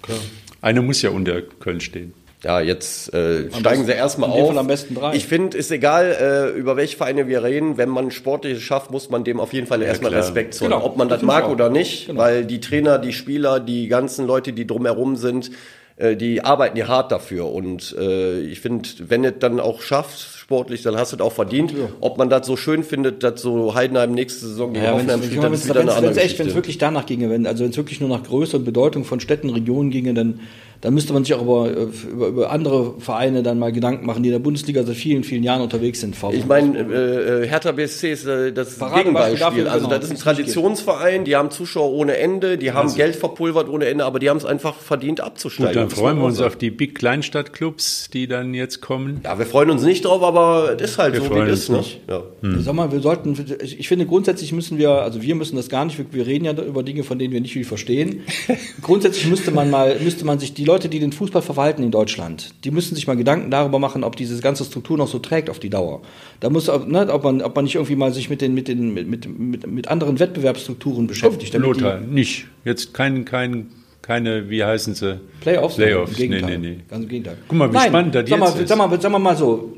Klar. 0.00 0.16
Einer 0.62 0.80
muss 0.80 1.02
ja 1.02 1.10
unter 1.10 1.42
Köln 1.42 1.82
stehen. 1.82 2.14
Ja, 2.44 2.60
jetzt 2.60 3.12
äh, 3.14 3.48
steigen 3.50 3.62
besten- 3.62 3.86
sie 3.86 3.92
erstmal 3.92 4.30
auf. 4.30 4.48
Fall 4.48 4.58
am 4.58 4.66
besten 4.66 4.94
drei. 4.94 5.14
Ich 5.14 5.26
finde, 5.26 5.56
ist 5.56 5.70
egal, 5.70 6.52
äh, 6.54 6.58
über 6.58 6.76
welche 6.76 6.96
Vereine 6.96 7.26
wir 7.26 7.42
reden, 7.42 7.76
wenn 7.78 7.88
man 7.88 8.10
Sportliches 8.10 8.62
schafft, 8.62 8.90
muss 8.90 9.08
man 9.10 9.24
dem 9.24 9.40
auf 9.40 9.52
jeden 9.52 9.66
Fall 9.66 9.80
erstmal 9.82 10.10
klar. 10.10 10.22
Respekt 10.22 10.54
zollen. 10.54 10.72
Genau, 10.72 10.84
Ob 10.84 10.96
man 10.96 11.08
das 11.08 11.22
mag 11.22 11.48
oder 11.48 11.70
nicht, 11.70 12.06
Genau. 12.08 12.20
weil 12.20 12.44
die 12.44 12.60
Trainer, 12.60 12.98
die 12.98 13.12
Spieler, 13.12 13.60
die 13.60 13.88
ganzen 13.88 14.26
Leute, 14.26 14.52
die 14.52 14.66
drumherum 14.66 15.16
sind, 15.16 15.50
äh, 15.96 16.16
die 16.16 16.44
arbeiten 16.44 16.76
ja 16.76 16.88
hart 16.88 17.12
dafür. 17.12 17.50
Und 17.50 17.94
äh, 17.98 18.40
ich 18.40 18.60
finde, 18.60 18.88
wenn 19.08 19.24
es 19.24 19.34
dann 19.38 19.58
auch 19.60 19.80
schafft, 19.80 20.18
sportlich, 20.18 20.82
dann 20.82 20.96
hast 20.96 21.12
du 21.12 21.16
es 21.16 21.22
auch 21.22 21.32
verdient. 21.32 21.72
Ob 22.00 22.18
man 22.18 22.28
das 22.28 22.46
so 22.46 22.56
schön 22.56 22.82
findet, 22.84 23.22
dass 23.22 23.40
so 23.40 23.74
Heidenheim 23.74 24.12
nächste 24.12 24.46
Saison 24.46 24.74
gegen 24.74 24.84
Ja, 24.84 24.92
Hoffenheim 24.92 25.20
es 25.20 25.26
spielt, 25.26 25.42
das 25.42 25.52
ist 25.52 25.64
wieder 25.68 25.80
eine 25.80 25.86
wenn's, 25.86 25.96
andere 25.96 26.14
wenn's 26.16 26.24
echt, 26.24 26.38
wenn 26.38 26.48
es 26.48 26.54
wirklich 26.54 26.76
danach 26.76 27.06
ginge, 27.06 27.30
wenn, 27.30 27.46
also 27.46 27.64
wenn 27.64 27.70
es 27.70 27.76
wirklich 27.78 28.00
nur 28.00 28.10
nach 28.10 28.22
Größe 28.24 28.58
und 28.58 28.64
Bedeutung 28.66 29.04
von 29.04 29.20
Städten, 29.20 29.48
Regionen 29.48 29.90
ginge, 29.90 30.12
dann, 30.12 30.40
dann 30.84 30.92
müsste 30.94 31.12
man 31.14 31.24
sich 31.24 31.34
auch 31.34 31.42
über, 31.42 31.70
über, 32.12 32.26
über 32.28 32.50
andere 32.50 32.94
Vereine 33.00 33.42
dann 33.42 33.58
mal 33.58 33.72
Gedanken 33.72 34.04
machen, 34.06 34.22
die 34.22 34.28
in 34.28 34.34
der 34.34 34.38
Bundesliga 34.38 34.82
seit 34.84 34.96
vielen, 34.96 35.24
vielen 35.24 35.42
Jahren 35.42 35.62
unterwegs 35.62 36.00
sind. 36.00 36.14
VfB. 36.14 36.36
Ich 36.36 36.46
meine, 36.46 36.78
äh, 36.78 37.42
äh, 37.44 37.48
Hertha 37.48 37.72
BSC 37.72 38.12
ist 38.12 38.26
äh, 38.26 38.52
das 38.52 38.76
Paradebeispiel 38.78 39.02
Gegenbeispiel. 39.04 39.38
dafür, 39.64 39.72
also 39.72 39.86
genau, 39.88 39.98
das 39.98 40.10
ist 40.10 40.10
ein. 40.12 40.18
Traditionsverein, 40.18 41.24
die 41.24 41.36
haben 41.36 41.50
Zuschauer 41.50 41.90
ohne 41.92 42.16
Ende, 42.18 42.58
die 42.58 42.72
haben 42.72 42.94
Geld 42.94 43.16
verpulvert 43.16 43.68
ohne 43.68 43.86
Ende, 43.86 44.04
aber 44.04 44.18
die 44.18 44.28
haben 44.28 44.36
es 44.36 44.44
einfach 44.44 44.74
verdient 44.76 45.20
abzusteigen. 45.20 45.68
Gut, 45.72 45.76
dann 45.76 45.88
Das 45.88 45.98
freuen 45.98 46.18
wir 46.18 46.24
uns 46.24 46.40
auf 46.40 46.56
die 46.56 46.70
Big 46.70 46.94
Kleinstadtclubs, 46.94 48.10
die 48.12 48.26
dann 48.26 48.52
jetzt 48.54 48.80
kommen. 48.82 49.20
Ja, 49.24 49.38
wir 49.38 49.46
freuen 49.46 49.70
uns 49.70 49.82
nicht 49.82 50.04
drauf, 50.04 50.22
aber 50.22 50.76
es 50.78 50.90
ist 50.92 50.98
halt 50.98 51.14
Wir 51.14 51.22
so, 51.22 51.34
wie 51.34 51.38
es 51.40 51.60
ist. 51.60 51.68
Ne? 51.70 51.78
nicht. 51.78 52.00
Ja. 52.08 52.22
Sag 52.60 52.74
mal, 52.74 52.92
wir 52.92 53.00
sollten, 53.00 53.34
ich 53.62 53.80
ich 53.80 53.88
finde 53.88 54.06
grundsätzlich 54.06 54.52
müssen 54.52 54.76
wir, 54.78 54.90
also 54.90 55.22
wir 55.22 55.34
müssen 55.34 55.56
das 55.56 55.68
gar 55.68 55.84
nicht, 55.84 55.98
wir- 55.98 56.04
wir 56.10 56.26
reden 56.26 56.44
ja 56.44 56.52
über 56.52 56.82
Dinge, 56.82 57.04
von 57.04 57.18
denen 57.18 57.32
wir 57.32 57.40
nicht 57.40 57.52
viel 57.54 57.64
verstehen. 57.64 58.20
grundsätzlich 58.82 59.26
müsste 59.26 59.50
man 59.50 59.70
mal, 59.70 59.96
müsste 60.00 60.24
man 60.24 60.38
sich, 60.38 60.52
die 60.54 60.64
Leute, 60.64 60.73
die 60.78 60.98
den 60.98 61.12
Fußball 61.12 61.42
verwalten 61.42 61.82
in 61.82 61.90
Deutschland, 61.90 62.54
die 62.64 62.70
müssen 62.70 62.94
sich 62.94 63.06
mal 63.06 63.16
Gedanken 63.16 63.50
darüber 63.50 63.78
machen, 63.78 64.04
ob 64.04 64.16
diese 64.16 64.40
ganze 64.40 64.64
Struktur 64.64 64.98
noch 64.98 65.08
so 65.08 65.18
trägt 65.18 65.50
auf 65.50 65.58
die 65.58 65.70
Dauer. 65.70 66.02
Da 66.40 66.50
muss, 66.50 66.66
ne, 66.66 67.12
ob 67.12 67.24
man, 67.24 67.42
ob 67.42 67.54
man 67.54 67.64
nicht 67.64 67.74
irgendwie 67.76 67.96
mal 67.96 68.12
sich 68.12 68.30
mit 68.30 68.40
den, 68.40 68.54
mit 68.54 68.68
den, 68.68 68.92
mit, 68.94 69.08
mit, 69.08 69.66
mit, 69.66 69.88
anderen 69.88 70.18
Wettbewerbsstrukturen 70.18 71.06
beschäftigt. 71.06 71.54
Lothar, 71.54 72.00
nicht. 72.00 72.46
Jetzt 72.64 72.94
kein, 72.94 73.24
kein, 73.24 73.68
keine, 74.02 74.50
wie 74.50 74.64
heißen 74.64 74.94
sie? 74.94 75.20
Playoffs? 75.40 75.76
Playoffs, 75.76 76.18
nee, 76.18 76.28
nee, 76.28 76.58
nee. 76.58 76.78
Ganz 76.88 77.04
im 77.04 77.08
Gegenteil. 77.08 77.38
Guck 77.48 77.58
mal, 77.58 77.70
wie 77.70 77.74
Nein, 77.74 77.88
spannend 77.88 78.14
das 78.14 78.28
sag 78.28 78.38
mal, 78.38 78.48
jetzt 78.50 78.60
ist. 78.60 78.68
Sag 78.68 78.78
mal, 78.78 79.00
sagen 79.00 79.14
wir 79.14 79.18
mal 79.18 79.36
so, 79.36 79.76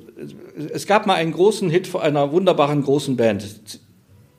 es 0.73 0.87
gab 0.87 1.07
mal 1.07 1.15
einen 1.15 1.33
großen 1.33 1.71
Hit 1.71 1.87
von 1.87 2.01
einer 2.01 2.33
wunderbaren 2.33 2.83
großen 2.83 3.17
Band. 3.17 3.45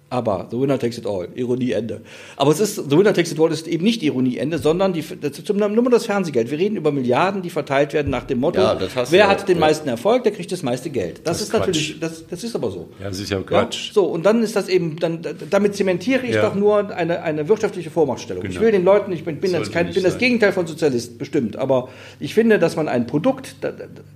Aber 0.10 0.48
The 0.50 0.58
Winner 0.60 0.80
Takes 0.80 0.98
It 1.00 1.06
All, 1.06 1.28
Ironie 1.36 1.74
Ende. 1.74 2.00
Aber 2.38 2.52
es 2.52 2.62
ist, 2.62 2.76
The 2.76 2.98
Winner 2.98 3.13
Takes 3.13 3.34
It 3.34 3.39
All 3.41 3.52
ist 3.52 3.67
eben 3.67 3.84
nicht 3.84 4.02
Ironie 4.04 4.38
Ende, 4.38 4.58
sondern 4.58 4.93
die, 4.93 5.04
das 5.20 5.38
ist 5.38 5.54
nur 5.54 5.89
das 5.89 6.06
Fernsehgeld. 6.06 6.50
Wir 6.50 6.58
reden 6.60 6.78
über 6.78 6.93
Milliarden, 6.93 7.41
die 7.41 7.50
verteilt 7.50 7.93
werden 7.93 8.10
nach 8.10 8.24
dem 8.24 8.39
Motto, 8.39 8.62
Ja, 8.62 8.76
das 8.76 9.12
wer 9.12 9.28
hat 9.28 9.41
ja, 9.41 9.46
den 9.48 9.58
ja. 9.58 9.60
meisten 9.60 9.89
Erfolg, 9.89 10.24
der 10.24 10.32
kriegt 10.32 10.50
das 10.52 10.63
meiste 10.63 10.89
Geld. 10.89 11.17
Das, 11.26 11.39
Das 11.39 11.41
ist 11.41 11.50
Quatsch. 11.52 11.60
natürlich, 11.60 12.00
das, 12.00 12.26
das 12.28 12.43
ist 12.43 12.56
aber 12.56 12.72
so. 12.72 12.88
Ja, 13.02 13.10
das 13.10 13.20
ist 13.20 13.30
ja 13.30 13.38
Ja? 13.38 13.43
Quatsch. 13.43 13.91
So, 13.91 14.06
und 14.06 14.26
dann 14.26 14.41
ist 14.43 14.56
das 14.56 14.70
eben, 14.70 14.96
dann, 14.98 15.20
damit 15.50 15.76
zementiere 15.76 16.26
ich 16.26 16.36
doch 16.38 16.56
nur 16.56 16.96
eine, 16.96 17.22
eine 17.24 17.50
wirtschaftliche 17.50 17.89
Vormachtstellung. 17.89 18.43
Ich 18.46 18.52
Genau. 18.52 18.62
will 18.62 18.72
den 18.72 18.86
Leuten, 18.86 19.12
ich 19.12 19.26
bin, 19.26 19.38
bin, 19.41 19.52
Sollte 19.52 19.72
kein, 19.72 19.91
bin 19.93 20.04
das. 20.04 20.17
Gegenteil 20.17 20.54
von 20.54 20.65
Sozialist, 20.67 21.17
bestimmt, 21.17 21.58
aber 21.58 21.89
ich 22.20 22.34
finde, 22.34 22.60
dass 22.60 22.76
man 22.78 22.88
ein 22.88 23.08
Produkt, 23.08 23.56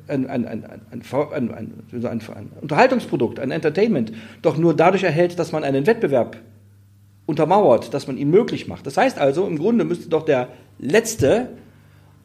ein, 0.08 0.25
ein, 0.30 0.47
ein, 0.47 0.47
ein, 0.47 0.63
ein, 0.63 1.01
ein, 1.32 1.51
ein, 1.54 1.73
ein, 2.06 2.21
ein 2.21 2.51
Unterhaltungsprodukt, 2.62 3.39
ein 3.39 3.51
Entertainment, 3.51 4.12
doch 4.41 4.58
nur 4.58 4.73
dadurch 4.75 5.04
erhält, 5.04 5.38
dass 5.38 5.51
man 5.51 5.63
einen 5.82 5.88
Wettbewerb 5.88 6.38
untermauert, 7.26 7.94
dass 7.94 8.08
man 8.08 8.17
ihn 8.17 8.30
möglich 8.30 8.67
macht. 8.67 8.86
Das 8.86 8.98
heißt 8.98 9.17
also, 9.17 9.46
im 9.48 9.58
Grunde 9.58 9.84
müsste 9.84 10.10
doch 10.10 10.24
der 10.24 10.50
Letzte 10.80 11.50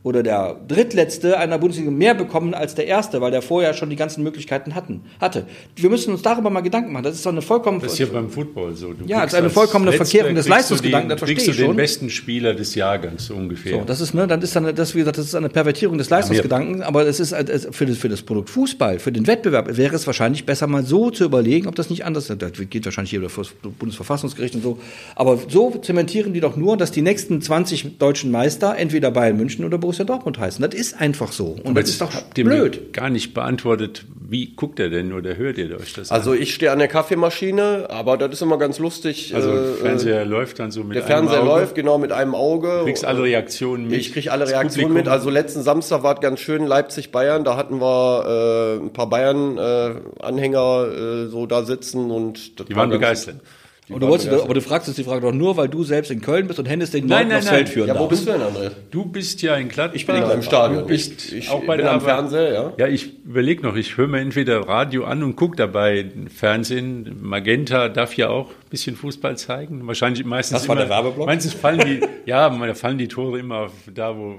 oder 0.07 0.23
der 0.23 0.57
Drittletzte 0.69 1.37
einer 1.37 1.59
Bundesliga 1.59 1.90
mehr 1.90 2.14
bekommen 2.14 2.55
als 2.55 2.77
der 2.77 2.87
Erste, 2.87 3.21
weil 3.21 3.33
der 3.33 3.42
vorher 3.42 3.75
schon 3.75 3.90
die 3.90 3.97
ganzen 3.97 4.23
Möglichkeiten 4.23 4.77
hatten, 4.77 5.03
hatte. 5.21 5.47
Wir 5.75 5.90
müssen 5.90 6.12
uns 6.12 6.23
darüber 6.23 6.49
mal 6.49 6.61
Gedanken 6.61 6.92
machen. 6.92 7.03
Das 7.03 7.16
ist 7.16 7.27
doch 7.27 7.33
eine 7.33 7.42
vollkommen... 7.42 7.81
Das 7.81 7.95
ist 7.95 7.99
ja 7.99 8.07
beim 8.07 8.31
Football 8.31 8.77
so. 8.77 8.92
Du 8.92 9.05
Ja, 9.05 9.25
es 9.25 9.33
ist 9.33 9.35
eine 9.35 9.51
vollkommene 9.51 9.90
Verkehrung 9.90 10.37
des 10.37 10.47
Leistungsgedanken, 10.47 11.09
das 11.09 11.19
verstehe 11.19 11.35
kriegst 11.35 11.49
du 11.49 11.51
ich 11.51 11.57
den 11.57 11.66
schon. 11.66 11.77
besten 11.77 12.11
Spieler 12.11 12.55
des 12.55 12.77
Jahrgangs 12.77 13.31
ungefähr. 13.31 13.81
So, 13.81 13.85
das 13.85 14.01
ist, 14.01 14.14
ne, 14.14 14.29
dann 14.29 14.40
ist 14.42 14.55
dann, 14.55 14.73
das, 14.73 14.95
wie 14.95 15.01
gesagt, 15.01 15.19
das 15.19 15.27
ist 15.27 15.35
eine 15.35 15.49
Pervertierung 15.49 15.99
des 15.99 16.09
Leistungsgedankens, 16.09 16.83
aber 16.83 17.05
es 17.05 17.19
ist 17.19 17.33
halt, 17.33 17.51
für 17.75 17.87
das, 17.87 17.99
für 17.99 18.09
das 18.09 18.23
Produkt 18.23 18.49
Fußball, 18.51 19.01
für 19.01 19.11
den 19.11 19.27
Wettbewerb 19.27 19.77
wäre 19.77 19.97
es 19.97 20.07
wahrscheinlich 20.07 20.47
besser, 20.47 20.69
mal 20.69 20.85
so 20.85 21.11
zu 21.11 21.25
überlegen, 21.25 21.66
ob 21.66 21.75
das 21.75 21.90
nicht 21.90 22.05
anders 22.05 22.31
ist. 22.31 22.40
Das 22.40 22.53
geht 22.71 22.85
wahrscheinlich 22.85 23.11
hier 23.11 23.29
vor 23.29 23.42
das 23.42 23.73
Bundesverfassungsgericht 23.73 24.55
und 24.55 24.62
so. 24.62 24.79
Aber 25.16 25.37
so 25.49 25.71
zementieren 25.83 26.33
die 26.33 26.40
doch 26.40 26.57
nur, 26.57 26.77
dass 26.77 26.92
die 26.92 27.03
nächsten 27.03 27.42
20 27.42 27.99
deutschen 27.99 28.31
Meister 28.31 28.77
entweder 28.79 29.11
Bayern 29.11 29.37
München 29.37 29.64
oder 29.64 29.79
Borussia 29.79 29.95
Dortmund 30.04 30.38
heißen. 30.38 30.62
Das 30.68 30.78
ist 30.78 31.00
einfach 31.00 31.32
so. 31.32 31.46
Und 31.62 31.66
Aber 31.68 31.80
das 31.80 31.90
ist 31.90 32.00
doch 32.00 32.12
habt 32.12 32.37
ihr 32.37 32.44
mir 32.44 32.56
blöd. 32.62 32.92
gar 32.92 33.09
nicht 33.11 33.32
beantwortet, 33.32 34.04
wie 34.28 34.54
guckt 34.56 34.80
er 34.80 34.90
denn 34.90 35.12
oder 35.12 35.37
hört 35.37 35.56
ihr 35.56 35.74
euch 35.80 35.92
das 35.92 36.11
Also 36.11 36.35
ich 36.35 36.52
stehe 36.52 36.72
an 36.72 36.78
der 36.80 36.88
Kaffeemaschine, 36.88 37.87
aber 37.90 38.16
das 38.18 38.32
ist 38.32 38.42
immer 38.42 38.59
ganz 38.59 38.78
lustig. 38.80 39.30
an? 39.35 39.40
Also 39.40 39.50
äh, 39.56 39.72
Fernseher 39.74 40.24
läuft 40.24 40.59
dann 40.59 40.70
so 40.72 40.82
mit 40.82 40.96
der 40.96 41.04
einem 41.04 41.28
Fernseher 41.28 41.40
Auge. 41.42 41.48
läuft 41.61 41.74
genau 41.76 41.96
mit 41.98 42.11
einem 42.12 42.35
Auge. 42.35 42.78
Du 42.80 42.85
kriegst 42.87 43.04
alle 43.04 43.22
Reaktionen 43.22 43.87
mit. 43.87 44.00
Ich 44.00 44.12
kriege 44.12 44.32
alle 44.32 44.46
Reaktionen 44.48 44.88
Publikum- 44.88 44.94
mit. 44.94 45.09
Also 45.09 45.30
letzten 45.30 45.62
Samstag 45.62 46.02
war 46.02 46.14
es 46.16 46.20
ganz 46.20 46.40
schön, 46.40 46.66
Leipzig-Bayern. 46.66 47.44
Da 47.44 47.56
hatten 47.56 47.80
wir 47.80 48.78
äh, 48.80 48.85
ein 48.85 48.92
paar 48.92 49.09
Bayern-Anhänger 49.09 50.87
äh, 50.88 51.26
so 51.28 51.46
da 51.46 51.64
sitzen 51.64 52.11
und 52.11 52.59
das 52.61 52.66
Die 52.66 52.76
waren 52.76 52.90
begeistert. 52.90 53.37
die 53.37 53.65
Und 53.88 54.01
du 54.03 54.09
wolltest, 54.09 54.29
aber 54.33 54.53
du 54.55 54.61
fragst 54.61 54.88
jetzt 54.88 54.96
die 54.96 55.05
Frage 55.05 55.20
doch 55.20 55.33
nur, 55.33 55.57
weil 55.57 55.68
du 55.68 55.85
selbst 55.85 56.11
in 56.11 56.20
Köln 56.20 56.49
bist 56.49 56.59
und 56.59 56.66
Hennes 56.66 56.90
den 56.90 57.07
Nein, 57.07 57.31
aufs 57.33 57.44
nein. 57.44 57.55
Feld 57.55 57.68
führen 57.68 57.87
Ja, 57.87 57.96
wo 57.99 58.09
bist 58.09 58.27
du 58.27 58.33
denn, 58.33 58.40
André? 58.40 58.72
Du 58.90 59.05
bist 59.07 59.42
ja 59.42 59.55
in 59.55 59.68
Gladbach. 59.68 59.94
Ich 59.94 60.07
bin 60.07 60.16
in 60.16 60.25
einem 60.25 60.42
Stadion. 60.42 60.81
Du 60.81 60.87
bist 60.88 61.27
Ich- 61.33 61.37
ich 61.37 61.51
auch 61.51 61.61
bei 61.64 61.77
bin 61.77 61.85
der 61.85 61.94
am. 61.94 62.01
Fernseher, 62.01 62.53
ja. 62.53 62.72
Ja, 62.79 62.88
ich 62.88 63.25
überlege 63.25 63.62
noch, 63.62 63.77
ich 63.77 63.96
höre 63.96 64.09
mir 64.09 64.18
entweder 64.18 64.66
Radio 64.66 65.05
an 65.05 65.22
und 65.22 65.37
gucke 65.37 65.57
dabei 65.57 66.07
Fernsehen. 66.35 67.16
Magenta 67.22 67.88
darf 67.88 68.16
ja 68.16 68.29
auch 68.29 68.49
ein 68.51 68.70
bisschen 68.70 68.96
Fußball 68.96 69.37
zeigen. 69.37 69.87
Wahrscheinlich 69.87 70.25
meistens 70.25 70.59
Das 70.61 70.68
war 70.68 70.77
immer, 70.77 70.85
der 70.87 70.90
Werbeblock? 70.90 71.27
Meistens 71.27 71.55
fallen 71.55 71.81
die, 71.81 72.01
ja, 72.27 72.49
da 72.51 72.75
fallen 72.75 72.99
die 72.99 73.09
Tore 73.09 73.38
immer 73.38 73.68
da, 73.94 74.16
wo, 74.16 74.37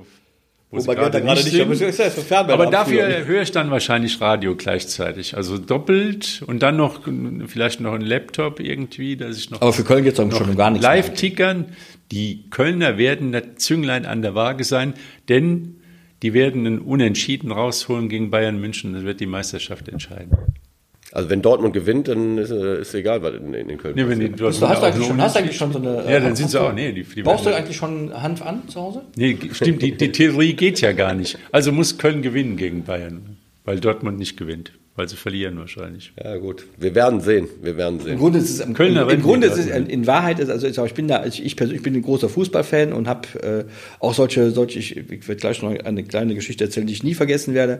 wo, 0.69 0.80
sie 0.80 0.95
gerade 0.95 1.21
nicht 1.21 1.43
sind. 1.43 2.32
Aber 2.32 2.65
dafür 2.67 3.25
höre 3.25 3.41
ich 3.41 3.51
dann 3.51 3.71
wahrscheinlich 3.71 4.19
Radio 4.19 4.56
gleichzeitig. 4.56 5.38
Also 5.38 5.58
doppelt 5.58 6.43
und 6.45 6.62
dann 6.62 6.75
noch 6.75 7.01
vielleicht 7.47 7.80
noch 7.80 7.93
ein 7.93 8.01
Laptop 8.01 8.60
irgendwie, 8.60 9.15
dass 9.15 9.38
ich 9.38 9.49
noch 9.49 9.62
Aber 9.62 9.71
für 9.73 9.84
Köln 9.84 10.03
geht 10.03 10.19
es 10.19 10.38
schon 10.38 10.56
gar 10.58 10.71
nichts. 10.71 10.84
live 10.84 11.13
tickern. 11.13 11.65
Die 12.12 12.49
Kölner 12.49 12.97
werden 12.97 13.32
das 13.32 13.43
Zünglein 13.58 14.06
an 14.06 14.21
der 14.21 14.36
Waage 14.36 14.63
sein, 14.63 14.93
denn 15.30 15.75
die 16.21 16.34
werden 16.34 16.65
einen 16.65 16.80
Unentschieden 16.80 17.51
rausholen 17.51 18.10
gegen 18.10 18.30
Bayern 18.30 18.60
München. 18.60 18.93
Das 18.93 19.03
wird 19.03 19.19
die 19.19 19.25
Meisterschaft 19.25 19.88
entscheiden. 19.88 20.32
Also 21.13 21.29
wenn 21.29 21.41
Dortmund 21.41 21.73
gewinnt, 21.73 22.09
dann 22.09 22.37
ist, 22.37 22.51
äh, 22.51 22.81
ist 22.81 22.93
egal, 22.93 23.21
was 23.23 23.33
in, 23.35 23.53
in 23.53 23.77
Köln 23.77 23.95
Nee, 23.95 24.07
wenn 24.09 24.19
die. 24.19 24.29
Du 24.29 24.45
hast, 24.45 24.61
eigentlich 24.61 25.07
schon, 25.07 25.21
hast 25.21 25.35
du 25.35 25.39
eigentlich 25.39 25.57
schon 25.57 25.71
so 25.71 25.79
eine. 25.79 26.03
Ja, 26.05 26.19
dann 26.19 26.33
äh, 26.33 26.35
sind 26.35 26.49
sie 26.51 26.57
du- 26.57 26.63
auch. 26.63 26.73
Nee, 26.73 26.91
die, 26.91 27.03
die 27.03 27.23
Brauchst 27.23 27.45
du 27.45 27.55
eigentlich 27.55 27.77
schon 27.77 28.11
Hanf 28.21 28.41
an 28.41 28.63
zu 28.67 28.81
Hause? 28.81 29.01
Nee, 29.15 29.37
stimmt, 29.53 29.81
die, 29.81 29.93
die 29.95 30.11
Theorie 30.11 30.53
geht 30.53 30.81
ja 30.81 30.91
gar 30.91 31.13
nicht. 31.13 31.37
Also 31.51 31.71
muss 31.71 31.97
Köln 31.97 32.21
gewinnen 32.21 32.57
gegen 32.57 32.83
Bayern, 32.83 33.37
weil 33.63 33.79
Dortmund 33.79 34.19
nicht 34.19 34.35
gewinnt, 34.35 34.73
weil 34.97 35.07
sie 35.07 35.15
verlieren 35.15 35.57
wahrscheinlich. 35.57 36.11
Ja 36.21 36.35
gut, 36.35 36.65
wir 36.77 36.93
werden 36.93 37.21
sehen, 37.21 37.47
wir 37.61 37.77
werden 37.77 37.99
Im 37.99 38.05
sehen. 38.05 38.17
Grunde 38.17 38.39
ist 38.39 38.49
es 38.49 38.59
im, 38.59 38.73
Kölner 38.73 39.03
im, 39.03 39.09
im 39.09 39.21
Grunde 39.21 39.47
ist 39.47 39.57
es 39.57 39.65
in 39.67 40.07
Wahrheit 40.07 40.39
ist 40.39 40.49
also 40.49 40.85
ich 40.85 40.93
bin 40.93 41.07
da 41.07 41.25
ich, 41.25 41.43
ich 41.43 41.55
persönlich 41.55 41.83
bin 41.83 41.95
ein 41.95 42.01
großer 42.01 42.27
Fußballfan 42.27 42.91
und 42.91 43.07
habe 43.07 43.27
äh, 43.41 43.63
auch 44.01 44.13
solche 44.13 44.51
solche 44.51 44.77
ich, 44.79 44.97
ich 44.97 45.27
werde 45.27 45.39
gleich 45.39 45.61
noch 45.61 45.71
eine 45.71 46.03
kleine 46.03 46.35
Geschichte 46.35 46.65
erzählen, 46.65 46.85
die 46.85 46.93
ich 46.93 47.03
nie 47.03 47.13
vergessen 47.13 47.53
werde. 47.53 47.79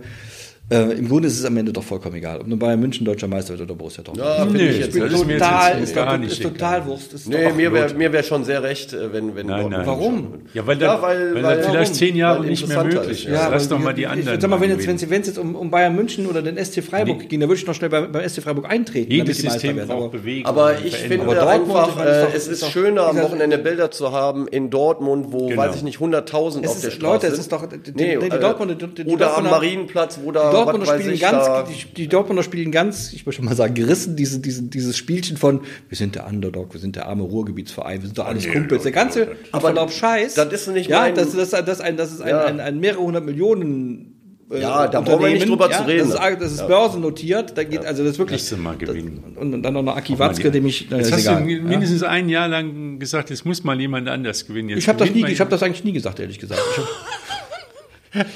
Äh, 0.70 0.98
Im 0.98 1.08
Grunde 1.08 1.30
ist 1.30 1.40
es 1.40 1.46
am 1.46 1.56
Ende 1.56 1.72
doch 1.72 1.84
vollkommen 1.84 2.16
egal, 2.18 2.42
ob 2.42 2.48
nun 2.48 2.60
Bayern 2.60 2.82
München 2.82 3.06
deutscher 3.06 3.28
Meister 3.30 3.52
wird 3.52 3.62
oder 3.62 3.74
Borussia 3.74 4.04
Dortmund. 4.04 4.28
Ja, 4.38 4.44
Nee, 4.44 4.70
ich 4.72 4.80
jetzt 4.80 4.88
das 4.88 4.96
nicht. 5.04 5.14
ist 5.14 5.26
mir 5.26 5.34
jetzt 5.36 5.44
total 5.44 5.80
ist, 5.82 5.96
gar 5.96 6.18
nicht 6.18 6.32
ist 6.34 6.40
egal. 6.42 6.52
total 6.52 6.86
Wurst. 6.88 7.14
Ist 7.14 7.30
Nee, 7.30 7.54
mir 7.54 7.72
wäre 7.72 7.94
mir 7.94 8.12
wär 8.12 8.22
schon 8.24 8.44
sehr 8.44 8.62
recht, 8.64 8.92
äh, 8.92 9.14
wenn, 9.14 9.34
wenn 9.34 9.48
Nein, 9.48 9.70
nein. 9.70 9.88
Warum? 9.88 10.34
Ja, 10.54 10.68
weil, 10.68 10.78
Ja, 10.82 10.96
das, 10.96 11.02
weil- 11.02 11.36
weil, 11.36 11.44
weil- 11.44 11.56
das 11.58 11.66
vielleicht 11.68 11.82
warum? 11.92 11.94
zehn 11.94 12.16
Jahre 12.18 12.40
Weil 12.42 12.50
nicht 12.50 12.68
mehr 12.68 12.84
möglich 12.84 13.26
ist, 13.26 13.32
ja. 13.32 13.48
Lass 13.48 13.70
doch 13.70 13.80
mal 13.80 13.92
ich- 13.92 13.96
die 13.96 14.02
ich- 14.02 14.08
anderen. 14.10 14.42
Sag 14.42 14.50
mal, 14.50 14.60
wenn 14.60 14.70
jetzt, 14.72 14.86
wenn 14.88 14.96
es 14.98 15.10
wenn 15.10 15.22
es 15.22 15.28
jetzt 15.28 15.38
um, 15.40 15.56
um 15.56 15.72
Bayern 15.72 15.96
München 15.96 16.26
oder 16.26 16.42
den 16.42 16.58
SC 16.58 16.82
Freiburg 16.84 17.30
ging, 17.30 17.40
dann 17.40 17.48
würde 17.48 17.62
ich 17.62 17.66
noch 17.66 17.74
schnell 17.74 17.90
bei, 17.90 18.02
beim 18.02 18.22
SC 18.28 18.42
Freiburg 18.42 18.70
eintreten, 18.70 19.10
Jedes 19.10 19.38
damit 19.38 19.38
die 19.38 19.44
Meister 19.46 19.60
System 19.62 19.78
werden. 19.78 19.88
braucht 19.88 20.00
Aber 20.02 20.10
Bewegung. 20.10 20.46
Aber 20.48 20.74
ich 20.84 20.96
finde 20.98 21.48
einfach, 21.50 21.96
ich 21.98 22.04
äh, 22.34 22.36
es 22.36 22.48
ist 22.50 22.70
schöner, 22.72 23.08
am 23.08 23.18
Wochenende 23.22 23.58
Bilder 23.58 23.90
zu 23.90 24.12
haben 24.12 24.50
in 24.50 24.70
Dortmund, 24.70 25.28
wo, 25.30 25.48
Genau. 25.48 25.62
weiß 25.62 25.78
ich 25.78 25.84
nicht, 25.84 26.00
100.000 26.02 26.66
Es 26.66 26.72
auf 26.72 26.82
der 26.82 26.92
Straße 26.92 27.06
Leute, 27.14 27.28
es 27.28 27.34
sind. 27.36 27.40
ist 27.42 27.52
doch- 27.54 27.66
die- 27.70 27.78
die- 27.80 27.92
nee, 27.96 28.18
die 28.18 29.02
äh, 29.02 29.06
oder 29.14 29.38
am 29.38 29.46
Marienplatz, 29.46 30.20
wo 30.22 30.34
da, 30.34 30.57
Dortmunder 30.66 30.94
spielen 31.00 31.14
ich, 31.14 31.22
ganz, 31.22 31.48
die, 31.70 31.94
die 31.94 32.08
Dortmunder 32.08 32.44
spielen 32.44 32.72
ganz, 32.72 33.14
ich 33.14 33.26
möchte 33.26 33.42
mal 33.44 33.56
sagen, 33.56 33.74
gerissen, 33.74 34.16
diese, 34.16 34.40
diese, 34.40 34.64
dieses 34.64 34.98
Spielchen 34.98 35.38
von, 35.38 35.62
wir 35.90 35.98
sind 35.98 36.16
der 36.16 36.28
Underdog, 36.28 36.74
wir 36.74 36.80
sind 36.80 36.96
der 36.96 37.08
arme 37.08 37.24
Ruhrgebietsverein, 37.24 38.02
wir 38.02 38.08
sind 38.08 38.18
doch 38.18 38.26
alles 38.28 38.48
Kumpels. 38.52 38.84
Der 38.84 38.92
ganze 38.92 39.30
Aber 39.52 39.62
Verlauf 39.68 39.92
Scheiß. 39.94 40.34
das 40.36 40.52
ist 40.54 40.68
nicht 40.70 40.90
ja, 40.90 41.02
mein- 41.02 41.16
das, 41.16 41.32
das, 41.36 41.52
das, 41.52 41.82
ein, 41.82 41.98
das 41.98 42.12
ist 42.12 42.22
ein, 42.22 42.30
Ja. 42.30 42.46
ein, 42.46 42.60
ein 42.60 42.80
mehrere 42.80 43.02
hundert 43.02 43.26
Millionen. 43.26 44.14
äh, 44.52 44.62
Ja, 44.62 44.88
da 44.88 45.02
brauchen 45.02 45.24
wir 45.26 45.30
nicht 45.32 45.48
drüber 45.50 45.70
ja, 45.70 45.78
zu 45.80 45.84
reden. 45.88 46.10
Das 46.10 46.20
ist, 46.32 46.42
das 46.42 46.52
ist 46.54 46.68
börsennotiert, 46.68 47.58
da 47.58 47.64
geht, 47.64 47.86
also 47.86 48.04
das 48.04 48.14
ist 48.14 48.20
wirklich. 48.20 48.50
Lass 48.50 48.60
mal 48.60 48.78
gewinnen. 48.78 49.36
Und, 49.36 49.54
und 49.54 49.64
dann 49.64 49.74
noch 49.74 49.82
eine 49.82 49.94
Aki 49.94 50.18
Watzke, 50.20 50.52
dem 50.52 50.66
ich, 50.66 50.90
Jetzt 50.90 51.12
hast 51.12 51.22
egal. 51.22 51.42
du 51.44 51.48
mindestens 51.64 52.04
ein 52.04 52.30
Jahr 52.30 52.48
lang 52.48 52.98
gesagt, 53.00 53.30
jetzt 53.30 53.46
muss 53.46 53.64
mal 53.64 53.80
jemand 53.80 54.08
anders 54.08 54.46
gewinnen. 54.48 54.70
Jetzt 54.70 54.80
Ich 54.80 54.88
habe 54.90 55.00
das 55.00 55.10
nie, 55.12 55.22
mal 55.22 55.32
ich 55.32 55.40
habe 55.40 55.50
das 55.50 55.62
eigentlich 55.64 55.84
nie 55.84 55.94
gesagt, 55.94 56.20
ehrlich 56.20 56.40
gesagt. 56.40 56.62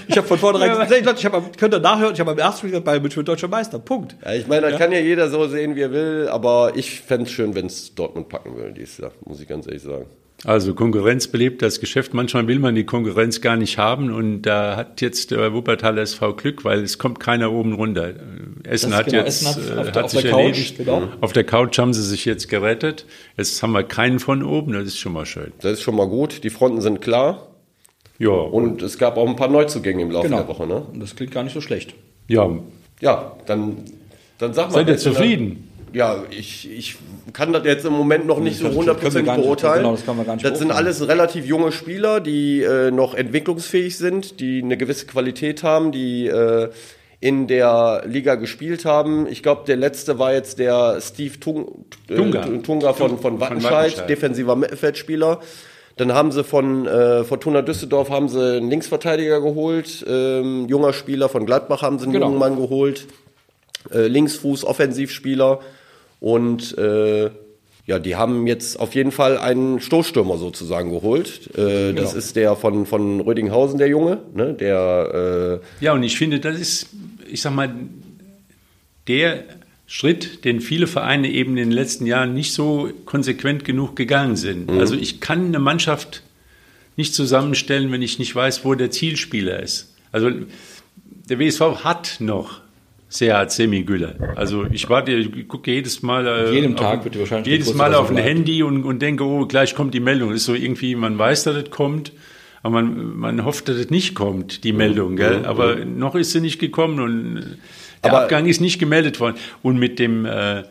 Ich 0.08 0.18
habe 0.18 0.28
von 0.28 0.38
vornherein 0.38 0.70
Ja, 0.70 0.84
gesagt, 1.00 1.20
ich 1.20 1.26
hab, 1.26 1.58
könnt 1.58 1.74
ihr 1.74 1.80
nachhören, 1.80 2.14
ich 2.14 2.20
habe 2.20 2.32
am 2.32 2.38
ersten 2.38 2.58
Spiel 2.60 2.70
gesagt, 2.72 2.86
Bayern 2.86 3.02
München 3.02 3.18
wird 3.18 3.28
deutscher 3.28 3.48
Meister. 3.48 3.80
Punkt. 3.80 4.16
Ja, 4.24 4.34
ich 4.34 4.48
meine, 4.48 4.70
das 4.70 4.80
kann 4.80 4.92
ja 4.92 5.00
jeder 5.00 5.30
so 5.30 5.48
sehen, 5.48 5.76
wie 5.76 5.82
er 5.82 5.92
will, 5.92 6.28
aber 6.30 6.74
ich 6.76 7.02
fände 7.02 7.26
es 7.26 7.32
schön, 7.32 7.56
wenn 7.56 7.66
es 7.68 7.96
Dortmund 7.96 8.30
packen 8.30 8.56
würde 8.56 8.74
dieses 8.74 8.98
Jahr, 8.98 9.12
muss 9.26 9.40
ich 9.42 9.48
ganz 9.48 9.66
ehrlich 9.68 9.82
sagen. 9.84 10.06
Also 10.44 10.74
Konkurrenz 10.74 11.28
belebt 11.28 11.62
das 11.62 11.80
Geschäft. 11.80 12.16
Manchmal 12.16 12.48
will 12.48 12.58
man 12.58 12.74
die 12.74 12.84
Konkurrenz 12.84 13.42
gar 13.42 13.58
nicht 13.58 13.78
haben 13.78 14.12
und 14.12 14.42
da 14.42 14.76
hat 14.76 15.00
jetzt 15.00 15.30
der 15.30 15.54
Wuppertaler 15.54 16.02
SV 16.02 16.34
Glück, 16.34 16.66
weil 16.66 16.80
es 16.82 16.98
kommt 16.98 17.20
keiner 17.20 17.52
oben 17.52 17.74
runter. 17.74 18.14
Essen 18.64 18.90
Das 18.90 18.98
hat 19.00 19.06
genau, 19.06 19.18
jetzt 19.20 19.44
Essen 19.44 19.48
hat 19.48 19.58
äh, 19.58 19.80
auf 19.80 19.86
hat, 19.88 19.96
der- 19.96 20.04
auf 20.06 20.12
sich 20.12 20.24
Couch, 20.26 20.34
erledigt. 20.40 20.78
genau. 20.78 21.04
Auf 21.22 21.34
der 21.34 21.44
Couch 21.44 21.78
haben 21.78 21.94
sie 21.94 22.02
sich 22.02 22.26
jetzt 22.26 22.50
gerettet. 22.50 23.06
Jetzt 23.38 23.62
haben 23.62 23.72
wir 23.74 23.84
keinen 23.84 24.18
von 24.18 24.42
oben, 24.42 24.74
das 24.74 24.86
ist 24.86 24.98
schon 24.98 25.14
mal 25.14 25.28
schön. 25.28 25.52
Das 25.62 25.74
ist 25.74 25.84
schon 25.84 25.96
mal 25.96 26.08
gut, 26.08 26.44
die 26.44 26.50
Fronten 26.50 26.82
sind 26.82 27.02
klar 27.02 27.48
Ja, 28.22 28.30
und 28.30 28.82
es 28.84 28.98
gab 29.00 29.18
auch 29.18 29.28
ein 29.28 29.36
paar 29.36 29.48
Neuzugänge 29.48 30.02
im 30.04 30.12
Laufe 30.12 30.28
Genau. 30.28 30.40
der 30.42 30.48
Woche. 30.48 30.68
Ne? 30.68 30.84
Und 30.94 31.00
das 31.02 31.16
klingt 31.16 31.32
gar 31.32 31.44
nicht 31.44 31.54
so 31.54 31.62
schlecht. 31.62 31.94
ja, 32.28 32.50
Ja, 33.02 33.36
dann, 33.48 33.78
dann 34.38 34.54
sag 34.54 34.68
mal. 34.68 34.74
seid 34.76 34.90
ihr 34.90 34.98
zufrieden? 34.98 35.68
Ja, 35.94 36.24
ich, 36.30 36.70
ich 36.72 36.96
kann 37.34 37.52
das 37.52 37.66
jetzt 37.66 37.84
im 37.86 37.94
Moment 37.94 38.26
noch 38.28 38.40
nicht 38.40 38.58
so 38.60 38.66
können- 38.70 38.76
können 38.76 38.88
wir 38.88 38.94
100% 38.94 39.26
gar 39.26 39.36
nicht- 39.38 39.46
beurteilen. 39.46 39.78
genau, 39.80 39.92
das 39.94 40.06
können 40.06 40.18
wir 40.20 40.24
gar 40.26 40.36
nicht 40.36 40.46
das 40.46 40.60
sind 40.60 40.72
alles 40.72 41.06
relativ 41.08 41.46
junge 41.46 41.72
Spieler, 41.72 42.20
die 42.22 42.62
äh, 42.62 42.92
noch 42.92 43.14
entwicklungsfähig 43.16 43.98
sind, 43.98 44.40
die 44.40 44.62
eine 44.64 44.78
gewisse 44.78 45.06
Qualität 45.08 45.64
haben, 45.64 45.92
die 45.92 46.28
äh, 46.28 46.70
in 47.20 47.48
der 47.48 48.04
Liga 48.08 48.36
gespielt 48.36 48.86
haben. 48.86 49.28
Ich 49.28 49.44
glaube, 49.44 49.64
der 49.68 49.76
letzte 49.78 50.18
war 50.18 50.34
jetzt 50.34 50.60
der 50.60 51.00
Steve 51.02 51.40
Tung, 51.40 51.86
äh, 52.08 52.16
Tunga. 52.16 52.42
Tunga 52.64 52.94
von, 52.94 53.18
von 53.20 53.40
Wattenscheid, 53.40 53.74
Wattenscheid. 53.74 54.10
defensiver 54.10 54.56
Mittelfeldspieler. 54.56 55.40
Dann 55.98 56.14
haben 56.14 56.32
sie 56.32 56.44
von 56.44 56.86
äh, 56.88 57.24
Fortuna 57.24 57.62
Düsseldorf 57.62 58.10
haben 58.10 58.30
sie 58.30 58.58
einen 58.58 58.70
Linksverteidiger 58.70 59.42
geholt, 59.42 60.04
ähm, 60.08 60.68
junger 60.68 60.94
Spieler 60.94 61.30
von 61.30 61.46
Gladbach 61.46 61.82
haben 61.82 62.00
sie 62.00 62.06
einen 62.06 62.14
Genau. 62.14 62.28
jungen 62.28 62.40
Mann 62.40 62.56
geholt 62.56 63.08
äh, 63.92 64.08
Linksfuß, 64.08 64.64
Offensivspieler. 64.66 65.60
Und 66.20 66.78
äh, 66.78 67.32
ja, 67.88 67.98
die 68.00 68.16
haben 68.16 68.46
jetzt 68.48 68.80
auf 68.80 68.94
jeden 68.94 69.12
Fall 69.12 69.38
einen 69.40 69.80
Stoßstürmer 69.82 70.38
sozusagen 70.38 70.92
geholt. 70.92 71.50
Äh, 71.58 71.94
das 71.94 72.10
Genau. 72.12 72.18
ist 72.20 72.36
der 72.36 72.56
von, 72.56 72.86
von 72.86 73.20
Rödinghausen, 73.22 73.80
der 73.80 73.88
Junge, 73.88 74.20
ne? 74.36 74.54
der 74.54 75.60
äh, 75.82 75.84
Ja, 75.84 75.94
und 75.94 76.04
ich 76.04 76.16
finde, 76.18 76.40
das 76.40 76.60
ist, 76.60 76.88
ich 77.28 77.42
sag 77.42 77.54
mal, 77.56 77.74
der 79.08 79.44
Schritt, 79.94 80.46
den 80.46 80.62
viele 80.62 80.88
Vereine 80.88 81.30
eben 81.30 81.58
in 81.58 81.68
den 81.68 81.72
letzten 81.72 82.06
Jahren 82.06 82.34
nicht 82.34 82.54
so 82.54 82.90
konsequent 83.04 83.66
genug 83.66 83.98
gegangen 83.98 84.38
sind. 84.38 84.72
Mhm. 84.72 84.80
Also 84.80 84.96
ich 84.96 85.20
kann 85.20 85.48
eine 85.48 85.60
Mannschaft 85.60 86.24
nicht 86.96 87.14
zusammenstellen, 87.14 87.92
wenn 87.92 88.02
ich 88.02 88.18
nicht 88.18 88.34
weiß, 88.34 88.64
wo 88.64 88.74
der 88.74 88.90
Zielspieler 88.90 89.62
ist. 89.62 89.94
Also 90.14 90.32
der 91.30 91.40
WSV 91.40 91.84
hat 91.84 92.22
noch 92.22 92.62
Seat 93.10 93.52
Semigüller. 93.52 94.16
Also 94.38 94.66
ich 94.72 94.88
warte, 94.88 95.12
ich 95.12 95.50
gucke 95.50 95.70
jedes 95.70 96.02
Mal 96.02 96.26
äh, 96.26 96.54
jedem 96.54 96.78
Tag 96.78 97.00
auf, 97.00 97.04
wird 97.04 97.20
wahrscheinlich 97.20 97.48
jedes 97.48 97.74
Mal 97.74 97.94
auf 97.94 98.10
ein 98.10 98.16
Handy 98.16 98.64
und, 98.64 98.86
und 98.86 99.02
denke, 99.02 99.26
oh, 99.26 99.46
gleich 99.46 99.76
kommt 99.76 99.94
die 99.94 100.00
Meldung. 100.00 100.30
Das 100.30 100.40
ist 100.40 100.46
so 100.46 100.54
irgendwie, 100.54 100.96
man 100.96 101.18
weiß, 101.18 101.44
dass 101.44 101.56
das 101.56 101.70
kommt, 101.70 102.14
aber 102.64 102.82
man, 102.82 103.18
man 103.18 103.44
hofft, 103.44 103.68
dass 103.68 103.76
das 103.76 103.90
nicht 103.90 104.16
kommt, 104.16 104.64
die 104.64 104.72
Meldung. 104.72 105.18
Gell? 105.18 105.40
Mhm. 105.40 105.46
Aber 105.46 105.76
mhm. 105.76 106.00
noch 106.00 106.16
ist 106.16 106.32
sie 106.32 106.40
nicht 106.40 106.60
gekommen 106.60 107.02
und 107.02 107.58
der 108.04 108.12
aber 108.12 108.24
Abgang 108.24 108.48
ist 108.48 108.62
nicht 108.62 108.80
gemeldet 108.80 109.20
worden. 109.20 109.36
Und 109.62 109.78
mit 109.78 110.00
dem 110.00 110.26
äh, 110.26 110.64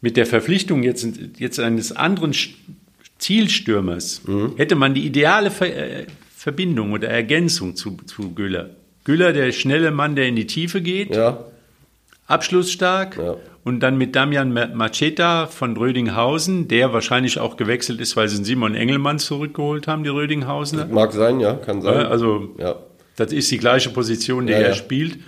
mit 0.00 0.16
der 0.16 0.26
Verpflichtung 0.26 0.82
jetzt, 0.82 1.06
jetzt 1.38 1.60
eines 1.60 1.92
anderen 1.92 2.34
Zielstürmers 3.18 4.22
mhm. 4.26 4.54
hätte 4.56 4.74
man 4.74 4.94
die 4.94 5.06
ideale 5.06 5.50
Ver 5.50 5.76
äh, 5.76 6.06
Verbindung 6.34 6.92
oder 6.92 7.08
Ergänzung 7.08 7.76
zu, 7.76 7.98
zu 8.06 8.32
Güller. 8.34 8.70
Güller, 9.04 9.34
der 9.34 9.52
schnelle 9.52 9.90
Mann, 9.90 10.16
der 10.16 10.26
in 10.26 10.36
die 10.36 10.46
Tiefe 10.46 10.80
geht, 10.80 11.14
ja. 11.14 11.44
abschlussstark. 12.28 13.18
Ja. 13.18 13.36
Und 13.62 13.80
dann 13.80 13.98
mit 13.98 14.16
Damian 14.16 14.54
Macheta 14.54 15.46
von 15.48 15.76
Rödinghausen, 15.76 16.66
der 16.66 16.94
wahrscheinlich 16.94 17.38
auch 17.38 17.58
gewechselt 17.58 18.00
ist, 18.00 18.16
weil 18.16 18.26
sie 18.30 18.42
Simon 18.42 18.74
Engelmann 18.74 19.18
zurückgeholt 19.18 19.86
haben, 19.86 20.02
die 20.02 20.08
Rödinghausener. 20.08 20.86
Mag 20.86 21.12
sein, 21.12 21.40
ja, 21.40 21.52
kann 21.52 21.82
sein. 21.82 22.06
Also, 22.06 22.54
ja. 22.56 22.76
das 23.16 23.34
ist 23.34 23.50
die 23.50 23.58
gleiche 23.58 23.90
Position, 23.90 24.46
die 24.46 24.54
er 24.54 24.72
spielt. 24.72 25.18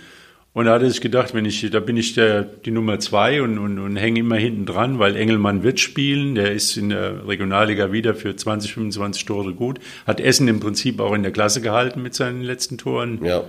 Und 0.53 0.65
da 0.65 0.73
hatte 0.73 0.85
ich 0.85 1.01
gedacht, 1.01 1.33
wenn 1.33 1.45
ich, 1.45 1.67
da 1.71 1.79
bin 1.79 1.97
ich 1.97 2.13
der, 2.13 2.43
die 2.43 2.69
Nummer 2.69 2.99
zwei 2.99 3.41
und, 3.41 3.57
und, 3.57 3.79
und 3.79 3.95
hänge 3.95 4.19
immer 4.19 4.35
hinten 4.35 4.67
dran, 4.67 4.99
weil 4.99 5.15
Engelmann 5.15 5.63
wird 5.63 5.79
spielen. 5.79 6.35
Der 6.35 6.51
ist 6.51 6.77
in 6.77 6.89
der 6.89 7.27
Regionalliga 7.27 7.91
wieder 7.91 8.13
für 8.13 8.35
20, 8.35 8.75
25 8.75 9.25
Tore 9.25 9.53
gut. 9.55 9.79
Hat 10.05 10.19
Essen 10.19 10.47
im 10.47 10.59
Prinzip 10.59 10.99
auch 10.99 11.13
in 11.13 11.23
der 11.23 11.31
Klasse 11.31 11.59
gehalten 11.59 12.03
mit 12.03 12.13
seinen 12.13 12.43
letzten 12.43 12.77
Toren. 12.77 13.25
Ja. 13.25 13.43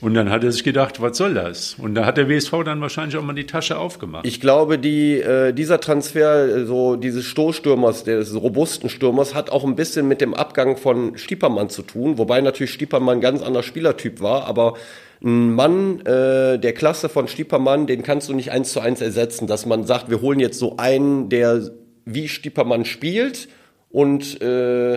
Und 0.00 0.14
dann 0.14 0.30
hat 0.30 0.44
er 0.44 0.52
sich 0.52 0.62
gedacht, 0.62 1.02
was 1.02 1.16
soll 1.16 1.34
das? 1.34 1.74
Und 1.76 1.96
da 1.96 2.06
hat 2.06 2.16
der 2.18 2.28
WSV 2.28 2.52
dann 2.64 2.80
wahrscheinlich 2.80 3.16
auch 3.16 3.22
mal 3.22 3.32
die 3.32 3.46
Tasche 3.46 3.78
aufgemacht. 3.78 4.24
Ich 4.26 4.40
glaube, 4.40 4.78
die, 4.78 5.14
äh, 5.20 5.52
dieser 5.52 5.80
Transfer, 5.80 6.66
so 6.66 6.94
dieses 6.94 7.24
Stoßstürmers, 7.24 8.04
des 8.04 8.34
robusten 8.34 8.90
Stürmers, 8.90 9.34
hat 9.34 9.50
auch 9.50 9.64
ein 9.64 9.74
bisschen 9.74 10.06
mit 10.06 10.20
dem 10.20 10.34
Abgang 10.34 10.76
von 10.76 11.18
Stiepermann 11.18 11.68
zu 11.68 11.82
tun. 11.82 12.16
Wobei 12.16 12.40
natürlich 12.40 12.72
Stiepermann 12.72 13.18
ein 13.18 13.20
ganz 13.20 13.42
anderer 13.42 13.64
Spielertyp 13.64 14.20
war, 14.20 14.44
aber 14.44 14.74
ein 15.20 15.52
Mann 15.54 16.00
äh, 16.06 16.60
der 16.60 16.72
Klasse 16.74 17.08
von 17.08 17.26
Stiepermann, 17.26 17.88
den 17.88 18.04
kannst 18.04 18.28
du 18.28 18.34
nicht 18.34 18.52
eins 18.52 18.72
zu 18.72 18.78
eins 18.78 19.00
ersetzen, 19.00 19.48
dass 19.48 19.66
man 19.66 19.84
sagt, 19.84 20.10
wir 20.10 20.20
holen 20.20 20.38
jetzt 20.38 20.60
so 20.60 20.76
einen, 20.76 21.28
der 21.28 21.70
wie 22.04 22.28
Stiepermann 22.28 22.84
spielt 22.84 23.48
und 23.90 24.40
äh, 24.40 24.94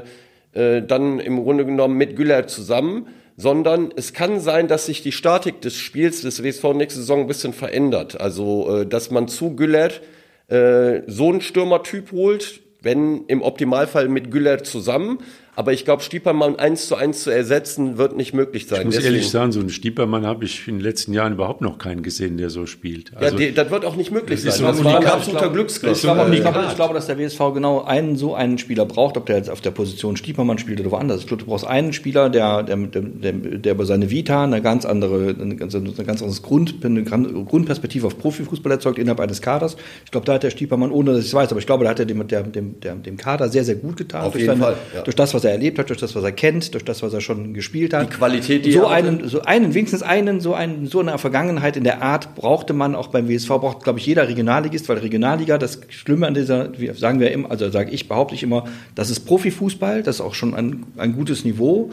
äh, 0.53 0.83
dann 0.85 1.19
im 1.19 1.43
Grunde 1.43 1.65
genommen 1.65 1.97
mit 1.97 2.15
Güller 2.15 2.45
zusammen, 2.45 3.07
sondern 3.38 3.91
es 3.96 4.13
kann 4.13 4.39
sein, 4.39 4.67
dass 4.67 4.86
sich 4.86 5.02
die 5.02 5.12
Statik 5.12 5.62
des 5.62 5.76
Spiels 5.76 6.22
des 6.22 6.44
WSV 6.44 6.74
nächste 6.74 7.00
Saison 7.00 7.22
ein 7.22 7.28
bisschen 7.28 7.54
verändert. 7.54 8.20
Also, 8.20 8.82
äh, 8.82 8.86
dass 8.86 9.12
man 9.12 9.28
zu 9.28 9.56
Güller 9.56 9.91
äh, 10.48 11.02
so 11.08 11.30
einen 11.30 11.41
Stürmertyp 11.41 12.12
holt, 12.12 12.62
wenn 12.82 13.26
im 13.26 13.41
Optimalfall 13.41 14.08
mit 14.08 14.32
Güller 14.32 14.63
zusammen, 14.63 15.20
aber 15.55 15.73
ich 15.73 15.83
glaube, 15.83 16.01
Stiepermann 16.01 16.55
eins 16.55 16.87
zu 16.87 16.95
eins 16.95 17.23
zu 17.23 17.29
ersetzen, 17.29 17.97
wird 17.97 18.15
nicht 18.15 18.33
möglich 18.33 18.67
sein. 18.67 18.79
Ich 18.79 18.85
muss 18.85 18.95
Deswegen, 18.95 19.15
ehrlich 19.15 19.29
sagen, 19.29 19.51
so 19.51 19.59
einen 19.59 19.69
Stiepermann 19.69 20.25
habe 20.25 20.45
ich 20.45 20.67
in 20.67 20.75
den 20.75 20.81
letzten 20.81 21.13
Jahren 21.13 21.33
überhaupt 21.33 21.61
noch 21.61 21.77
keinen 21.77 22.03
gesehen, 22.03 22.37
der 22.37 22.49
so 22.49 22.65
spielt. 22.65 23.11
Also, 23.15 23.37
ja, 23.37 23.47
die, 23.47 23.53
das 23.53 23.69
wird 23.69 23.83
auch 23.83 23.97
nicht 23.97 24.11
möglich 24.11 24.39
sein. 24.39 24.47
Das, 24.47 24.59
das 24.59 24.83
war 24.83 24.99
ein 24.99 25.05
absoluter 25.05 25.49
Glücksgriff. 25.49 25.97
Ich 25.97 26.01
glaube, 26.01 26.33
ich, 26.33 26.41
glaube, 26.41 26.65
ich 26.69 26.75
glaube, 26.75 26.93
dass 26.93 27.07
der 27.07 27.17
WSV 27.19 27.39
genau 27.53 27.83
einen 27.83 28.15
so 28.15 28.33
einen 28.33 28.57
Spieler 28.57 28.85
braucht, 28.85 29.17
ob 29.17 29.25
der 29.25 29.37
jetzt 29.37 29.49
auf 29.49 29.59
der 29.59 29.71
Position 29.71 30.15
Stiepermann 30.15 30.57
spielt 30.57 30.79
oder 30.79 30.91
woanders. 30.91 31.19
Ich 31.19 31.27
glaube, 31.27 31.43
du 31.43 31.49
brauchst 31.49 31.67
einen 31.67 31.91
Spieler, 31.91 32.29
der, 32.29 32.63
der, 32.63 32.77
der, 32.77 33.33
der 33.33 33.73
über 33.73 33.85
seine 33.85 34.09
Vita 34.09 34.45
eine 34.45 34.61
ganz 34.61 34.85
andere, 34.85 35.35
eine 35.37 35.57
ganz, 35.57 35.75
eine 35.75 35.91
ganz 35.91 36.21
anderes 36.21 36.43
Grund, 36.43 36.75
eine 36.83 37.03
Grundperspektive 37.03 38.07
auf 38.07 38.17
Profifußball 38.17 38.71
erzeugt 38.71 38.99
innerhalb 38.99 39.19
eines 39.19 39.41
Kaders. 39.41 39.75
Ich 40.05 40.11
glaube, 40.11 40.25
da 40.25 40.35
hat 40.35 40.43
der 40.43 40.51
Stiepermann, 40.51 40.91
ohne 40.91 41.11
dass 41.11 41.21
ich 41.21 41.27
es 41.27 41.33
weiß, 41.33 41.51
aber 41.51 41.59
ich 41.59 41.65
glaube, 41.65 41.83
da 41.83 41.89
hat 41.89 41.99
er 41.99 42.05
dem, 42.05 42.25
dem, 42.25 42.79
dem, 42.79 43.03
dem 43.03 43.17
Kader 43.17 43.49
sehr, 43.49 43.65
sehr 43.65 43.75
gut 43.75 43.97
getan. 43.97 44.23
Auf 44.23 44.35
jeden 44.35 44.47
seine, 44.47 44.61
Fall. 44.61 44.75
Ja. 44.95 45.01
Durch 45.01 45.15
das, 45.15 45.33
was 45.33 45.40
er 45.43 45.51
erlebt 45.51 45.77
hat, 45.77 45.89
durch 45.89 45.99
das, 45.99 46.15
was 46.15 46.21
was 46.21 46.30
er 46.30 46.32
kennt, 46.32 46.73
durch 46.73 46.86
das, 46.86 47.01
was 47.04 47.13
er 47.13 47.21
schon 47.21 47.54
gespielt 47.54 47.93
hat. 47.93 48.12
Die 48.12 48.15
Qualität, 48.15 48.65
die 48.65 48.71
so 48.71 48.88
einen, 48.88 49.27
so 49.27 49.41
einen, 49.41 49.73
wenigstens 49.73 50.04
einen, 50.04 50.39
so 50.39 50.54
einen, 50.54 50.88
so 50.88 50.99
eine 50.99 51.17
Vergangenheit 51.17 51.75
in 51.75 51.84
der 51.84 52.01
Art 52.01 52.36
brauchte 52.36 52.73
man 52.73 52.95
auch 52.95 53.08
beim 53.08 53.27
WSV, 53.27 53.47
braucht, 53.47 53.84
glaube 53.84 53.99
ich, 53.99 54.06
jeder 54.06 54.27
Regionalligist, 54.27 54.88
weil 54.89 54.99
Regionalliga, 54.99 55.58
das 55.58 55.82
Schlimme 55.89 56.27
an 56.27 56.34
dieser, 56.34 56.69
sagen 56.93 57.19
wir 57.19 57.32
immer, 57.32 57.51
also 57.51 57.69
sage 57.69 57.91
ich, 57.91 58.08
behaupte 58.08 58.36
ich 58.36 58.43
immer, 58.43 58.65
das 58.95 59.10
ist 59.10 59.21
Profifußball, 59.21 60.04
das 60.04 60.15
ist 60.15 60.21
auch 60.21 60.36
schon 60.36 60.54
ein, 60.54 60.84
ein 60.97 61.13
gutes 61.13 61.43
Niveau. 61.43 61.91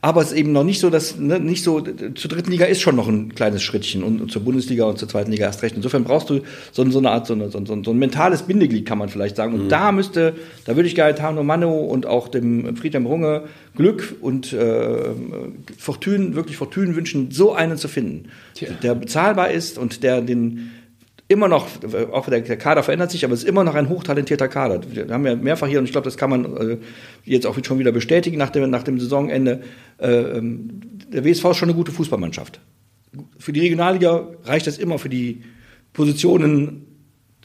Aber 0.00 0.22
es 0.22 0.28
ist 0.28 0.38
eben 0.38 0.52
noch 0.52 0.62
nicht 0.62 0.78
so, 0.78 0.90
dass 0.90 1.18
ne, 1.18 1.40
nicht 1.40 1.64
so 1.64 1.80
zur 1.80 2.30
dritten 2.30 2.52
Liga 2.52 2.66
ist 2.66 2.80
schon 2.80 2.94
noch 2.94 3.08
ein 3.08 3.34
kleines 3.34 3.62
Schrittchen 3.62 4.04
und, 4.04 4.20
und 4.20 4.30
zur 4.30 4.42
Bundesliga 4.42 4.84
und 4.84 4.96
zur 4.96 5.08
zweiten 5.08 5.32
Liga 5.32 5.46
erst 5.46 5.62
recht. 5.62 5.74
Insofern 5.74 6.04
brauchst 6.04 6.30
du 6.30 6.42
so, 6.70 6.88
so 6.88 6.98
eine 6.98 7.10
Art 7.10 7.26
so, 7.26 7.34
eine, 7.34 7.50
so, 7.50 7.60
so, 7.64 7.90
ein 7.90 7.98
mentales 7.98 8.42
Bindeglied, 8.42 8.86
kann 8.86 8.98
man 8.98 9.08
vielleicht 9.08 9.34
sagen. 9.34 9.54
Und 9.54 9.64
mhm. 9.64 9.68
da 9.68 9.90
müsste, 9.90 10.34
da 10.66 10.76
würde 10.76 10.88
ich 10.88 10.94
Gaetano 10.94 11.42
Mano 11.42 11.78
und 11.78 12.06
auch 12.06 12.28
dem 12.28 12.76
Friedhelm 12.76 13.06
Runge 13.06 13.44
Glück 13.74 14.14
und 14.20 14.52
äh, 14.52 15.10
Fortune, 15.76 16.36
wirklich 16.36 16.56
Fortune 16.56 16.94
wünschen, 16.94 17.32
so 17.32 17.52
einen 17.52 17.76
zu 17.76 17.88
finden, 17.88 18.28
Tja. 18.54 18.68
der 18.82 18.94
bezahlbar 18.94 19.50
ist 19.50 19.78
und 19.78 20.04
der 20.04 20.20
den 20.20 20.70
immer 21.28 21.46
noch, 21.46 21.68
auch 22.12 22.28
der, 22.28 22.42
Kader 22.42 22.82
verändert 22.82 23.10
sich, 23.10 23.24
aber 23.24 23.34
es 23.34 23.42
ist 23.42 23.48
immer 23.48 23.62
noch 23.62 23.74
ein 23.74 23.90
hochtalentierter 23.90 24.48
Kader. 24.48 24.80
Wir 24.90 25.08
haben 25.08 25.26
ja 25.26 25.36
mehrfach 25.36 25.68
hier, 25.68 25.78
und 25.78 25.84
ich 25.84 25.92
glaube, 25.92 26.06
das 26.06 26.16
kann 26.16 26.30
man 26.30 26.56
äh, 26.56 26.78
jetzt 27.24 27.46
auch 27.46 27.56
schon 27.62 27.78
wieder 27.78 27.92
bestätigen 27.92 28.38
nach 28.38 28.50
dem, 28.50 28.70
nach 28.70 28.82
dem 28.82 28.98
Saisonende, 28.98 29.60
äh, 29.98 30.08
ähm, 30.08 30.80
der 31.12 31.24
WSV 31.24 31.44
ist 31.44 31.56
schon 31.58 31.68
eine 31.68 31.76
gute 31.76 31.92
Fußballmannschaft. 31.92 32.60
Für 33.38 33.52
die 33.52 33.60
Regionalliga 33.60 34.28
reicht 34.44 34.66
das 34.66 34.78
immer 34.78 34.98
für 34.98 35.10
die 35.10 35.42
Positionen 35.92 36.87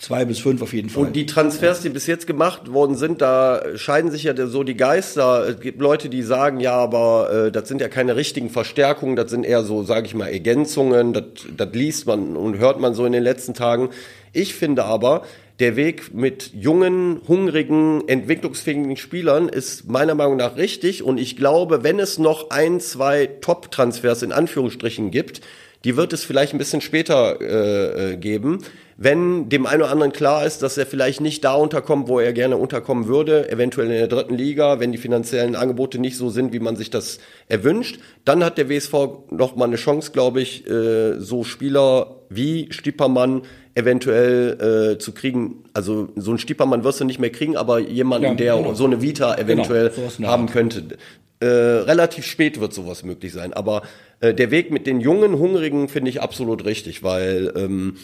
Zwei 0.04 0.26
bis 0.26 0.40
fünf 0.40 0.62
auf 0.62 0.74
jeden 0.74 0.90
Fall. 0.90 1.06
Und 1.06 1.16
die 1.16 1.26
Transfers, 1.26 1.80
die 1.80 1.88
bis 1.88 2.08
jetzt 2.08 2.28
gemacht 2.28 2.74
worden 2.74 2.98
sind, 2.98 3.22
da 3.22 3.64
scheiden 3.78 4.12
sich 4.12 4.24
ja 4.24 4.36
so 4.48 4.64
die 4.64 4.76
Geister. 4.76 5.48
Es 5.48 5.62
gibt 5.62 5.80
Leute, 5.80 6.10
die 6.10 6.24
sagen, 6.24 6.60
ja, 6.60 6.74
aber 6.74 7.32
äh, 7.32 7.52
das 7.54 7.70
sind 7.70 7.80
ja 7.80 7.88
keine 7.88 8.18
richtigen 8.18 8.50
Verstärkungen, 8.50 9.16
das 9.16 9.32
sind 9.32 9.46
eher 9.46 9.64
so, 9.64 9.84
sage 9.84 10.06
ich 10.06 10.14
mal, 10.14 10.28
Ergänzungen. 10.28 11.14
Das, 11.14 11.24
das 11.56 11.70
liest 11.72 12.06
man 12.06 12.36
und 12.36 12.58
hört 12.58 12.82
man 12.82 12.94
so 12.94 13.06
in 13.06 13.14
den 13.14 13.24
letzten 13.24 13.54
Tagen. 13.54 13.92
Ich 14.34 14.56
finde 14.56 14.84
aber, 14.84 15.22
der 15.62 15.78
Weg 15.78 16.14
mit 16.14 16.52
jungen, 16.54 17.22
hungrigen, 17.26 18.06
entwicklungsfähigen 18.06 18.98
Spielern 18.98 19.48
ist 19.48 19.88
meiner 19.90 20.16
Meinung 20.16 20.36
nach 20.36 20.58
richtig. 20.58 21.04
Und 21.04 21.18
ich 21.18 21.38
glaube, 21.38 21.82
wenn 21.84 22.00
es 22.00 22.20
noch 22.20 22.50
ein, 22.50 22.82
zwei 22.82 23.28
Top-Transfers 23.40 24.22
in 24.22 24.34
Anführungsstrichen 24.34 25.12
gibt, 25.12 25.40
die 25.86 25.96
wird 25.96 26.12
es 26.12 26.26
vielleicht 26.26 26.54
ein 26.54 26.58
bisschen 26.58 26.82
später 26.82 27.40
äh, 27.40 28.14
äh, 28.14 28.18
geben, 28.18 28.60
wenn 29.04 29.50
dem 29.50 29.66
einen 29.66 29.82
oder 29.82 29.92
anderen 29.92 30.14
klar 30.14 30.46
ist, 30.46 30.62
dass 30.62 30.78
er 30.78 30.86
vielleicht 30.86 31.20
nicht 31.20 31.44
da 31.44 31.56
unterkommt, 31.56 32.08
wo 32.08 32.20
er 32.20 32.32
gerne 32.32 32.56
unterkommen 32.56 33.08
würde, 33.08 33.52
eventuell 33.52 33.88
in 33.88 33.94
der 33.94 34.08
dritten 34.08 34.36
Liga, 34.36 34.80
wenn 34.80 34.92
die 34.92 34.98
finanziellen 34.98 35.56
Angebote 35.56 36.00
nicht 36.00 36.16
so 36.16 36.30
sind, 36.30 36.54
wie 36.54 36.60
man 36.60 36.78
sich 36.78 36.90
das 36.90 37.20
erwünscht, 37.50 38.00
dann 38.24 38.44
hat 38.44 38.58
der 38.58 38.70
WSV 38.70 38.94
noch 39.32 39.56
mal 39.56 39.66
eine 39.66 39.76
Chance, 39.76 40.12
glaube 40.14 40.42
ich, 40.42 40.66
äh, 40.70 41.20
so 41.20 41.44
Spieler 41.44 42.22
wie 42.30 42.68
Stippermann 42.72 43.42
eventuell 43.76 44.94
äh, 44.94 44.98
zu 45.00 45.12
kriegen. 45.12 45.64
Also 45.74 46.10
so 46.16 46.32
ein 46.32 46.38
Stippermann 46.38 46.84
wirst 46.84 47.02
du 47.02 47.06
nicht 47.06 47.20
mehr 47.20 47.32
kriegen, 47.32 47.58
aber 47.58 47.80
jemanden, 47.80 48.30
ja, 48.30 48.34
der 48.36 48.56
genau. 48.58 48.74
so 48.74 48.86
eine 48.86 49.02
Vita 49.02 49.36
genau, 49.36 49.44
eventuell 49.44 49.92
genau, 50.18 50.30
haben 50.30 50.46
könnte. 50.48 50.98
Äh, 51.42 51.46
relativ 51.46 52.26
spät 52.26 52.62
wird 52.62 52.74
sowas 52.74 53.04
möglich 53.04 53.34
sein, 53.34 53.52
aber 53.52 53.82
äh, 54.22 54.34
der 54.34 54.50
Weg 54.50 54.72
mit 54.72 54.88
den 54.88 55.02
jungen 55.02 55.38
Hungrigen 55.40 55.90
finde 55.90 56.10
ich 56.10 56.22
absolut 56.22 56.64
richtig, 56.64 57.04
weil 57.04 57.52
ähm, 57.58 57.98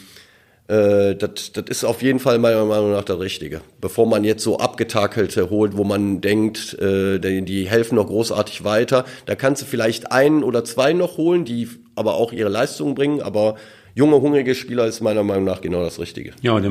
äh, 0.69 1.15
das 1.15 1.51
ist 1.67 1.84
auf 1.84 2.03
jeden 2.03 2.19
Fall 2.19 2.38
meiner 2.38 2.63
Meinung 2.63 2.91
nach 2.91 3.03
das 3.03 3.19
Richtige. 3.19 3.62
Bevor 3.82 4.05
man 4.05 4.23
jetzt 4.23 4.43
so 4.43 4.60
abgetakelte 4.60 5.49
holt, 5.49 5.75
wo 5.75 5.84
man 5.84 6.21
denkt, 6.21 6.77
äh, 6.79 7.19
die, 7.19 7.67
helfen 7.67 7.95
noch 7.95 8.05
großartig 8.05 8.63
weiter, 8.63 9.03
da 9.25 9.34
kannst 9.36 9.63
du 9.63 9.65
vielleicht 9.65 10.12
einen 10.12 10.43
oder 10.43 10.63
zwei 10.63 10.93
noch 10.93 11.17
holen, 11.17 11.43
die 11.43 11.67
aber 11.95 12.15
auch 12.15 12.32
ihre 12.32 12.49
Leistungen 12.49 12.93
bringen, 12.93 13.21
aber 13.21 13.55
junge, 13.95 14.21
hungrige 14.21 14.53
Spieler 14.53 14.86
ist 14.86 15.01
meiner 15.01 15.23
Meinung 15.23 15.43
nach 15.43 15.62
genau 15.62 15.84
das 15.84 15.99
Richtige. 15.99 16.34
Ja, 16.43 16.62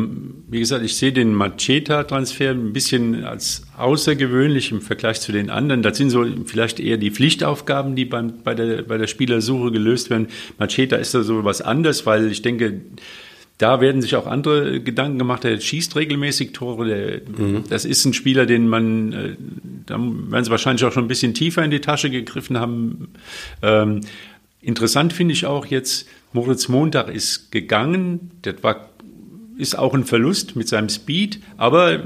wie 0.48 0.60
gesagt, 0.60 0.84
ich 0.84 0.96
sehe 0.96 1.12
den 1.12 1.34
Macheta-Transfer 1.34 2.50
ein 2.50 2.72
bisschen 2.72 3.24
als 3.24 3.64
außergewöhnlich 3.76 4.70
im 4.70 4.80
Vergleich 4.80 5.20
zu 5.20 5.32
den 5.32 5.50
anderen. 5.50 5.82
Das 5.82 5.98
sind 5.98 6.10
so 6.10 6.24
vielleicht 6.46 6.78
eher 6.78 6.98
die 6.98 7.10
Pflichtaufgaben, 7.10 7.96
die 7.96 8.04
beim, 8.04 8.44
bei, 8.44 8.54
der, 8.54 8.82
bei 8.82 8.96
der 8.96 9.08
Spielersuche 9.08 9.72
gelöst 9.72 10.08
werden. 10.08 10.28
Macheta 10.58 10.96
ist 10.96 11.14
da 11.14 11.22
so 11.22 11.44
was 11.44 11.60
anderes, 11.60 12.06
weil 12.06 12.30
ich 12.30 12.42
denke, 12.42 12.80
da 13.58 13.80
werden 13.80 14.00
sich 14.00 14.14
auch 14.14 14.26
andere 14.26 14.80
Gedanken 14.80 15.18
gemacht. 15.18 15.44
Er 15.44 15.60
schießt 15.60 15.96
regelmäßig 15.96 16.52
Tore. 16.52 16.86
Der, 16.86 17.20
mhm. 17.44 17.64
Das 17.68 17.84
ist 17.84 18.04
ein 18.04 18.14
Spieler, 18.14 18.46
den 18.46 18.68
man, 18.68 19.12
äh, 19.12 19.36
da 19.84 19.98
werden 19.98 20.44
sie 20.44 20.50
wahrscheinlich 20.50 20.84
auch 20.84 20.92
schon 20.92 21.04
ein 21.04 21.08
bisschen 21.08 21.34
tiefer 21.34 21.64
in 21.64 21.72
die 21.72 21.80
Tasche 21.80 22.08
gegriffen 22.08 22.58
haben. 22.58 23.08
Ähm, 23.60 24.02
interessant 24.62 25.12
finde 25.12 25.34
ich 25.34 25.44
auch 25.44 25.66
jetzt, 25.66 26.08
Moritz 26.32 26.68
Montag 26.68 27.08
ist 27.08 27.50
gegangen, 27.50 28.30
das 28.42 28.62
war 28.62 28.88
ist 29.56 29.76
auch 29.76 29.92
ein 29.92 30.04
Verlust 30.04 30.54
mit 30.54 30.68
seinem 30.68 30.88
Speed, 30.88 31.40
aber 31.56 32.04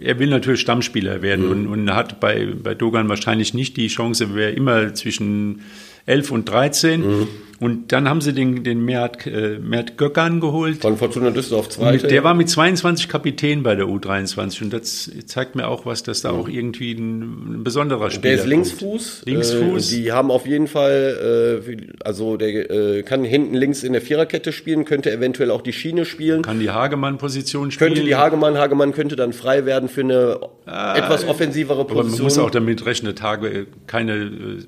er 0.00 0.18
will 0.20 0.28
natürlich 0.28 0.60
Stammspieler 0.60 1.22
werden 1.22 1.46
mhm. 1.46 1.50
und, 1.50 1.66
und 1.66 1.90
hat 1.92 2.20
bei, 2.20 2.46
bei 2.62 2.76
Dogan 2.76 3.08
wahrscheinlich 3.08 3.52
nicht 3.52 3.76
die 3.76 3.88
Chance, 3.88 4.36
wäre 4.36 4.52
immer 4.52 4.94
zwischen 4.94 5.62
11 6.06 6.30
und 6.30 6.48
13. 6.48 7.00
Mhm. 7.00 7.28
Und 7.60 7.92
dann 7.92 8.08
haben 8.08 8.20
sie 8.20 8.32
den, 8.32 8.64
den 8.64 8.84
Mert, 8.84 9.26
äh, 9.26 9.58
Mert 9.58 9.96
Göckern 9.96 10.40
geholt. 10.40 10.82
Von 10.82 10.96
Fortuna 10.96 11.30
Düsseldorf 11.30 11.68
2. 11.68 11.98
Der 11.98 12.24
war 12.24 12.34
mit 12.34 12.50
22 12.50 13.08
Kapitän 13.08 13.62
bei 13.62 13.74
der 13.74 13.86
U23 13.86 14.64
und 14.64 14.72
das 14.72 15.10
zeigt 15.26 15.54
mir 15.54 15.68
auch 15.68 15.86
was, 15.86 16.02
dass 16.02 16.22
da 16.22 16.30
auch 16.30 16.48
irgendwie 16.48 16.92
ein, 16.92 17.60
ein 17.60 17.64
besonderer 17.64 18.10
Spieler 18.10 18.34
Der 18.34 18.42
ist 18.42 18.46
Linksfuß. 18.46 19.22
Linksfuß. 19.24 19.92
Äh, 19.92 19.96
die 19.96 20.12
haben 20.12 20.30
auf 20.30 20.46
jeden 20.46 20.66
Fall, 20.66 21.62
äh, 21.66 21.76
also 22.04 22.36
der 22.36 22.70
äh, 22.70 23.02
kann 23.02 23.24
hinten 23.24 23.54
links 23.54 23.82
in 23.82 23.92
der 23.92 24.02
Viererkette 24.02 24.52
spielen, 24.52 24.84
könnte 24.84 25.12
eventuell 25.12 25.50
auch 25.50 25.62
die 25.62 25.72
Schiene 25.72 26.04
spielen. 26.04 26.42
Kann 26.42 26.60
die 26.60 26.70
Hagemann-Position 26.70 27.70
spielen. 27.70 27.94
Könnte 27.94 28.04
die 28.04 28.16
Hagemann, 28.16 28.58
Hagemann 28.58 28.92
könnte 28.92 29.16
dann 29.16 29.32
frei 29.32 29.64
werden 29.64 29.88
für 29.88 30.02
eine 30.02 30.40
ah, 30.66 30.96
etwas 30.96 31.26
offensivere 31.26 31.84
Position. 31.84 32.00
Aber 32.00 32.16
man 32.16 32.22
muss 32.24 32.38
auch 32.38 32.50
damit 32.50 32.84
rechnen, 32.84 33.14
Tage 33.14 33.68
keine 33.86 34.14
äh, 34.16 34.64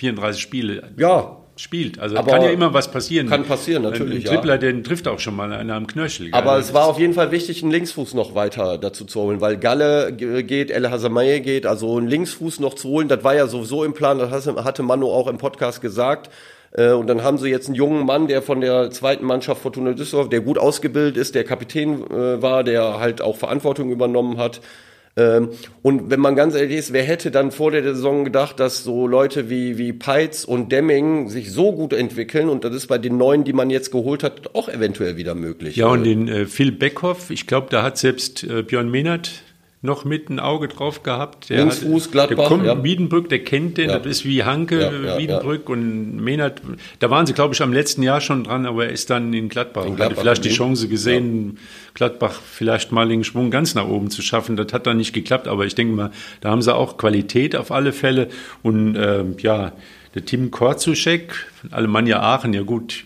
34 0.00 0.40
Spiele 0.40 0.82
ja. 0.96 1.36
spielt. 1.56 1.98
Also 1.98 2.16
kann 2.16 2.42
ja 2.42 2.48
immer 2.48 2.72
was 2.72 2.90
passieren. 2.90 3.28
Kann 3.28 3.44
passieren, 3.44 3.82
natürlich. 3.82 4.26
Ein 4.26 4.34
Trippler, 4.34 4.54
ja. 4.54 4.58
den 4.58 4.82
trifft 4.82 5.06
auch 5.06 5.18
schon 5.18 5.36
mal 5.36 5.52
einer 5.52 5.74
am 5.74 5.86
Knöchel. 5.86 6.30
Aber 6.32 6.58
es 6.58 6.72
war 6.72 6.86
auf 6.86 6.98
jeden 6.98 7.12
Fall 7.12 7.30
wichtig, 7.32 7.62
einen 7.62 7.70
Linksfuß 7.70 8.14
noch 8.14 8.34
weiter 8.34 8.78
dazu 8.78 9.04
zu 9.04 9.20
holen, 9.20 9.42
weil 9.42 9.58
Galle 9.58 10.12
geht, 10.14 10.70
El 10.70 10.90
Hasamaye 10.90 11.40
geht, 11.40 11.66
also 11.66 11.98
einen 11.98 12.08
Linksfuß 12.08 12.60
noch 12.60 12.74
zu 12.74 12.88
holen, 12.88 13.08
das 13.08 13.22
war 13.24 13.34
ja 13.34 13.46
sowieso 13.46 13.84
im 13.84 13.92
Plan, 13.92 14.18
das 14.18 14.46
hatte 14.46 14.82
Manu 14.82 15.10
auch 15.10 15.26
im 15.26 15.36
Podcast 15.36 15.82
gesagt. 15.82 16.30
Äh, 16.72 16.92
und 16.92 17.06
dann 17.06 17.22
haben 17.22 17.36
sie 17.36 17.48
jetzt 17.48 17.66
einen 17.66 17.74
jungen 17.74 18.06
Mann, 18.06 18.26
der 18.26 18.40
von 18.40 18.62
der 18.62 18.90
zweiten 18.90 19.26
Mannschaft 19.26 19.60
Fortuna 19.60 19.92
Düsseldorf, 19.92 20.30
der 20.30 20.40
gut 20.40 20.56
ausgebildet 20.56 21.18
ist, 21.18 21.34
der 21.34 21.44
Kapitän 21.44 22.04
äh, 22.10 22.40
war, 22.40 22.64
der 22.64 22.98
halt 23.00 23.20
auch 23.20 23.36
Verantwortung 23.36 23.90
übernommen 23.90 24.38
hat. 24.38 24.62
Ähm, 25.20 25.50
und 25.82 26.10
wenn 26.10 26.20
man 26.20 26.34
ganz 26.34 26.54
ehrlich 26.54 26.78
ist, 26.78 26.92
wer 26.92 27.02
hätte 27.02 27.30
dann 27.30 27.50
vor 27.50 27.70
der 27.70 27.82
Saison 27.82 28.24
gedacht, 28.24 28.58
dass 28.58 28.84
so 28.84 29.06
Leute 29.06 29.50
wie, 29.50 29.76
wie 29.76 29.92
Peitz 29.92 30.44
und 30.44 30.72
Demming 30.72 31.28
sich 31.28 31.52
so 31.52 31.72
gut 31.72 31.92
entwickeln 31.92 32.48
und 32.48 32.64
das 32.64 32.74
ist 32.74 32.86
bei 32.86 32.98
den 32.98 33.16
neuen, 33.16 33.44
die 33.44 33.52
man 33.52 33.70
jetzt 33.70 33.90
geholt 33.90 34.22
hat, 34.22 34.54
auch 34.54 34.68
eventuell 34.68 35.16
wieder 35.16 35.34
möglich. 35.34 35.76
Ja, 35.76 35.88
und 35.88 36.04
den 36.04 36.28
äh, 36.28 36.46
Phil 36.46 36.72
Beckhoff, 36.72 37.30
ich 37.30 37.46
glaube, 37.46 37.68
da 37.70 37.82
hat 37.82 37.98
selbst 37.98 38.44
äh, 38.44 38.62
Björn 38.62 38.90
Mehnert 38.90 39.42
noch 39.82 40.04
mit 40.04 40.28
ein 40.28 40.40
Auge 40.40 40.68
drauf 40.68 41.02
gehabt. 41.02 41.48
Der 41.48 41.58
Linksfuß, 41.58 42.04
hat, 42.04 42.12
Gladbach. 42.12 42.36
Der 42.36 42.46
kommt 42.46 42.66
ja. 42.66 42.84
Wiedenbrück, 42.84 43.30
der 43.30 43.42
kennt 43.42 43.78
den, 43.78 43.88
ja. 43.88 43.98
das 43.98 44.06
ist 44.06 44.24
wie 44.26 44.44
Hanke, 44.44 44.80
ja, 44.80 45.18
Wiedenbrück 45.18 45.70
und 45.70 46.16
Mehnert. 46.16 46.60
Da 46.98 47.08
waren 47.10 47.26
sie, 47.26 47.32
glaube 47.32 47.54
ich, 47.54 47.62
am 47.62 47.72
letzten 47.72 48.02
Jahr 48.02 48.20
schon 48.20 48.44
dran, 48.44 48.66
aber 48.66 48.86
er 48.86 48.92
ist 48.92 49.08
dann 49.08 49.32
in 49.32 49.48
Gladbach. 49.48 49.86
In 49.86 49.96
Gladbach 49.96 50.16
Hatte 50.16 50.20
vielleicht 50.20 50.44
die 50.44 50.50
Chance 50.50 50.88
gesehen, 50.88 51.58
Gladbach 51.94 52.40
vielleicht 52.44 52.92
mal 52.92 53.08
den 53.08 53.24
Schwung 53.24 53.50
ganz 53.50 53.74
nach 53.74 53.88
oben 53.88 54.10
zu 54.10 54.20
schaffen. 54.20 54.56
Das 54.56 54.70
hat 54.74 54.86
dann 54.86 54.98
nicht 54.98 55.14
geklappt, 55.14 55.48
aber 55.48 55.64
ich 55.64 55.74
denke 55.74 55.94
mal, 55.94 56.10
da 56.42 56.50
haben 56.50 56.60
sie 56.60 56.74
auch 56.74 56.98
Qualität 56.98 57.56
auf 57.56 57.72
alle 57.72 57.92
Fälle. 57.92 58.28
Und 58.62 58.96
äh, 58.96 59.24
ja, 59.38 59.72
der 60.14 60.24
Tim 60.26 60.50
Korzuschek 60.50 61.34
von 61.58 61.72
Alemannia 61.72 62.20
Aachen, 62.20 62.52
ja 62.52 62.62
gut, 62.62 63.04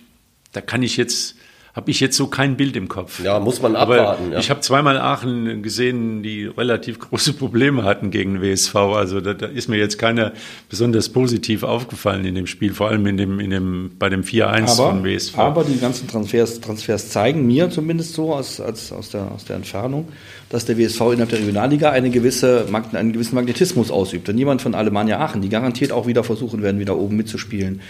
da 0.53 0.61
kann 0.61 0.83
ich 0.83 0.97
jetzt 0.97 1.37
habe 1.75 1.91
ich 1.91 1.99
jetzt 1.99 2.17
so 2.17 2.29
kein 2.29 2.57
Bild 2.57 2.77
im 2.77 2.87
Kopf. 2.87 3.23
Ja, 3.23 3.41
muss 3.41 3.61
man 3.61 3.75
abwarten. 3.75 4.31
ja. 4.31 4.39
Ich 4.39 4.49
habe 4.49 4.61
zweimal 4.61 4.97
Aachen 4.97 5.61
gesehen, 5.61 6.23
die 6.23 6.47
relativ 6.47 7.01
große 7.01 7.33
Probleme 7.33 7.83
hatten 7.83 8.13
gegen 8.13 8.41
WSV. 8.41 8.77
Also 8.77 9.21
da, 9.21 9.35
da 9.35 9.47
ist 9.47 9.69
mir 9.69 9.77
jetzt 9.77 9.99
keiner 9.99 10.33
besonders 10.71 11.09
positiv 11.09 11.65
aufgefallen 11.65 12.25
in 12.27 12.37
dem 12.37 12.47
Spiel, 12.47 12.73
vor 12.73 12.91
allem 12.91 13.05
in 13.07 13.17
dem, 13.17 13.41
in 13.41 13.51
dem, 13.51 13.91
bei 13.99 14.09
dem 14.09 14.23
4-1 14.23 14.77
von 14.77 15.05
WSV. 15.05 15.37
Aber 15.37 15.65
die 15.65 15.81
ganzen 15.81 16.07
Transfers, 16.07 16.61
Transfers 16.61 17.11
zeigen 17.11 17.45
mir 17.45 17.69
zumindest 17.71 18.15
so 18.15 18.33
aus, 18.33 18.61
als, 18.61 18.93
aus, 18.93 19.11
der, 19.11 19.33
aus 19.33 19.45
der 19.45 19.57
Entfernung, 19.57 20.09
dass 20.51 20.67
der 20.67 20.79
WSV 20.79 21.01
innerhalb 21.01 21.31
der 21.31 21.41
Regionalliga 21.41 21.91
eine 21.91 22.11
gewisse, 22.11 22.67
einen 22.93 23.13
gewissen 23.13 23.35
Magnetismus 23.35 23.91
ausübt. 23.91 24.29
Und 24.29 24.37
niemand 24.37 24.63
von 24.63 24.77
Alemannia 24.77 25.19
Aachen, 25.19 25.43
die 25.43 25.49
garantiert 25.49 25.91
auch 25.91 26.07
wieder 26.07 26.23
versuchen 26.23 26.63
werden, 26.63 26.79
wieder 26.79 26.97
oben 26.97 27.17
mitzuspielen. 27.17 27.81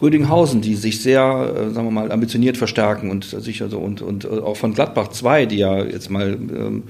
Rödinghausen, 0.00 0.60
die 0.60 0.74
sich 0.74 1.02
sehr, 1.02 1.22
äh, 1.22 1.74
sagen 1.74 1.86
wir 1.86 1.90
mal, 1.90 2.12
ambitioniert 2.12 2.56
verstärken 2.56 3.10
und 3.10 3.24
sich 3.24 3.62
also 3.62 3.78
und, 3.78 4.02
und 4.02 4.24
äh, 4.24 4.28
auch 4.28 4.56
von 4.56 4.74
Gladbach 4.74 5.08
2, 5.08 5.46
die 5.46 5.56
ja 5.56 5.82
jetzt 5.82 6.10
mal 6.10 6.34
ähm, 6.34 6.84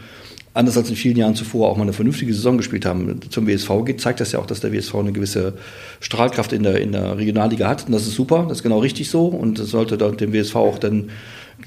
anders 0.55 0.77
als 0.77 0.91
in 0.91 0.97
vielen 0.97 1.17
Jahren 1.17 1.35
zuvor 1.35 1.69
auch 1.69 1.77
mal 1.77 1.85
eine 1.85 1.93
vernünftige 1.93 2.35
Saison 2.35 2.57
gespielt 2.57 2.85
haben, 2.85 3.21
zum 3.31 3.47
WSV 3.47 3.71
geht, 3.85 4.01
zeigt 4.01 4.21
das 4.21 4.33
ja 4.33 4.41
auch, 4.41 4.47
dass 4.47 4.61
der 4.61 4.73
WSV 4.73 4.95
eine 4.97 5.13
gewisse 5.13 5.55
Strahlkraft 6.01 6.53
in 6.53 6.65
der, 6.65 6.81
in 6.81 6.93
der 6.93 7.17
Regionalliga 7.17 7.69
hat. 7.69 7.87
Und 7.87 7.93
das 7.93 8.07
ist 8.07 8.15
super, 8.15 8.45
das 8.49 8.59
ist 8.59 8.63
genau 8.63 8.81
richtig 8.81 9.09
so. 9.09 9.27
Und 9.27 9.59
das 9.59 9.69
sollte 9.69 9.97
dem 9.97 10.33
WSV 10.33 10.57
auch 10.57 10.79
dann 10.79 11.11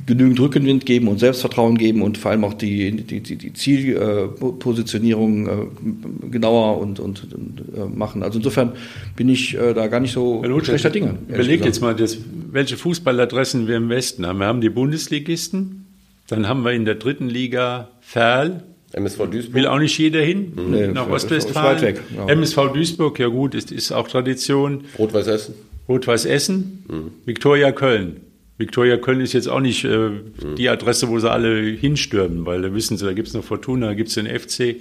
genügend 0.06 0.40
Rückenwind 0.40 0.86
geben 0.86 1.08
und 1.08 1.20
Selbstvertrauen 1.20 1.78
geben 1.78 2.02
und 2.02 2.18
vor 2.18 2.32
allem 2.32 2.44
auch 2.44 2.54
die, 2.54 2.92
die, 2.92 3.20
die, 3.20 3.36
die 3.36 3.54
Zielpositionierung 3.54 5.48
äh, 5.48 6.30
genauer 6.30 6.80
und, 6.80 7.00
und, 7.00 7.34
und 7.34 7.64
äh, 7.76 7.86
machen. 7.86 8.24
Also 8.24 8.40
insofern 8.40 8.74
bin 9.16 9.30
ich 9.30 9.56
äh, 9.58 9.74
da 9.74 9.88
gar 9.88 10.00
nicht 10.00 10.14
so 10.14 10.44
schlechter 10.64 10.90
Dinge. 10.90 11.18
Überleg 11.28 11.64
jetzt 11.64 11.82
mal, 11.82 11.96
das, 11.96 12.18
welche 12.52 12.78
Fußballadressen 12.78 13.68
wir 13.68 13.78
im 13.78 13.90
Westen 13.90 14.26
haben. 14.26 14.40
Wir 14.40 14.48
haben 14.48 14.62
die 14.62 14.70
Bundesligisten, 14.70 15.86
dann 16.28 16.48
haben 16.48 16.64
wir 16.64 16.72
in 16.72 16.86
der 16.86 16.96
dritten 16.96 17.30
Liga 17.30 17.90
Ferl, 18.00 18.64
MSV 18.94 19.28
Duisburg. 19.30 19.54
Will 19.54 19.68
auch 19.68 19.80
nicht 19.80 19.98
jeder 19.98 20.22
hin, 20.22 20.52
nee, 20.70 20.88
nach 20.88 21.10
Ostwestfalen. 21.10 21.82
Weg, 21.82 22.02
ja. 22.16 22.28
MSV 22.28 22.74
Duisburg, 22.74 23.20
ja 23.20 23.28
gut, 23.28 23.56
ist, 23.56 23.72
ist 23.72 23.92
auch 23.92 24.08
Tradition. 24.08 24.84
Rot-Weiß 25.00 25.28
Essen. 25.28 25.56
Rot-Weiß 25.88 26.26
Essen. 26.26 26.84
Mhm. 26.90 27.12
Viktoria 27.26 27.72
Köln. 27.72 28.18
Viktoria 28.62 28.98
Köln 28.98 29.20
ist 29.22 29.34
jetzt 29.34 29.48
auch 29.48 29.60
nicht 29.60 29.84
äh, 29.84 30.10
mhm. 30.10 30.56
die 30.58 30.70
Adresse, 30.70 31.10
wo 31.10 31.20
sie 31.20 31.30
alle 31.30 31.62
hinstürmen, 31.62 32.46
weil 32.46 32.62
da 32.62 32.74
wissen 32.74 32.96
sie, 32.96 33.06
da 33.06 33.14
gibt 33.14 33.28
es 33.28 33.34
noch 33.34 33.44
Fortuna, 33.44 33.88
da 33.88 33.94
gibt 33.94 34.10
es 34.10 34.16
den 34.16 34.28
FC. 34.28 34.78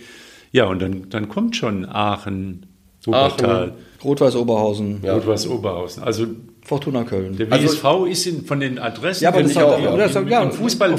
Ja, 0.53 0.67
und 0.67 0.81
dann, 0.81 1.09
dann 1.09 1.29
kommt 1.29 1.57
schon 1.57 1.87
Aachen, 1.87 2.67
Wuppertal. 3.05 3.75
Rot-Weiß 4.05 4.37
Oberhausen. 4.37 5.01
Ja. 5.03 5.15
Rot-Weiß 5.15 5.49
Oberhausen. 5.49 6.03
Also 6.03 6.27
Fortuna 6.71 7.03
Köln. 7.03 7.37
Der 7.37 7.51
WSV 7.51 7.85
also, 7.85 8.07
ist 8.07 8.27
in, 8.29 8.45
von 8.45 8.61
den 8.61 8.79
Adressen 8.79 9.25
ja, 9.25 9.31
aber 9.31 9.43
das 9.43 9.57
auch, 9.57 9.73
auch, 9.73 9.99
das, 9.99 10.15
ja, 10.15 10.41
im 10.41 10.53
Fußball 10.53 10.95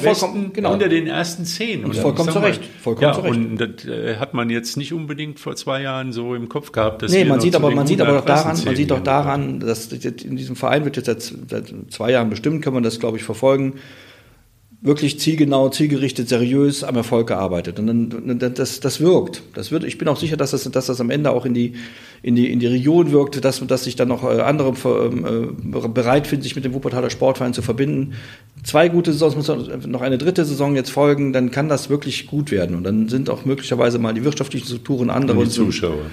genau. 0.52 0.74
unter 0.74 0.90
den 0.90 1.08
ersten 1.08 1.46
zehn. 1.46 1.86
Und 1.86 1.96
vollkommen 1.96 2.30
zu 2.30 2.40
Recht. 2.40 2.62
Vollkommen 2.84 3.08
ja, 3.08 3.14
zu 3.14 3.22
Recht. 3.22 3.36
Und 3.36 3.58
das 3.58 3.86
äh, 3.86 4.18
hat 4.18 4.34
man 4.34 4.50
jetzt 4.50 4.76
nicht 4.76 4.92
unbedingt 4.92 5.40
vor 5.40 5.56
zwei 5.56 5.82
Jahren 5.82 6.12
so 6.12 6.36
im 6.36 6.50
Kopf 6.50 6.74
gehabt. 6.74 7.04
Dass 7.04 7.14
nee, 7.14 7.24
man 7.24 7.40
sieht 7.40 7.56
aber, 7.56 7.72
man 7.72 7.88
sieht 7.88 8.02
aber 8.02 8.18
doch 8.18 8.26
daran, 8.26 8.60
man 8.66 8.76
sieht 8.76 8.92
doch 8.92 9.00
daran, 9.00 9.62
dass 9.62 9.88
in 9.94 10.36
diesem 10.36 10.58
Verein 10.58 10.84
wird 10.84 10.98
jetzt 10.98 11.06
seit, 11.06 11.22
seit 11.22 11.74
zwei 11.90 12.12
Jahren 12.12 12.30
bestimmt, 12.30 12.62
kann 12.62 12.74
man 12.74 12.84
das, 12.84 13.00
glaube 13.00 13.16
ich, 13.16 13.24
verfolgen 13.24 13.76
wirklich 14.84 15.20
zielgenau, 15.20 15.70
zielgerichtet, 15.70 16.28
seriös 16.28 16.84
am 16.84 16.96
Erfolg 16.96 17.28
gearbeitet. 17.28 17.78
Und 17.78 17.88
dann, 17.88 18.54
das, 18.56 18.80
das 18.80 19.00
wirkt. 19.00 19.44
Das 19.54 19.72
wird, 19.72 19.84
ich 19.84 20.00
bin 20.00 20.08
auch 20.08 20.18
sicher, 20.18 20.38
dass 20.38 20.52
das, 20.52 20.64
dass 20.64 20.88
das 20.88 21.00
am 21.00 21.12
Ende 21.12 21.30
auch 21.32 21.46
in 21.46 21.54
die, 21.54 21.74
in 22.24 22.36
die, 22.36 22.52
in 22.52 22.60
die 22.60 22.66
Region 22.66 23.12
wirkt, 23.12 23.46
dass, 23.46 23.66
dass 23.66 23.84
sich 23.84 23.96
dann 23.96 24.08
noch 24.08 24.24
äh, 24.24 24.42
andere 24.42 24.70
äh, 24.72 25.88
bereit 25.88 26.26
finden, 26.26 26.42
sich 26.42 26.56
mit 26.56 26.66
dem 26.66 26.74
Wuppertaler 26.74 27.12
Sportverein 27.12 27.54
zu 27.54 27.62
verbinden. 27.62 28.14
Zwei 28.64 28.90
gute 28.90 29.14
Saisons, 29.14 29.36
muss 29.36 29.48
noch 29.86 30.02
eine 30.02 30.18
dritte 30.18 30.46
Saison 30.46 30.76
jetzt 30.76 30.90
folgen, 30.90 31.32
dann 31.32 31.52
kann 31.52 31.70
das 31.70 31.92
wirklich 31.92 32.26
gut 32.26 32.50
werden. 32.50 32.76
Und 32.76 32.84
dann 32.84 33.08
sind 33.08 33.30
auch 33.30 33.46
möglicherweise 33.46 34.00
mal 34.00 34.16
die 34.16 34.24
wirtschaftlichen 34.24 34.66
Strukturen 34.66 35.12
andere. 35.12 35.38
Und 35.38 35.46
die 35.46 35.52
Zuschauer. 35.52 36.08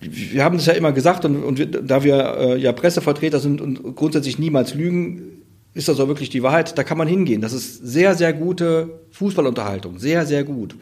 Wir 0.00 0.44
haben 0.44 0.56
das 0.56 0.66
ja 0.66 0.72
immer 0.74 0.92
gesagt 0.92 1.24
und, 1.24 1.42
und 1.42 1.58
wir, 1.58 1.66
da 1.66 2.04
wir 2.04 2.36
äh, 2.38 2.58
ja 2.58 2.72
Pressevertreter 2.72 3.38
sind 3.38 3.60
und 3.60 3.96
grundsätzlich 3.96 4.38
niemals 4.38 4.74
lügen, 4.74 5.39
ist 5.74 5.88
das 5.88 6.00
auch 6.00 6.08
wirklich 6.08 6.30
die 6.30 6.42
Wahrheit. 6.42 6.76
Da 6.76 6.84
kann 6.84 6.98
man 6.98 7.08
hingehen. 7.08 7.40
Das 7.40 7.52
ist 7.52 7.76
sehr, 7.76 8.14
sehr 8.14 8.32
gute 8.32 9.00
Fußballunterhaltung. 9.12 9.98
Sehr, 9.98 10.26
sehr 10.26 10.44
gut. 10.44 10.74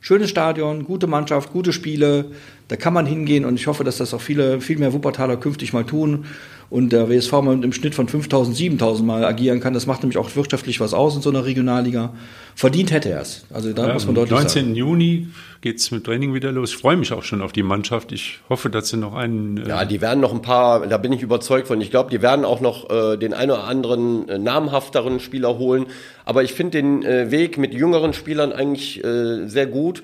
Schönes 0.00 0.30
Stadion, 0.30 0.84
gute 0.84 1.06
Mannschaft, 1.06 1.52
gute 1.52 1.72
Spiele. 1.72 2.26
Da 2.68 2.76
kann 2.76 2.92
man 2.92 3.06
hingehen 3.06 3.44
und 3.44 3.56
ich 3.56 3.66
hoffe, 3.66 3.82
dass 3.82 3.96
das 3.96 4.14
auch 4.14 4.20
viele, 4.20 4.60
viel 4.60 4.78
mehr 4.78 4.92
Wuppertaler 4.92 5.36
künftig 5.36 5.72
mal 5.72 5.84
tun 5.84 6.26
und 6.68 6.92
der 6.92 7.08
WSV 7.08 7.32
mal 7.32 7.62
im 7.62 7.72
Schnitt 7.72 7.94
von 7.94 8.08
5000, 8.08 8.56
7000 8.56 9.06
mal 9.06 9.24
agieren 9.24 9.60
kann. 9.60 9.72
Das 9.74 9.86
macht 9.86 10.02
nämlich 10.02 10.18
auch 10.18 10.34
wirtschaftlich 10.34 10.80
was 10.80 10.94
aus 10.94 11.14
in 11.14 11.22
so 11.22 11.30
einer 11.30 11.44
Regionalliga. 11.44 12.12
Verdient 12.54 12.90
hätte 12.90 13.10
er 13.10 13.20
es. 13.20 13.44
Also 13.52 13.72
da 13.72 13.86
ja, 13.86 13.92
muss 13.92 14.06
man 14.06 14.14
deutlich 14.14 14.32
19. 14.32 14.48
sagen. 14.48 14.66
19. 14.68 14.76
Juni 14.76 15.28
geht 15.60 15.78
es 15.78 15.90
mit 15.90 16.04
Training 16.04 16.34
wieder 16.34 16.52
los. 16.52 16.70
Ich 16.70 16.76
freue 16.76 16.96
mich 16.96 17.12
auch 17.12 17.22
schon 17.22 17.42
auf 17.42 17.52
die 17.52 17.62
Mannschaft. 17.62 18.12
Ich 18.12 18.40
hoffe, 18.48 18.70
dass 18.70 18.88
sie 18.88 18.96
noch 18.96 19.14
einen. 19.14 19.58
Äh 19.58 19.68
ja, 19.68 19.84
die 19.84 20.00
werden 20.00 20.20
noch 20.20 20.32
ein 20.32 20.42
paar, 20.42 20.86
da 20.86 20.96
bin 20.96 21.12
ich 21.12 21.22
überzeugt 21.22 21.68
von. 21.68 21.80
Ich 21.80 21.90
glaube, 21.90 22.10
die 22.10 22.22
werden 22.22 22.44
auch 22.44 22.60
noch 22.60 22.90
äh, 22.90 23.16
den 23.16 23.34
einen 23.34 23.52
oder 23.52 23.64
anderen 23.64 24.28
äh, 24.28 24.38
namhafteren 24.38 25.20
Spieler 25.20 25.58
holen. 25.58 25.86
Aber 26.24 26.42
ich 26.42 26.52
finde 26.52 26.82
den 26.82 27.04
äh, 27.04 27.30
Weg 27.30 27.58
mit 27.58 27.74
jüngeren 27.74 28.12
Spielern 28.12 28.52
eigentlich 28.52 29.04
äh, 29.04 29.46
sehr 29.46 29.66
gut. 29.66 30.02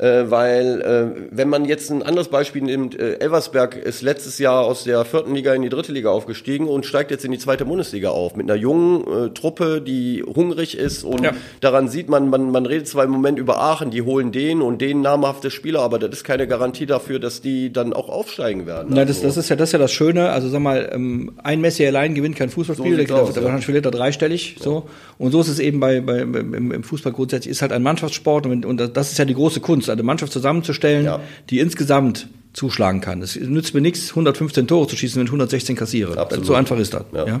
Äh, 0.00 0.30
weil 0.30 0.80
äh, 0.80 1.20
wenn 1.30 1.48
man 1.48 1.64
jetzt 1.66 1.90
ein 1.90 2.02
anderes 2.02 2.28
Beispiel 2.28 2.62
nimmt, 2.62 2.98
äh, 2.98 3.18
Elversberg 3.20 3.76
ist 3.76 4.02
letztes 4.02 4.38
Jahr 4.38 4.64
aus 4.64 4.84
der 4.84 5.04
vierten 5.04 5.34
Liga 5.34 5.52
in 5.54 5.62
die 5.62 5.68
dritte 5.68 5.92
Liga 5.92 6.10
aufgestiegen 6.10 6.66
und 6.68 6.86
steigt 6.86 7.10
jetzt 7.10 7.24
in 7.24 7.32
die 7.32 7.38
zweite 7.38 7.64
Bundesliga 7.66 8.10
auf 8.10 8.34
mit 8.36 8.50
einer 8.50 8.58
jungen 8.58 9.02
äh, 9.06 9.30
Truppe, 9.30 9.80
die 9.80 10.22
hungrig 10.24 10.76
ist 10.78 11.04
und 11.04 11.22
Ja. 11.24 11.32
daran 11.60 11.88
sieht 11.88 12.08
man, 12.08 12.30
man, 12.30 12.50
man 12.50 12.64
redet 12.66 12.88
zwar 12.88 13.04
im 13.04 13.10
Moment 13.10 13.38
über 13.38 13.60
Aachen, 13.60 13.90
die 13.90 14.02
holen 14.02 14.32
den 14.32 14.62
und 14.62 14.80
den 14.80 15.02
namhafte 15.02 15.50
Spieler, 15.50 15.80
aber 15.82 15.98
das 15.98 16.10
ist 16.10 16.24
keine 16.24 16.46
Garantie 16.46 16.86
dafür, 16.86 17.18
dass 17.18 17.40
die 17.42 17.72
dann 17.72 17.92
auch 17.92 18.08
aufsteigen 18.08 18.66
werden. 18.66 18.88
Na, 18.90 19.04
das, 19.04 19.18
Also- 19.18 19.26
das 19.28 19.36
ist 19.36 19.48
ja 19.50 19.56
das 19.56 19.68
ist 19.68 19.72
ja 19.74 19.78
das 19.78 19.92
Schöne. 19.92 20.30
Also 20.30 20.48
sag 20.48 20.60
mal, 20.60 20.88
ähm, 20.94 21.32
ein 21.42 21.60
Messi 21.60 21.84
allein 21.86 22.14
gewinnt 22.14 22.36
kein 22.36 22.48
Fußballspiel, 22.48 22.90
So 22.92 22.96
der, 22.96 23.06
sieht's 23.06 23.12
der, 23.12 23.22
aus, 23.22 23.28
der, 23.34 23.42
ja. 23.42 23.44
wahrscheinlich 23.44 23.64
verliert 23.66 23.84
er 23.84 23.90
dreistellig. 23.90 24.56
So 24.60 24.88
und 25.18 25.32
so 25.32 25.40
ist 25.42 25.48
es 25.48 25.58
eben 25.58 25.78
bei, 25.80 26.00
bei 26.00 26.20
im, 26.20 26.72
im 26.72 26.82
Fußball 26.82 27.12
grundsätzlich 27.12 27.50
ist 27.50 27.60
halt 27.60 27.72
ein 27.72 27.82
Mannschaftssport 27.82 28.46
und, 28.46 28.64
und 28.64 28.96
das 28.96 29.12
ist 29.12 29.18
ja 29.18 29.26
die 29.26 29.34
große 29.34 29.60
Kunst, 29.60 29.89
eine 29.92 30.02
Mannschaft 30.02 30.32
zusammenzustellen, 30.32 31.04
Ja. 31.04 31.20
die 31.50 31.58
insgesamt 31.60 32.28
zuschlagen 32.52 33.00
kann. 33.00 33.22
Es 33.22 33.36
nützt 33.36 33.74
mir 33.74 33.80
nichts, 33.80 34.10
115 34.10 34.66
Tore 34.66 34.86
zu 34.88 34.96
schießen, 34.96 35.18
wenn 35.20 35.26
ich 35.26 35.30
116 35.32 35.76
kassiere. 35.76 36.18
Absolut. 36.18 36.46
So 36.46 36.54
einfach 36.54 36.78
ist 36.78 36.92
das. 36.94 37.04
Ja. 37.12 37.26
Ja. 37.26 37.40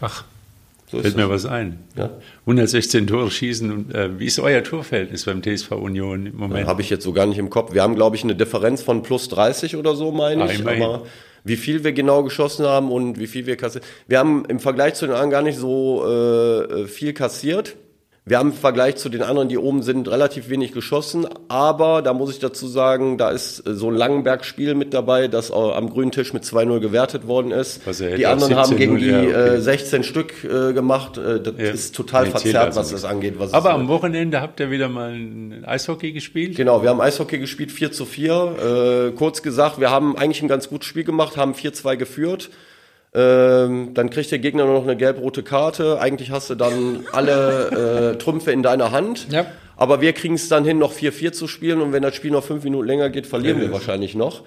Ach, 0.00 0.24
So 0.90 0.98
ist 0.98 1.02
fällt 1.04 1.16
mir 1.16 1.30
was 1.30 1.46
ein. 1.46 1.78
Ja. 1.96 2.10
116 2.44 3.06
Tore 3.06 3.30
schießen. 3.30 3.70
Und, 3.72 3.94
äh, 3.94 4.18
wie 4.18 4.26
ist 4.26 4.38
euer 4.40 4.62
Torverhältnis 4.62 5.24
beim 5.24 5.42
TSV 5.42 5.72
Union 5.72 6.26
im 6.26 6.36
Moment? 6.36 6.66
Habe 6.66 6.82
ich 6.82 6.90
jetzt 6.90 7.04
so 7.04 7.12
gar 7.14 7.24
nicht 7.26 7.38
im 7.38 7.48
Kopf. 7.48 7.72
Wir 7.72 7.82
haben, 7.82 7.94
glaube 7.94 8.16
ich, 8.16 8.24
eine 8.24 8.34
Differenz 8.34 8.82
von 8.82 9.02
plus 9.02 9.28
30 9.30 9.76
oder 9.76 9.94
so, 9.96 10.12
meine 10.12 10.44
ich. 10.52 10.60
immerhin. 10.60 10.82
Aber 10.82 11.06
wie 11.44 11.56
viel 11.56 11.82
wir 11.82 11.92
genau 11.92 12.22
geschossen 12.22 12.66
haben 12.66 12.92
und 12.92 13.18
wie 13.18 13.26
viel 13.26 13.46
wir 13.46 13.56
kassiert. 13.56 13.84
Wir 14.06 14.18
haben 14.18 14.44
im 14.46 14.60
Vergleich 14.60 14.94
zu 14.94 15.06
den 15.06 15.12
anderen 15.14 15.30
gar 15.30 15.42
nicht 15.42 15.58
so 15.58 16.04
äh, 16.06 16.86
viel 16.86 17.14
kassiert. 17.14 17.74
Wir 18.24 18.38
haben 18.38 18.50
im 18.50 18.56
Vergleich 18.56 18.96
zu 18.96 19.08
den 19.08 19.20
anderen, 19.22 19.48
die 19.48 19.58
oben 19.58 19.82
sind, 19.82 20.08
relativ 20.08 20.48
wenig 20.48 20.70
geschossen. 20.70 21.26
Aber 21.48 22.02
da 22.02 22.14
muss 22.14 22.30
ich 22.30 22.38
dazu 22.38 22.68
sagen, 22.68 23.18
da 23.18 23.30
ist 23.30 23.66
äh, 23.66 23.74
so 23.74 23.88
ein 23.90 23.96
Langenberg-Spiel 23.96 24.76
mit 24.76 24.94
dabei, 24.94 25.26
das 25.26 25.50
äh, 25.50 25.54
am 25.54 25.90
grünen 25.90 26.12
Tisch 26.12 26.32
mit 26.32 26.44
2-0 26.44 26.78
gewertet 26.78 27.26
worden 27.26 27.50
ist. 27.50 27.84
Hätte 27.84 28.14
Die 28.16 28.26
anderen 28.26 28.54
haben 28.54 28.74
17-0, 28.74 28.76
gegen 28.76 28.96
die 28.98 29.06
ja, 29.06 29.22
okay. 29.22 29.56
äh, 29.56 29.60
16 29.60 30.04
Stück 30.04 30.44
äh, 30.44 30.72
gemacht. 30.72 31.18
Äh, 31.18 31.40
das 31.40 31.54
Ja. 31.58 31.70
ist 31.72 31.96
total 31.96 32.26
Nee, 32.26 32.30
zählt 32.30 32.42
verzerrt, 32.42 32.66
also 32.66 32.80
was 32.80 32.90
das 32.92 33.04
angeht. 33.04 33.34
Was 33.38 33.52
Aber 33.52 33.72
am 33.72 33.88
Wochenende 33.88 34.40
habt 34.40 34.60
ihr 34.60 34.70
wieder 34.70 34.88
mal 34.88 35.10
ein 35.14 35.64
Eishockey 35.66 36.12
gespielt. 36.12 36.54
Genau, 36.56 36.80
wir 36.84 36.90
haben 36.90 37.00
Eishockey 37.00 37.38
gespielt, 37.40 37.72
4 37.72 37.90
zu 37.90 38.04
4. 38.04 39.08
Äh, 39.10 39.16
kurz 39.16 39.42
gesagt, 39.42 39.80
wir 39.80 39.90
haben 39.90 40.16
eigentlich 40.16 40.42
ein 40.42 40.48
ganz 40.48 40.68
gutes 40.68 40.86
Spiel 40.86 41.02
gemacht, 41.02 41.36
haben 41.36 41.54
4-2 41.54 41.96
geführt. 41.96 42.50
Ähm, 43.14 43.92
dann 43.94 44.08
kriegt 44.10 44.30
der 44.30 44.38
Gegner 44.38 44.64
nur 44.64 44.74
noch 44.74 44.84
eine 44.84 44.96
gelb-rote 44.96 45.42
Karte. 45.42 46.00
Eigentlich 46.00 46.30
hast 46.30 46.48
du 46.50 46.54
dann 46.54 47.04
alle 47.12 48.12
äh, 48.14 48.18
Trümpfe 48.18 48.52
in 48.52 48.62
deiner 48.62 48.90
Hand. 48.90 49.26
Ja. 49.30 49.46
Aber 49.76 50.00
wir 50.00 50.12
kriegen 50.12 50.34
es 50.34 50.48
dann 50.48 50.64
hin, 50.64 50.78
noch 50.78 50.92
4-4 50.92 51.32
zu 51.32 51.46
spielen. 51.46 51.80
Und 51.82 51.92
wenn 51.92 52.02
das 52.02 52.14
Spiel 52.14 52.30
noch 52.30 52.44
fünf 52.44 52.64
Minuten 52.64 52.86
länger 52.86 53.10
geht, 53.10 53.26
verlieren 53.26 53.60
wir 53.60 53.70
wahrscheinlich 53.72 54.14
noch. 54.14 54.42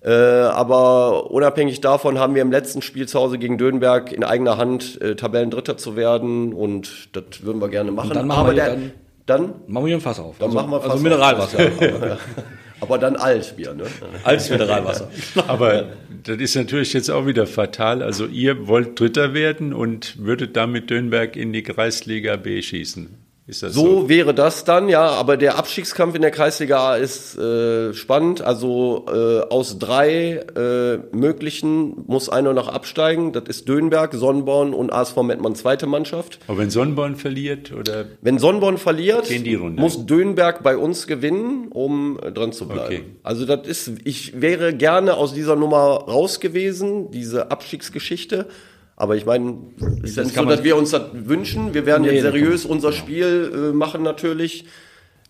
Äh, 0.00 0.10
aber 0.12 1.30
unabhängig 1.30 1.80
davon 1.80 2.18
haben 2.18 2.34
wir 2.34 2.42
im 2.42 2.52
letzten 2.52 2.82
Spiel 2.82 3.06
zu 3.08 3.18
Hause 3.18 3.38
gegen 3.38 3.58
Dönberg 3.58 4.12
in 4.12 4.22
eigener 4.24 4.56
Hand 4.56 5.00
äh, 5.00 5.14
Tabellendritter 5.16 5.76
zu 5.76 5.96
werden. 5.96 6.52
Und 6.54 7.08
das 7.16 7.42
würden 7.42 7.60
wir 7.60 7.68
gerne 7.68 7.90
machen. 7.92 8.10
dann 8.14 8.26
machen 8.26 8.40
aber 8.40 8.50
wir 8.50 8.54
der, 8.54 8.68
dann- 8.70 8.92
dann 9.26 9.54
Machen 9.66 9.84
wir 9.84 9.88
hier 9.88 9.96
ein 9.98 10.00
Fass 10.00 10.18
auf. 10.20 10.36
dann 10.38 10.46
also, 10.48 10.56
machen 10.58 10.70
wir 10.70 10.76
also 10.78 10.90
fast 10.90 11.02
Mineralwasser. 11.02 11.62
Ja. 11.80 12.16
Aber 12.80 12.98
dann 12.98 13.16
Altbier, 13.16 13.74
ne? 13.74 13.84
Altes 14.24 14.50
Mineralwasser. 14.50 15.10
Aber 15.46 15.92
das 16.24 16.36
ist 16.38 16.54
natürlich 16.54 16.92
jetzt 16.92 17.10
auch 17.10 17.26
wieder 17.26 17.46
fatal. 17.46 18.02
Also 18.02 18.26
ihr 18.26 18.68
wollt 18.68 18.98
Dritter 18.98 19.34
werden 19.34 19.72
und 19.72 20.18
würdet 20.18 20.56
damit 20.56 20.90
Dönberg 20.90 21.36
in 21.36 21.52
die 21.52 21.62
Kreisliga 21.62 22.36
B 22.36 22.62
schießen. 22.62 23.27
So? 23.50 23.68
So 23.70 24.08
wäre 24.10 24.34
das 24.34 24.64
dann, 24.64 24.88
ja. 24.90 25.06
Aber 25.06 25.38
der 25.38 25.56
Abstiegskampf 25.56 26.14
in 26.14 26.20
der 26.20 26.30
Kreisliga 26.30 26.90
A 26.90 26.96
ist 26.96 27.36
äh, 27.38 27.94
spannend. 27.94 28.42
Also 28.42 29.06
äh, 29.08 29.40
aus 29.48 29.78
drei 29.78 30.44
äh, 30.54 30.98
möglichen 31.16 32.04
muss 32.06 32.28
einer 32.28 32.52
noch 32.52 32.68
absteigen. 32.68 33.32
Das 33.32 33.44
ist 33.46 33.68
Dönberg, 33.68 34.12
Sonnenborn 34.14 34.74
und 34.74 34.92
ASV 34.92 35.16
Mettmann 35.22 35.54
zweite 35.54 35.86
Mannschaft. 35.86 36.40
Aber 36.46 36.58
wenn 36.58 36.70
Sonnenborn 36.70 37.16
verliert 37.16 37.72
oder 37.72 38.04
Wenn 38.20 38.38
Sonnenborn 38.38 38.76
verliert, 38.76 39.30
muss 39.76 40.04
Dönberg 40.04 40.62
bei 40.62 40.76
uns 40.76 41.06
gewinnen, 41.06 41.68
um 41.70 42.18
äh, 42.22 42.30
dran 42.30 42.52
zu 42.52 42.68
bleiben. 42.68 42.84
Okay. 42.84 43.04
Also 43.22 43.46
das 43.46 43.66
ist, 43.66 43.92
ich 44.04 44.40
wäre 44.42 44.74
gerne 44.74 45.14
aus 45.14 45.32
dieser 45.32 45.56
Nummer 45.56 45.78
raus 45.78 46.40
gewesen, 46.40 47.10
diese 47.10 47.50
Abstiegsgeschichte. 47.50 48.46
Aber 49.00 49.14
ich 49.14 49.24
meine, 49.24 49.58
ist 50.02 50.16
ja 50.16 50.24
nicht 50.24 50.34
so, 50.34 50.44
dass 50.44 50.64
wir 50.64 50.76
uns 50.76 50.90
das 50.90 51.02
wünschen. 51.12 51.72
Wir 51.72 51.86
werden 51.86 52.02
Nee, 52.02 52.14
jetzt 52.14 52.22
seriös 52.22 52.66
unser 52.66 52.90
Spiel 52.90 53.52
äh, 53.54 53.72
machen 53.72 54.02
natürlich. 54.02 54.64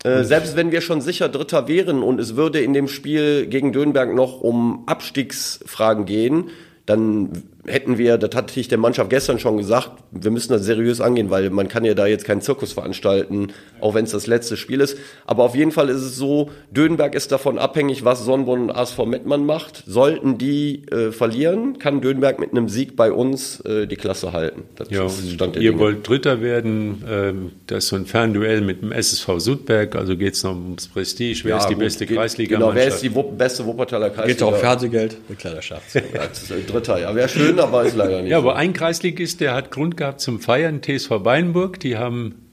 Äh, 0.03 0.23
selbst 0.23 0.55
wenn 0.55 0.71
wir 0.71 0.81
schon 0.81 1.01
sicher 1.01 1.29
Dritter 1.29 1.67
wären 1.67 2.01
und 2.01 2.19
es 2.19 2.35
würde 2.35 2.61
in 2.61 2.73
dem 2.73 2.87
Spiel 2.87 3.45
gegen 3.45 3.71
Dönberg 3.71 4.15
noch 4.15 4.41
um 4.41 4.87
Abstiegsfragen 4.87 6.05
gehen, 6.05 6.45
dann 6.87 7.43
hätten 7.69 7.97
wir, 7.97 8.17
das 8.17 8.35
hatte 8.35 8.59
ich 8.59 8.67
der 8.67 8.77
Mannschaft 8.77 9.09
gestern 9.09 9.39
schon 9.39 9.57
gesagt, 9.57 9.91
wir 10.11 10.31
müssen 10.31 10.51
das 10.51 10.63
seriös 10.63 10.99
angehen, 11.01 11.29
weil 11.29 11.49
man 11.49 11.67
kann 11.67 11.85
ja 11.85 11.93
da 11.93 12.07
jetzt 12.07 12.25
keinen 12.25 12.41
Zirkus 12.41 12.73
veranstalten, 12.73 13.47
auch 13.81 13.93
wenn 13.93 14.05
es 14.05 14.11
das 14.11 14.27
letzte 14.27 14.57
Spiel 14.57 14.81
ist. 14.81 14.97
Aber 15.25 15.43
auf 15.43 15.55
jeden 15.55 15.71
Fall 15.71 15.89
ist 15.89 16.01
es 16.01 16.15
so, 16.15 16.49
Dönberg 16.71 17.15
ist 17.15 17.31
davon 17.31 17.57
abhängig, 17.59 18.03
was 18.05 18.25
Sonnenborn 18.25 18.61
und 18.63 18.71
ASV 18.71 19.05
Mettmann 19.05 19.45
macht. 19.45 19.83
Sollten 19.85 20.37
die 20.37 20.85
äh, 20.91 21.11
verlieren, 21.11 21.79
kann 21.79 22.01
Dönberg 22.01 22.39
mit 22.39 22.51
einem 22.51 22.69
Sieg 22.69 22.95
bei 22.95 23.11
uns 23.11 23.59
äh, 23.61 23.85
die 23.87 23.95
Klasse 23.95 24.33
halten. 24.33 24.63
Das 24.75 24.89
ja, 24.89 25.07
Stand 25.09 25.55
ihr 25.55 25.61
Dinge. 25.71 25.79
wollt 25.79 26.07
Dritter 26.07 26.41
werden. 26.41 27.03
Ähm, 27.09 27.51
das 27.67 27.85
ist 27.85 27.89
so 27.89 27.95
ein 27.95 28.05
Fernduell 28.05 28.61
mit 28.61 28.81
dem 28.81 28.91
SSV 28.91 29.27
Sudberg. 29.37 29.95
Also 29.95 30.17
geht 30.17 30.33
es 30.33 30.43
noch 30.43 30.51
ums 30.55 30.87
Prestige. 30.87 31.41
Wer 31.43 31.57
ist 31.57 31.67
die 31.67 31.73
gut, 31.75 31.83
beste 31.83 32.05
geht- 32.05 32.17
Kreisliga? 32.17 32.57
Genau, 32.57 32.73
wer 32.73 32.87
ist 32.87 33.01
die 33.01 33.13
Wupp 33.13 33.37
beste 33.37 33.65
Wuppertaler 33.65 34.09
Kreisliga? 34.09 34.27
Geht 34.33 34.43
auch 34.43 34.55
Fernsehgeld, 34.57 35.27
Bekleiderschaft. 35.27 35.83
Das 36.13 36.43
ist, 36.43 36.51
äh, 36.51 36.61
Dritter, 36.67 36.99
ja. 36.99 37.13
Wäre 37.15 37.29
schön, 37.29 37.58
aber 37.59 37.83
ist 37.83 37.95
leider 37.95 38.21
nicht. 38.21 38.31
Ja, 38.31 38.37
aber 38.39 38.55
ein 38.55 38.73
Kreisligist, 38.73 39.41
der 39.41 39.53
hat 39.53 39.71
Grund 39.71 39.97
gehabt 39.97 40.21
zum 40.21 40.39
Feiern, 40.39 40.81
TSV 40.81 41.19
Beinburg, 41.23 41.79
die 41.79 41.97
haben 41.97 42.45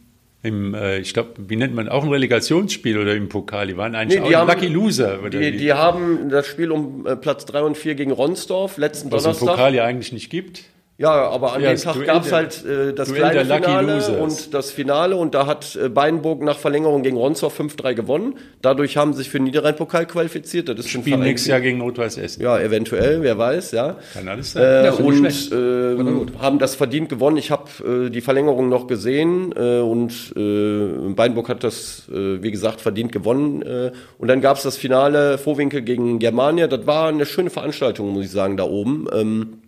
im, 0.43 0.75
äh, 0.75 0.99
ich 0.99 1.13
glaube, 1.15 1.31
wie 1.49 1.57
nennt 1.57 1.75
man, 1.75 1.89
auch 1.89 2.05
ein 2.05 2.11
Relegationsspiel 2.11 2.99
oder 2.99 3.15
im 3.17 3.29
Pokal, 3.29 3.67
die 3.67 3.77
waren 3.77 3.95
eigentlich 3.97 4.21
Nee, 4.21 4.29
die 4.29 4.37
auch 4.37 4.41
haben- 4.41 4.49
Lucky 4.51 4.67
Loser. 4.69 5.19
Oder 5.25 5.41
Die, 5.41 5.57
die 5.57 5.73
haben 5.73 6.29
das 6.29 6.47
Spiel 6.47 6.71
um 6.71 7.05
äh, 7.07 7.17
Platz 7.17 7.47
3 7.47 7.63
und 7.63 7.77
4 7.77 7.95
gegen 7.97 8.13
Ronsdorf 8.13 8.77
letzten 8.77 9.11
was 9.11 9.23
es 9.23 9.27
im 9.27 9.33
Donnerstag. 9.33 9.49
Pokal 9.57 9.75
ja 9.75 9.85
eigentlich 9.85 10.13
nicht 10.13 10.31
gibt. 10.31 10.65
Ja, 10.99 11.29
aber 11.29 11.53
an 11.53 11.61
Ja, 11.63 11.75
dem 11.75 11.79
Tag 11.79 12.07
gab 12.07 12.25
es 12.25 12.33
halt 12.33 12.65
äh, 12.65 12.95
das 12.95 13.09
Duell 13.09 13.21
kleine 13.21 13.45
Finale 13.45 13.95
Losers. 13.97 14.17
und 14.19 14.55
das 14.55 14.71
Finale 14.71 15.15
und 15.17 15.35
da 15.35 15.47
hat 15.47 15.77
äh, 15.77 15.91
Beinburg 15.91 16.41
nach 16.43 16.57
Verlängerung 16.59 17.03
gegen 17.03 17.19
Ronsdorf 17.19 17.61
5-3 17.61 17.93
gewonnen. 17.93 18.37
Dadurch 18.63 18.97
haben 18.97 19.13
sie 19.13 19.19
sich 19.19 19.29
für 19.29 19.37
den 19.37 19.45
Niederrhein-Pokal 19.45 20.07
qualifiziert. 20.07 20.71
Das 20.71 20.79
ist 20.79 20.89
schon 20.89 21.03
Spielen 21.03 21.21
nächstes 21.21 21.49
Jahr 21.51 21.61
gegen 21.61 21.83
Rot-Weiß 21.83 22.17
Essen. 22.17 22.43
Ja, 22.43 22.59
eventuell, 22.59 23.21
wer 23.23 23.37
weiß, 23.37 23.73
ja. 23.73 23.97
Kann 24.15 24.27
alles 24.27 24.53
sein. 24.53 24.63
Äh, 24.63 24.85
Ja, 24.87 24.93
und 24.95 25.53
ähm, 25.53 26.27
haben 26.41 26.59
das 26.59 26.75
verdient 26.75 27.11
gewonnen. 27.11 27.37
Ich 27.37 27.51
habe 27.51 28.07
äh, 28.07 28.11
die 28.11 28.23
Verlängerung 28.23 28.71
noch 28.71 28.87
gesehen 28.87 29.53
äh, 29.55 29.81
und 29.81 30.13
äh, 30.35 31.13
Beinburg 31.13 31.51
hat 31.51 31.63
das, 31.63 32.09
äh, 32.11 32.43
wie 32.43 32.51
gesagt, 32.51 32.81
verdient 32.81 33.13
gewonnen. 33.13 33.61
Äh, 33.61 33.93
und 34.17 34.29
dann 34.29 34.41
gab 34.41 34.57
es 34.57 34.63
das 34.63 34.79
Finale 34.79 35.37
Vorwinkel 35.37 35.83
gegen 35.83 36.19
Germania. 36.21 36.69
Das 36.69 36.87
war 36.87 37.09
eine 37.11 37.27
schöne 37.27 37.51
Veranstaltung, 37.51 38.15
muss 38.15 38.25
ich 38.25 38.31
sagen, 38.31 38.57
da 38.57 38.65
oben. 38.65 39.07
Ähm, 39.13 39.59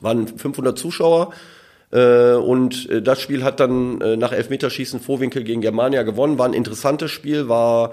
waren 0.00 0.26
500 0.26 0.78
Zuschauer. 0.78 1.32
Äh, 1.92 2.32
und 2.34 2.88
äh, 2.90 3.02
das 3.02 3.20
Spiel 3.20 3.44
hat 3.44 3.60
dann 3.60 4.00
äh, 4.00 4.16
nach 4.16 4.32
Elfmeterschießen 4.32 5.00
Vorwinkel 5.00 5.44
gegen 5.44 5.60
Germania 5.60 6.02
gewonnen. 6.02 6.38
War 6.38 6.46
ein 6.46 6.54
interessantes 6.54 7.10
Spiel, 7.10 7.48
war 7.48 7.92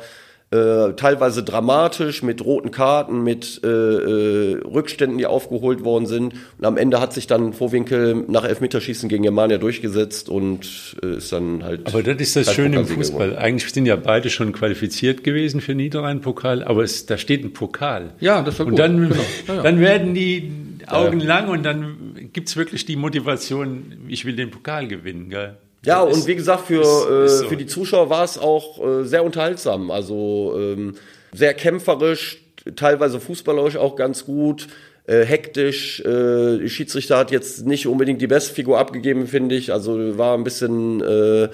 äh, 0.53 0.95
teilweise 0.97 1.43
dramatisch 1.43 2.23
mit 2.23 2.43
roten 2.43 2.71
Karten, 2.71 3.23
mit 3.23 3.61
äh, 3.63 3.67
äh, 3.67 4.57
Rückständen, 4.65 5.17
die 5.17 5.25
aufgeholt 5.25 5.85
worden 5.85 6.07
sind. 6.07 6.33
Und 6.57 6.65
am 6.65 6.75
Ende 6.75 6.99
hat 6.99 7.13
sich 7.13 7.25
dann 7.25 7.53
Vorwinkel 7.53 8.25
nach 8.27 8.43
Elfmeterschießen 8.43 9.07
gegen 9.07 9.23
Germania 9.23 9.59
durchgesetzt 9.59 10.27
und 10.27 10.97
äh, 11.03 11.15
ist 11.17 11.31
dann 11.31 11.63
halt. 11.63 11.87
Aber 11.87 12.03
das 12.03 12.17
ist 12.19 12.35
das 12.35 12.53
Schöne 12.53 12.79
im 12.79 12.85
Fußball. 12.85 13.29
geworden. 13.29 13.41
Eigentlich 13.41 13.71
sind 13.71 13.85
ja 13.85 13.95
beide 13.95 14.29
schon 14.29 14.51
qualifiziert 14.51 15.23
gewesen 15.23 15.61
für 15.61 15.73
Niederrhein-Pokal, 15.73 16.63
aber 16.65 16.83
es, 16.83 17.05
da 17.05 17.17
steht 17.17 17.45
ein 17.45 17.53
Pokal. 17.53 18.11
Ja, 18.19 18.41
das 18.41 18.59
war 18.59 18.65
Und 18.65 18.71
gut. 18.71 18.79
dann, 18.79 18.97
Genau. 19.09 19.21
Ja, 19.47 19.55
ja. 19.55 19.61
dann 19.63 19.79
werden 19.79 20.13
die 20.13 20.51
Augen 20.87 21.19
lang 21.19 21.49
und 21.49 21.63
dann 21.63 22.29
gibt's 22.33 22.55
wirklich 22.57 22.85
die 22.85 22.95
Motivation, 22.95 24.05
ich 24.07 24.25
will 24.25 24.35
den 24.35 24.51
Pokal 24.51 24.87
gewinnen. 24.87 25.29
Gell? 25.29 25.55
Ja, 25.85 26.05
Das 26.05 26.15
und 26.17 26.27
wie 26.27 26.35
gesagt, 26.35 26.67
für, 26.67 26.81
ist- 26.81 27.09
äh, 27.09 27.25
ist 27.25 27.39
so. 27.39 27.47
für 27.49 27.57
die 27.57 27.65
Zuschauer 27.65 28.09
war 28.09 28.23
es 28.23 28.37
auch 28.37 28.79
äh, 28.85 29.03
sehr 29.05 29.23
unterhaltsam. 29.23 29.89
Also 29.91 30.55
ähm, 30.57 30.95
sehr 31.33 31.53
kämpferisch, 31.53 32.37
teilweise 32.75 33.19
fußballerisch 33.19 33.77
auch 33.77 33.95
ganz 33.95 34.25
gut, 34.25 34.67
äh, 35.07 35.25
hektisch. 35.25 35.99
Äh, 36.01 36.59
die 36.59 36.69
Schiedsrichter 36.69 37.17
hat 37.17 37.31
jetzt 37.31 37.65
nicht 37.65 37.87
unbedingt 37.87 38.21
die 38.21 38.27
beste 38.27 38.53
Figur 38.53 38.77
abgegeben, 38.79 39.25
finde 39.27 39.55
ich. 39.55 39.73
Also 39.73 40.17
war 40.17 40.37
ein 40.37 40.43
bisschen 40.43 41.01
äh, 41.01 41.49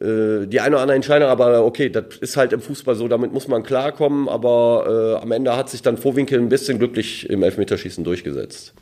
äh, 0.00 0.46
die 0.46 0.60
eine 0.60 0.74
oder 0.76 0.82
andere 0.82 0.96
Entscheidung, 0.96 1.28
aber 1.28 1.64
okay, 1.64 1.88
das 1.88 2.16
ist 2.20 2.36
halt 2.36 2.52
im 2.52 2.60
Fußball 2.60 2.94
so, 2.94 3.08
damit 3.08 3.32
muss 3.32 3.48
man 3.48 3.62
klarkommen. 3.62 4.28
Aber 4.28 5.16
äh, 5.18 5.22
am 5.22 5.32
Ende 5.32 5.56
hat 5.56 5.70
sich 5.70 5.82
dann 5.82 5.96
Vorwinkel 5.96 6.38
ein 6.38 6.48
bisschen 6.48 6.78
glücklich 6.78 7.28
im 7.30 7.42
Elfmeterschießen 7.42 8.04
durchgesetzt. 8.04 8.74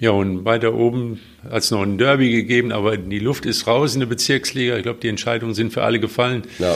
Ja, 0.00 0.10
und 0.10 0.44
weiter 0.44 0.74
oben 0.74 1.20
hat 1.48 1.62
es 1.62 1.70
noch 1.70 1.82
ein 1.82 1.98
Derby 1.98 2.30
gegeben, 2.30 2.72
aber 2.72 2.96
die 2.96 3.20
Luft 3.20 3.46
ist 3.46 3.66
raus 3.66 3.94
in 3.94 4.00
der 4.00 4.08
Bezirksliga. 4.08 4.76
Ich 4.76 4.82
glaube, 4.82 4.98
die 5.00 5.08
Entscheidungen 5.08 5.54
sind 5.54 5.72
für 5.72 5.82
alle 5.84 6.00
gefallen. 6.00 6.42
Ja. 6.58 6.74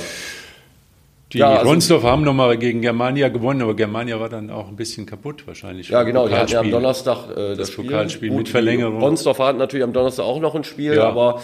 Die 1.33 1.39
Ja, 1.39 1.57
also- 1.57 1.69
Ronsdorf 1.69 2.05
haben 2.05 2.23
nochmal 2.25 2.57
gegen 2.57 2.81
Germania 2.81 3.29
gewonnen, 3.29 3.61
aber 3.61 3.75
Germania 3.75 4.19
war 4.21 4.29
dann 4.31 4.51
auch 4.51 4.69
ein 4.69 4.77
bisschen 4.77 5.05
kaputt 5.05 5.47
wahrscheinlich. 5.47 5.89
Ja, 5.91 6.03
genau, 6.05 6.27
die 6.29 6.35
hatten 6.35 6.53
ja 6.53 6.61
am. 6.61 6.71
Donnerstag 6.71 7.31
äh, 7.31 7.35
das, 7.51 7.59
Das 7.59 7.71
Spiel. 7.73 7.85
Pokalspiel 7.87 8.29
Gut, 8.31 8.39
mit 8.39 8.49
Verlängerung. 8.49 9.01
Ronsdorf 9.01 9.39
hat 9.41 9.59
natürlich 9.59 9.85
am 9.85 9.93
Donnerstag 9.93 10.25
auch 10.25 10.41
noch 10.41 10.55
ein 10.55 10.65
Spiel, 10.65 10.95
Ja. 10.95 11.09
aber 11.09 11.43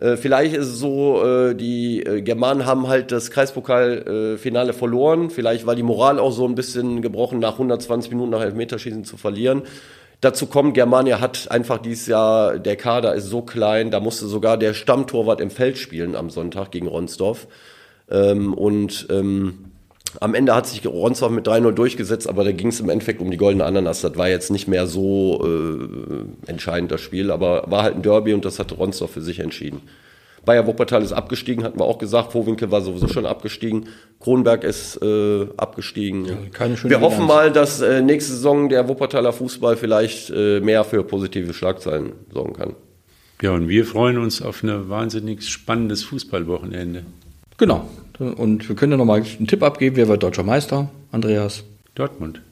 äh, 0.00 0.16
vielleicht 0.16 0.54
ist 0.54 0.66
es 0.66 0.78
so, 0.78 1.22
äh, 1.24 1.54
die 1.54 2.02
äh, 2.02 2.22
Germanen 2.22 2.64
haben 2.64 2.88
halt 2.88 3.12
das 3.12 3.30
Kreispokalfinale 3.30 4.38
Finale 4.38 4.72
verloren. 4.72 5.30
Vielleicht 5.30 5.66
war 5.66 5.76
die 5.76 5.82
Moral 5.82 6.18
auch 6.18 6.32
so 6.32 6.46
ein 6.46 6.54
bisschen 6.54 7.02
gebrochen, 7.02 7.38
nach 7.38 7.52
120 7.52 8.10
Minuten 8.10 8.30
nach 8.30 8.40
Elfmeterschießen 8.40 9.04
zu 9.04 9.16
verlieren. 9.16 9.62
Dazu 10.22 10.46
kommt, 10.46 10.74
Germania 10.74 11.20
hat 11.20 11.50
einfach 11.50 11.78
dieses 11.78 12.06
Jahr, 12.06 12.58
der 12.58 12.76
Kader 12.76 13.14
ist 13.14 13.26
so 13.26 13.42
klein, 13.42 13.90
da 13.90 14.00
musste 14.00 14.26
sogar 14.26 14.58
der 14.58 14.74
Stammtorwart 14.74 15.40
im 15.40 15.50
Feld 15.50 15.78
spielen 15.78 16.14
am 16.14 16.28
Sonntag 16.30 16.70
gegen 16.70 16.88
Ronsdorf. 16.88 17.46
Ähm, 18.10 18.52
und 18.54 19.06
ähm, 19.10 19.69
am 20.20 20.34
Ende 20.34 20.54
hat 20.54 20.66
sich 20.66 20.86
Ronsdorf 20.86 21.30
mit 21.30 21.46
3-0 21.46 21.72
durchgesetzt, 21.72 22.28
aber 22.28 22.44
da 22.44 22.52
ging 22.52 22.68
es 22.68 22.80
im 22.80 22.88
Endeffekt 22.88 23.20
um 23.20 23.30
die 23.30 23.36
goldene 23.36 23.64
Ananas. 23.64 24.00
Das 24.00 24.16
war 24.16 24.28
jetzt 24.28 24.50
nicht 24.50 24.66
mehr 24.66 24.86
so 24.86 25.44
äh, 25.44 26.50
entscheidend, 26.50 26.90
das 26.90 27.00
Spiel, 27.00 27.30
aber 27.30 27.64
war 27.70 27.82
halt 27.82 27.96
ein 27.96 28.02
Derby 28.02 28.34
und 28.34 28.44
das 28.44 28.58
hat 28.58 28.76
Ronsdorf 28.76 29.12
für 29.12 29.22
sich 29.22 29.38
entschieden. 29.40 29.82
Bayer 30.44 30.66
Wuppertal 30.66 31.02
ist 31.02 31.12
abgestiegen, 31.12 31.64
hatten 31.64 31.78
wir 31.78 31.84
auch 31.84 31.98
gesagt. 31.98 32.32
Vorwinkel 32.32 32.70
war 32.70 32.80
sowieso 32.80 33.08
schon 33.08 33.26
abgestiegen. 33.26 33.88
Kronberg 34.20 34.64
ist 34.64 35.00
äh, 35.02 35.46
abgestiegen. 35.56 36.50
keine 36.52 36.76
schöne 36.76 36.90
wir 36.94 37.00
hoffen 37.00 37.26
mal, 37.26 37.52
dass 37.52 37.80
äh, 37.80 38.00
nächste 38.00 38.32
Saison 38.32 38.68
der 38.68 38.88
Wuppertaler 38.88 39.32
Fußball 39.32 39.76
vielleicht 39.76 40.30
äh, 40.30 40.60
mehr 40.60 40.84
für 40.84 41.04
positive 41.04 41.52
Schlagzeilen 41.52 42.12
sorgen 42.32 42.54
kann. 42.54 42.74
Ja, 43.42 43.52
und 43.52 43.68
wir 43.68 43.84
freuen 43.84 44.18
uns 44.18 44.42
auf 44.42 44.62
ein 44.62 44.88
wahnsinnig 44.88 45.46
spannendes 45.48 46.04
Fußballwochenende. 46.04 47.04
Genau. 47.56 47.88
Und 48.20 48.68
wir 48.68 48.76
können 48.76 48.92
ja 48.92 48.98
nochmal 48.98 49.22
einen 49.22 49.46
Tipp 49.46 49.62
abgeben. 49.62 49.96
Wer 49.96 50.08
wird 50.08 50.22
deutscher 50.22 50.42
Meister? 50.42 50.90
Andreas? 51.10 51.64
Dortmund. 51.94 52.42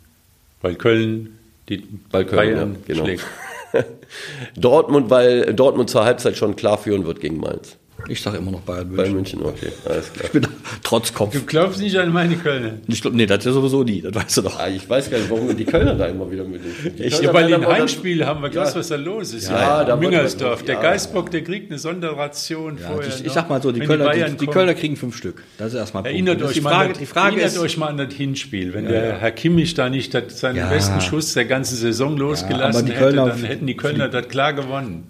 Weil 0.62 0.74
Köln 0.74 1.38
die 1.68 1.86
Weil 2.10 2.24
Köln, 2.24 2.36
Bayern 2.36 2.76
ja, 2.86 2.94
genau. 2.94 3.04
schlägt. 3.04 3.24
Dortmund, 4.56 5.10
weil 5.10 5.52
Dortmund 5.54 5.90
zur 5.90 6.04
Halbzeit 6.04 6.36
schon 6.36 6.56
klar 6.56 6.78
führen 6.78 7.04
wird 7.04 7.20
gegen 7.20 7.38
Mainz. 7.38 7.76
Ich 8.06 8.22
sage 8.22 8.38
immer 8.38 8.52
noch 8.52 8.60
Bayern 8.60 8.94
Bei 8.94 9.08
München. 9.08 9.40
München, 9.40 9.42
okay, 9.44 9.72
alles 9.84 10.12
klar. 10.12 10.24
Ich 10.26 10.30
bin 10.30 10.46
trotz 10.84 11.12
Kopf. 11.12 11.32
Du 11.32 11.42
glaubst 11.42 11.80
nicht 11.80 11.96
an 11.98 12.12
meine 12.12 12.36
Kölner. 12.36 12.74
Ich 12.86 13.02
glaub, 13.02 13.12
nee, 13.12 13.26
das 13.26 13.38
ist 13.38 13.46
ja 13.46 13.52
sowieso 13.52 13.82
nie. 13.82 14.00
Das 14.00 14.14
weißt 14.14 14.36
du 14.36 14.42
doch. 14.42 14.58
Ah, 14.58 14.68
ich 14.68 14.88
weiß 14.88 15.10
gar 15.10 15.18
nicht, 15.18 15.28
warum 15.28 15.54
die 15.56 15.64
Kölner 15.64 15.94
da 15.96 16.06
immer 16.06 16.30
wieder 16.30 16.44
mit 16.44 16.62
die 16.64 17.02
Ich, 17.02 17.20
bei 17.30 17.42
den 17.42 17.66
Heimspielen 17.66 18.26
haben 18.26 18.40
wir 18.40 18.50
gewusst, 18.50 18.76
was 18.76 18.88
da 18.88 18.96
los 18.96 19.34
ist. 19.34 19.50
Ja, 19.50 19.84
da 19.84 20.00
wird 20.00 20.12
Müngersdorf. 20.12 20.62
Der 20.62 20.76
ja. 20.76 20.80
Geistbock, 20.80 21.30
der 21.32 21.42
kriegt 21.42 21.70
eine 21.70 21.78
Sonderration 21.78 22.78
Ja, 22.78 22.86
vorher. 22.88 23.08
ich, 23.08 23.26
ich 23.26 23.32
sag 23.32 23.50
mal 23.50 23.60
so, 23.60 23.72
die 23.72 23.80
Kölner, 23.80 24.04
die, 24.04 24.10
Bayern 24.20 24.36
die. 24.36 24.46
Kölner 24.46 24.74
kriegen 24.74 24.96
fünf 24.96 25.16
Stück. 25.16 25.42
Das 25.58 25.72
ist 25.72 25.78
erstmal 25.78 26.04
ein 26.04 26.06
Erinnert 26.06 26.40
euch, 26.42 26.52
die 26.52 26.60
mal 26.60 26.70
Frage, 26.70 26.88
an 26.90 26.94
die 26.94 27.00
das, 27.00 27.08
Frage 27.08 27.36
erinnert 27.36 27.52
ist, 27.52 27.58
euch 27.58 27.76
mal 27.76 27.88
an 27.88 27.96
das 27.96 28.14
Hinspiel. 28.14 28.74
Wenn 28.74 28.86
der 28.88 29.18
Herr 29.18 29.32
Kimmich 29.32 29.74
da 29.74 29.88
nicht 29.90 30.16
seinen 30.30 30.56
Ja. 30.56 30.68
besten 30.68 31.00
Schuss 31.00 31.34
der 31.34 31.46
ganzen 31.46 31.74
Saison 31.76 32.16
losgelassen 32.16 32.86
die 32.86 32.92
hätte, 32.92 33.16
dann 33.16 33.42
hätten 33.42 33.66
die 33.66 33.76
Kölner 33.76 34.08
das 34.08 34.28
klar 34.28 34.52
gewonnen. 34.52 35.04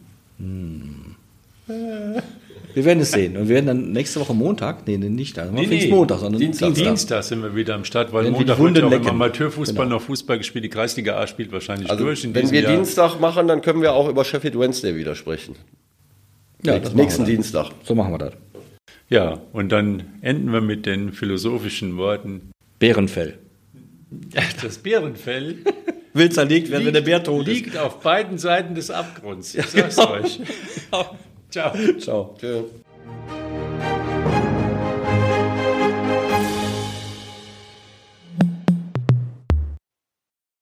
Wir 2.74 2.84
werden 2.84 3.00
es 3.00 3.10
sehen. 3.12 3.36
Und 3.36 3.48
wir 3.48 3.56
werden 3.56 3.66
dann 3.66 3.92
nächste 3.92 4.20
Woche 4.20 4.34
Montag, 4.34 4.86
nee, 4.86 4.96
nee 4.96 5.08
nicht, 5.08 5.38
also 5.38 5.52
Nee, 5.52 5.66
nee. 5.66 5.88
Montag, 5.88 6.18
sondern 6.20 6.40
Dienstag. 6.40 6.68
Dienstag. 6.68 6.86
Dienstag 6.86 7.22
sind 7.24 7.42
wir 7.42 7.54
wieder 7.56 7.74
am 7.74 7.84
Start, 7.84 8.12
weil 8.12 8.24
Wenn 8.24 8.32
Montag 8.32 8.56
die 8.56 8.62
wird 8.62 8.76
ja 8.76 8.82
auch 8.84 8.86
im 8.86 8.90
lecken. 8.90 9.08
Amateurfußball 9.08 9.86
Genau. 9.86 9.96
noch 9.96 10.02
Fußball 10.02 10.38
gespielt. 10.38 10.64
Die 10.64 10.68
Kreisliga 10.68 11.18
A 11.18 11.26
spielt 11.26 11.50
wahrscheinlich 11.52 11.90
Also, 11.90 12.04
durch 12.04 12.24
in 12.24 12.34
wenn 12.34 12.50
wir 12.50 12.60
Jahr. 12.62 12.72
Dienstag 12.76 13.18
machen, 13.20 13.48
dann 13.48 13.60
können 13.62 13.82
wir 13.82 13.92
auch 13.94 14.08
über 14.08 14.24
Sheffield 14.24 14.58
Wednesday 14.58 14.94
wieder 14.96 15.14
sprechen. 15.14 15.54
Ja, 16.64 16.78
das 16.78 16.90
machen 16.90 16.96
Nächsten. 16.96 17.24
Dienstag. 17.24 17.70
So 17.84 17.94
machen 17.94 18.12
wir 18.12 18.18
das. 18.18 18.32
Ja, 19.08 19.40
und 19.52 19.70
dann 19.70 20.04
enden 20.20 20.52
wir 20.52 20.60
mit 20.60 20.84
den 20.86 21.12
philosophischen 21.12 21.96
Worten. 21.96 22.50
Bärenfell. 22.78 23.38
Das 24.62 24.78
Bärenfell 24.78 25.56
Will 26.14 26.30
zerlegt 26.30 26.70
werden, 26.70 26.86
wenn 26.86 26.94
der 26.94 27.02
Bär 27.02 27.22
tot 27.22 27.46
ist. 27.46 27.54
liegt 27.54 27.76
auf 27.76 28.00
beiden 28.00 28.38
Seiten 28.38 28.74
des 28.74 28.90
Abgrunds. 28.90 29.54
Ich 29.54 29.66
sag's 29.66 29.98
euch. 29.98 30.40
Ciao. 31.50 31.72
Ciao. 31.98 32.36
Tschö. 32.38 32.64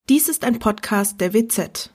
Dies 0.09 0.28
ist 0.28 0.45
ein 0.45 0.61
Podcast 0.61 1.20
der 1.20 1.34
WZ. 1.34 1.91